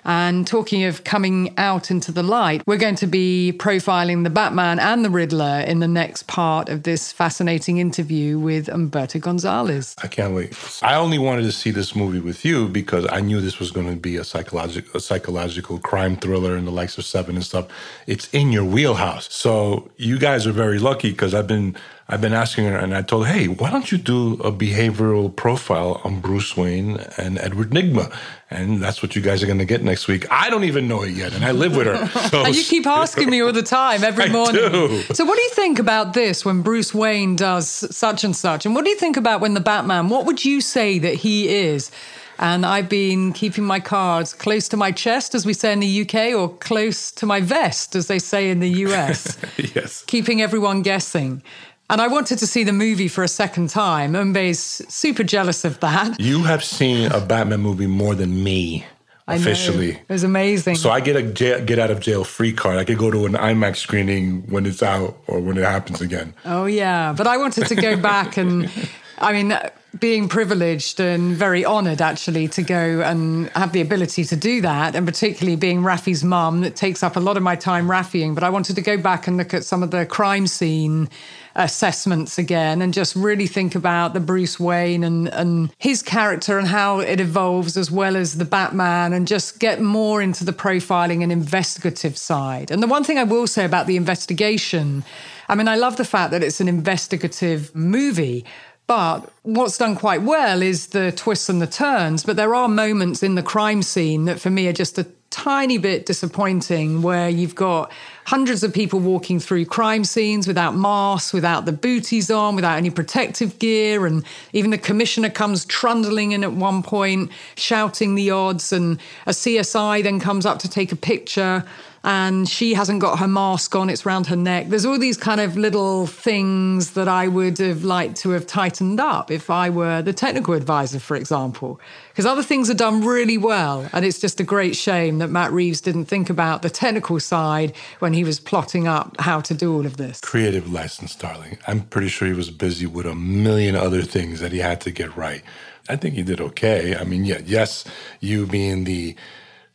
And 0.05 0.47
talking 0.47 0.85
of 0.85 1.05
coming 1.05 1.55
out 1.57 1.91
into 1.91 2.13
the 2.13 2.23
light, 2.23 2.63
we're 2.67 2.77
going 2.77 2.97
to 2.97 3.07
be 3.07 3.55
profiling 3.57 4.25
the 4.25 4.31
Batman 4.31 4.79
and 4.79 5.05
the 5.05 5.11
Riddler 5.11 5.65
in 5.67 5.81
the 5.81 5.89
next 5.89 6.27
part 6.27 6.69
of 6.69 6.83
this 6.83 7.13
fascinating 7.13 7.79
interview 7.79 8.39
with 8.39 8.69
Umberto 8.69 9.19
Gonzalez. 9.19 9.95
I 10.03 10.09
can't 10.09 10.35
wait. 10.35 10.59
I 10.83 10.97
only 10.97 11.19
wanted 11.19 11.43
to 11.43 11.53
see 11.53 11.71
this 11.71 11.97
movie 11.97 12.21
with 12.21 12.45
you 12.45 12.69
because 12.69 13.07
I 13.11 13.21
knew 13.21 13.41
this 13.41 13.59
was 13.59 13.71
going 13.71 13.89
to 13.89 13.97
be 13.97 14.17
a 14.17 14.25
psychological, 14.25 14.97
a 14.97 15.01
psychological 15.01 15.79
crime 15.79 16.17
thriller 16.17 16.57
and 16.57 16.67
the 16.67 16.73
likes 16.73 16.99
of 16.99 17.05
Seven 17.05 17.37
and 17.37 17.45
stuff. 17.45 17.69
It's 18.07 18.29
in 18.33 18.53
your 18.53 18.65
wheelhouse. 18.65 19.33
So 19.33 19.91
you 19.97 20.19
guys 20.19 20.47
are 20.47 20.53
very 20.53 20.79
lucky 20.79 21.11
because 21.11 21.35
I've 21.35 21.47
been 21.47 21.77
I've 22.07 22.21
been 22.21 22.35
asking 22.35 22.67
her, 22.67 22.77
and 22.77 22.95
I 22.95 23.01
told 23.01 23.27
her, 23.27 23.33
hey, 23.33 23.49
why 23.49 23.71
don't 23.71 23.91
you 23.91 23.97
do 23.97 24.35
a 24.35 24.53
behavioral 24.53 25.35
profile 25.35 26.03
on 26.05 26.21
Bruce 26.21 26.55
Wayne 26.55 26.99
and 27.17 27.39
Edward 27.39 27.71
Nygma? 27.71 28.15
And 28.51 28.83
that's 28.83 29.03
what 29.03 29.17
you 29.17 29.23
guys 29.23 29.43
are 29.43 29.47
going 29.47 29.59
to 29.59 29.65
get 29.65 29.83
next 29.83 30.07
week. 30.07 30.31
I 30.31 30.51
don't 30.51 30.65
even 30.65 30.87
know 30.87 31.03
it 31.03 31.13
yet, 31.13 31.33
and 31.35 31.43
I 31.45 31.53
live 31.53 31.75
with 31.75 31.87
her. 31.87 32.07
So 32.35 32.45
and 32.45 32.55
you 32.55 32.63
keep 32.63 32.87
asking 32.87 33.31
me 33.31 33.41
all 33.41 33.53
the 33.53 33.63
time, 33.63 34.05
every 34.05 34.29
morning. 34.39 34.71
Do. 34.71 35.03
So, 35.15 35.25
what 35.25 35.37
do 35.37 35.43
you 35.43 35.51
think 35.51 35.79
about 35.79 36.13
this 36.13 36.45
when 36.45 36.63
Bruce 36.63 36.93
Wayne 36.93 37.37
does 37.37 37.69
such 37.69 38.23
and 38.23 38.37
such? 38.37 38.67
And 38.67 38.75
what 38.75 38.85
do 38.85 38.91
you 38.91 38.99
think 38.99 39.17
about 39.17 39.41
when 39.41 39.55
the 39.55 39.61
Batman, 39.61 40.09
what 40.09 40.27
would 40.27 40.45
you 40.45 40.61
say 40.61 40.99
that 40.99 41.15
he 41.15 41.49
is? 41.49 41.91
And 42.39 42.67
I've 42.67 42.89
been 42.89 43.33
keeping 43.33 43.65
my 43.65 43.81
cards 43.81 44.35
close 44.35 44.69
to 44.69 44.77
my 44.77 44.91
chest, 44.93 45.35
as 45.35 45.47
we 45.47 45.55
say 45.55 45.73
in 45.73 45.81
the 45.81 46.01
UK, 46.03 46.35
or 46.35 46.49
close 46.49 47.13
to 47.13 47.27
my 47.27 47.41
vest, 47.41 47.95
as 47.95 48.09
they 48.09 48.19
say 48.19 48.51
in 48.51 48.61
the 48.61 48.71
US. 48.71 49.39
yes. 49.57 50.03
Keeping 50.07 50.43
everyone 50.43 50.83
guessing. 50.83 51.43
And 51.91 52.01
I 52.01 52.09
wanted 52.09 52.39
to 52.39 52.47
see 52.47 52.64
the 52.64 52.72
movie 52.72 53.09
for 53.09 53.22
a 53.22 53.28
second 53.28 53.68
time. 53.68 54.14
Umbe's 54.14 54.59
super 54.89 55.22
jealous 55.22 55.64
of 55.64 55.80
that. 55.80 56.18
You 56.18 56.45
have 56.45 56.64
seen 56.64 57.12
a 57.12 57.20
Batman 57.20 57.61
movie 57.61 57.87
more 57.87 58.14
than 58.14 58.43
me. 58.43 58.87
Officially, 59.26 59.93
it 59.93 60.09
was 60.09 60.22
amazing. 60.22 60.76
So 60.76 60.91
I 60.91 61.01
get 61.01 61.16
a 61.16 61.22
jail, 61.22 61.64
get 61.64 61.78
out 61.78 61.91
of 61.91 62.01
jail 62.01 62.24
free 62.24 62.53
card. 62.53 62.76
I 62.76 62.85
could 62.85 62.99
go 62.99 63.11
to 63.11 63.24
an 63.24 63.32
IMAX 63.32 63.76
screening 63.76 64.43
when 64.51 64.66
it's 64.66 64.82
out 64.82 65.16
or 65.26 65.41
when 65.41 65.57
it 65.57 65.64
happens 65.64 66.03
again. 66.03 66.35
Oh 66.45 66.66
yeah, 66.66 67.14
but 67.16 67.26
I 67.26 67.39
wanted 67.39 67.66
to 67.68 67.74
go 67.74 67.97
back 67.97 68.37
and, 68.37 68.70
I 69.18 69.32
mean, 69.32 69.59
being 70.01 70.28
privileged 70.28 71.01
and 71.01 71.34
very 71.36 71.64
honoured 71.64 72.01
actually 72.01 72.49
to 72.49 72.62
go 72.62 73.01
and 73.03 73.49
have 73.51 73.72
the 73.72 73.80
ability 73.80 74.24
to 74.24 74.36
do 74.36 74.61
that, 74.61 74.95
and 74.95 75.07
particularly 75.07 75.57
being 75.57 75.82
Rafi's 75.82 76.24
mum, 76.24 76.62
that 76.62 76.76
takes 76.76 77.03
up 77.03 77.16
a 77.16 77.20
lot 77.20 77.36
of 77.36 77.42
my 77.42 77.57
time 77.57 77.88
Rafiing. 77.88 78.34
But 78.34 78.45
I 78.45 78.51
wanted 78.51 78.76
to 78.76 78.82
go 78.82 78.97
back 78.97 79.26
and 79.26 79.36
look 79.36 79.55
at 79.55 79.64
some 79.64 79.82
of 79.82 79.90
the 79.90 80.07
crime 80.07 80.47
scene 80.47 81.09
assessments 81.57 82.36
again 82.36 82.82
and 82.82 82.92
just 82.92 83.14
really 83.14 83.47
think 83.47 83.74
about 83.74 84.12
the 84.12 84.20
Bruce 84.20 84.59
Wayne 84.59 85.05
and, 85.05 85.28
and 85.28 85.72
his 85.78 86.03
character 86.03 86.59
and 86.59 86.66
how 86.66 86.99
it 86.99 87.20
evolves 87.20 87.76
as 87.76 87.90
well 87.90 88.16
as 88.16 88.38
the 88.38 88.45
Batman 88.45 89.12
and 89.12 89.28
just 89.28 89.61
get 89.61 89.80
more 89.80 90.20
into 90.20 90.45
the 90.45 90.53
profiling 90.53 91.22
and 91.22 91.30
investigative 91.30 92.16
side. 92.16 92.70
And 92.70 92.82
the 92.82 92.88
one 92.88 93.05
thing 93.05 93.18
I 93.18 93.24
will 93.24 93.47
say 93.47 93.64
about 93.64 93.86
the 93.86 93.97
investigation, 93.97 95.05
I 95.49 95.55
mean, 95.55 95.68
I 95.68 95.76
love 95.76 95.97
the 95.97 96.05
fact 96.05 96.32
that 96.32 96.42
it's 96.42 96.61
an 96.61 96.68
investigative 96.68 97.72
movie. 97.74 98.45
But 98.87 99.30
what's 99.43 99.78
done 99.78 99.97
quite 99.97 100.22
well 100.22 100.61
is 100.61 100.89
the 100.89 101.11
twists 101.12 101.49
and 101.49 101.61
the 101.61 101.66
turns. 101.66 102.22
But 102.22 102.37
there 102.37 102.55
are 102.55 102.68
moments 102.68 103.22
in 103.22 103.35
the 103.35 103.43
crime 103.43 103.82
scene 103.82 104.26
that 104.26 104.41
for 104.41 104.51
me 104.51 104.68
are 104.68 104.74
just 104.74 104.99
a 104.99 105.07
tiny 105.30 105.78
bit 105.78 106.07
disappointing 106.07 107.03
where 107.03 107.28
you've 107.28 107.57
got 107.57 107.91
hundreds 108.26 108.62
of 108.62 108.72
people 108.72 109.01
walking 109.01 109.41
through 109.41 109.64
crime 109.64 110.05
scenes 110.05 110.47
without 110.47 110.76
masks, 110.76 111.32
without 111.32 111.64
the 111.64 111.72
booties 111.72 112.30
on, 112.30 112.55
without 112.55 112.76
any 112.76 112.91
protective 112.91 113.59
gear. 113.59 114.07
And 114.07 114.22
even 114.53 114.70
the 114.70 114.78
commissioner 114.78 115.30
comes 115.30 115.64
trundling 115.64 116.32
in 116.32 116.45
at 116.45 116.53
one 116.53 116.82
point, 116.82 117.32
shouting 117.57 118.14
the 118.14 118.30
odds. 118.30 118.72
And 118.72 119.01
a 119.26 119.30
CSI 119.30 120.03
then 120.03 120.20
comes 120.20 120.47
up 120.47 120.59
to 120.61 120.68
take 120.68 120.93
a 120.93 120.97
picture 120.97 121.64
and 122.05 122.47
she 122.47 122.75
hasn't 122.75 123.01
got 123.01 123.19
her 123.19 123.27
mask 123.27 123.75
on, 123.75 123.89
it's 123.89 124.05
around 124.05 124.27
her 124.27 124.37
neck. 124.37 124.69
There's 124.69 124.85
all 124.85 124.99
these 124.99 125.17
kind 125.17 125.41
of 125.41 125.57
little 125.57 126.07
things 126.07 126.91
that 126.91 127.09
I 127.09 127.29
would 127.29 127.57
have 127.59 127.83
liked 127.83 128.17
to 128.19 128.31
have 128.31 128.47
tightened 128.47 129.01
up 129.01 129.31
if 129.31 129.49
I 129.49 129.71
were 129.71 130.03
the 130.03 130.13
technical 130.13 130.53
advisor, 130.53 131.01
for 131.01 131.17
example. 131.17 131.81
Because 132.11 132.27
other 132.27 132.43
things 132.43 132.69
are 132.69 132.75
done 132.75 133.03
really 133.05 133.39
well. 133.39 133.89
And 133.95 134.05
it's 134.05 134.21
just 134.21 134.39
a 134.39 134.45
great 134.45 134.77
shame 134.77 135.19
that 135.19 135.29
Matt 135.29 135.51
Reeves 135.51 135.81
didn't 135.81 136.05
think 136.05 136.29
about 136.29 136.61
the 136.61 136.69
technical 136.69 137.19
side 137.21 137.75
when 138.01 138.13
he 138.13 138.23
was 138.23 138.39
plotting 138.39 138.87
up 138.87 139.17
how 139.19 139.41
to 139.41 139.55
do 139.55 139.73
all 139.75 139.87
of 139.87 139.97
this. 139.97 140.21
Creative 140.21 140.71
license, 140.71 141.17
darling. 141.17 141.57
I'm 141.67 141.81
pretty 141.81 142.09
sure 142.09 142.29
he 142.29 142.35
was 142.35 142.51
busy 142.51 142.85
with 142.85 143.07
a 143.07 143.15
million 143.15 143.77
other 143.77 144.03
things 144.03 144.41
that 144.41 144.53
he 144.53 144.59
had 144.59 144.83
to 144.83 144.91
get 144.91 145.17
right. 145.17 145.43
I 145.89 145.97
think 145.97 146.15
he 146.15 146.23
did 146.23 146.41
okay. 146.41 146.95
I 146.95 147.05
mean, 147.05 147.25
yeah, 147.25 147.41
yes, 147.45 147.85
you 148.21 148.47
being 148.47 148.85
the 148.85 149.17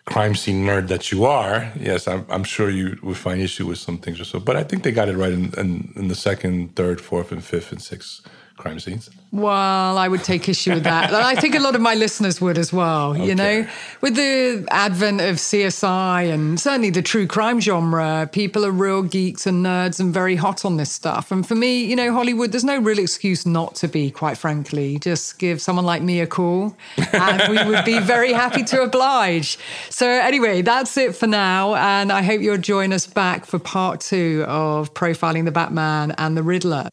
crime 0.10 0.36
scene 0.36 0.66
nerd 0.66 0.88
that 0.88 1.12
you 1.12 1.26
are, 1.26 1.72
yes, 1.80 2.08
I'm, 2.08 2.26
I'm, 2.30 2.44
sure 2.44 2.70
you 2.70 2.98
would 3.04 3.18
find 3.18 3.40
issue 3.40 3.68
with 3.68 3.78
some 3.78 3.98
things 4.00 4.20
or 4.20 4.26
so. 4.26 4.40
But 4.40 4.56
I 4.56 4.64
think 4.64 4.84
they 4.84 4.92
got 4.92 5.08
it 5.08 5.16
right 5.16 5.32
in, 5.32 5.54
in, 5.58 5.94
in 5.96 6.08
the 6.08 6.16
second, 6.16 6.76
third, 6.76 7.00
fourth, 7.00 7.32
and 7.32 7.44
fifth, 7.44 7.72
and 7.72 7.82
sixth 7.82 8.28
crime 8.60 8.80
scenes. 8.80 9.10
Well, 9.32 9.98
I 9.98 10.08
would 10.08 10.24
take 10.24 10.50
issue 10.50 10.74
with 10.74 10.84
that. 10.84 11.14
I 11.14 11.36
think 11.36 11.56
a 11.56 11.60
lot 11.60 11.76
of 11.76 11.82
my 11.82 11.96
listeners 11.96 12.42
would 12.42 12.58
as 12.58 12.74
well. 12.74 13.12
Okay. 13.12 13.28
You 13.28 13.36
know, 13.36 13.68
with 14.02 14.16
the 14.16 14.68
advent 14.70 15.22
of 15.22 15.38
CSI 15.38 16.32
and 16.32 16.60
certainly 16.60 16.90
the 16.90 17.02
true 17.02 17.26
crime 17.26 17.62
genre, 17.62 18.30
people 18.32 18.66
are 18.66 18.72
real 18.72 19.02
geeks 19.02 19.48
and 19.48 19.66
nerds 19.66 20.00
and 20.00 20.14
very 20.14 20.36
hot 20.36 20.66
on 20.66 20.78
this 20.78 20.92
stuff. 20.92 21.32
And 21.32 21.48
for 21.48 21.56
me, 21.56 21.86
you 21.86 21.96
know, 21.96 22.12
Hollywood, 22.12 22.52
there's 22.52 22.64
no 22.64 22.78
real 22.78 23.00
excuse 23.00 23.46
not 23.46 23.76
to 23.76 23.88
be, 23.88 24.12
quite 24.12 24.38
frankly. 24.38 25.00
Just 25.00 25.40
give 25.40 25.62
someone 25.62 25.86
like 25.86 26.02
me 26.02 26.20
a 26.20 26.28
call 26.28 26.76
and 27.14 27.42
we 27.50 27.64
would 27.64 27.86
be 27.86 28.00
very 28.00 28.34
happy 28.34 28.64
to 28.66 28.82
oblige. 28.82 29.58
So, 29.90 30.08
anyway, 30.08 30.62
that's 30.64 30.98
it 30.98 31.16
for 31.16 31.28
now. 31.28 31.76
And 31.76 32.12
I 32.12 32.24
hope 32.24 32.42
you'll 32.42 32.58
join 32.58 32.92
us 32.92 33.08
back 33.08 33.46
for 33.46 33.58
part 33.58 34.02
two 34.02 34.44
of 34.48 34.94
Profiling 34.94 35.46
the 35.46 35.52
Batman 35.52 36.12
and 36.18 36.36
the 36.36 36.44
Riddler. 36.44 36.90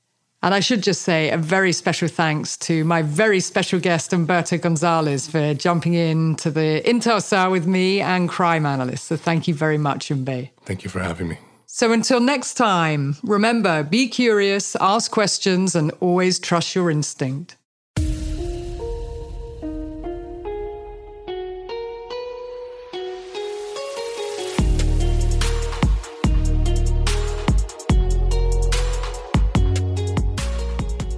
And 0.46 0.54
I 0.54 0.60
should 0.60 0.80
just 0.80 1.02
say 1.02 1.30
a 1.30 1.36
very 1.36 1.72
special 1.72 2.06
thanks 2.06 2.56
to 2.58 2.84
my 2.84 3.02
very 3.02 3.40
special 3.40 3.80
guest, 3.80 4.12
Umberto 4.12 4.56
Gonzalez, 4.58 5.26
for 5.26 5.54
jumping 5.54 5.94
in 5.94 6.36
to 6.36 6.52
the 6.52 6.80
Intel 6.86 7.20
cell 7.20 7.50
with 7.50 7.66
me 7.66 8.00
and 8.00 8.28
crime 8.28 8.64
analyst. 8.64 9.06
So 9.06 9.16
thank 9.16 9.48
you 9.48 9.54
very 9.54 9.76
much, 9.76 10.08
Umbe. 10.08 10.50
Thank 10.64 10.84
you 10.84 10.88
for 10.88 11.00
having 11.00 11.26
me. 11.26 11.38
So 11.66 11.90
until 11.90 12.20
next 12.20 12.54
time, 12.54 13.16
remember 13.24 13.82
be 13.82 14.06
curious, 14.06 14.76
ask 14.76 15.10
questions, 15.10 15.74
and 15.74 15.90
always 15.98 16.38
trust 16.38 16.76
your 16.76 16.92
instinct. 16.92 17.56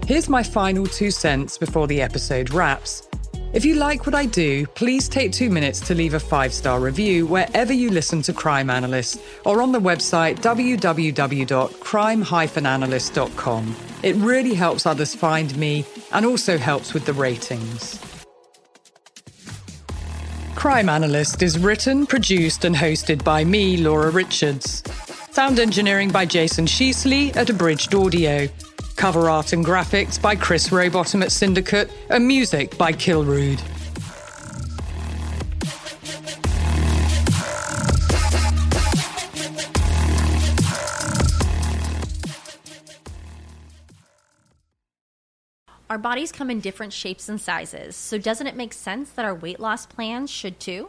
Here's 0.08 0.30
my 0.30 0.42
final 0.42 0.86
two 0.86 1.10
cents 1.10 1.58
before 1.58 1.86
the 1.86 2.00
episode 2.00 2.48
wraps. 2.54 3.06
If 3.52 3.62
you 3.66 3.74
like 3.74 4.06
what 4.06 4.14
I 4.14 4.24
do, 4.24 4.66
please 4.68 5.06
take 5.06 5.32
two 5.32 5.50
minutes 5.50 5.80
to 5.80 5.94
leave 5.94 6.14
a 6.14 6.18
five 6.18 6.54
star 6.54 6.80
review 6.80 7.26
wherever 7.26 7.74
you 7.74 7.90
listen 7.90 8.22
to 8.22 8.32
Crime 8.32 8.70
Analyst 8.70 9.20
or 9.44 9.60
on 9.60 9.70
the 9.70 9.78
website 9.78 10.38
www.crime 10.40 11.46
analyst.com. 12.66 13.76
It 14.02 14.16
really 14.16 14.54
helps 14.54 14.86
others 14.86 15.14
find 15.14 15.54
me 15.58 15.84
and 16.10 16.24
also 16.24 16.56
helps 16.56 16.94
with 16.94 17.04
the 17.04 17.12
ratings. 17.12 18.00
Crime 20.54 20.88
Analyst 20.88 21.42
is 21.42 21.58
written, 21.58 22.06
produced, 22.06 22.64
and 22.64 22.74
hosted 22.74 23.22
by 23.24 23.44
me, 23.44 23.76
Laura 23.76 24.10
Richards. 24.10 24.82
Sound 25.32 25.58
engineering 25.58 26.08
by 26.10 26.24
Jason 26.24 26.64
Sheasley 26.64 27.36
at 27.36 27.50
Abridged 27.50 27.94
Audio. 27.94 28.48
Cover 28.98 29.30
art 29.30 29.52
and 29.52 29.64
graphics 29.64 30.20
by 30.20 30.34
Chris 30.34 30.72
Rowbottom 30.72 31.22
at 31.22 31.30
Syndicate, 31.30 31.88
and 32.10 32.26
music 32.26 32.76
by 32.76 32.92
Kilrude. 32.92 33.60
Our 45.88 45.96
bodies 45.96 46.32
come 46.32 46.50
in 46.50 46.58
different 46.58 46.92
shapes 46.92 47.28
and 47.28 47.40
sizes, 47.40 47.94
so 47.94 48.18
doesn't 48.18 48.48
it 48.48 48.56
make 48.56 48.72
sense 48.72 49.10
that 49.10 49.24
our 49.24 49.34
weight 49.34 49.60
loss 49.60 49.86
plans 49.86 50.28
should 50.28 50.58
too? 50.58 50.88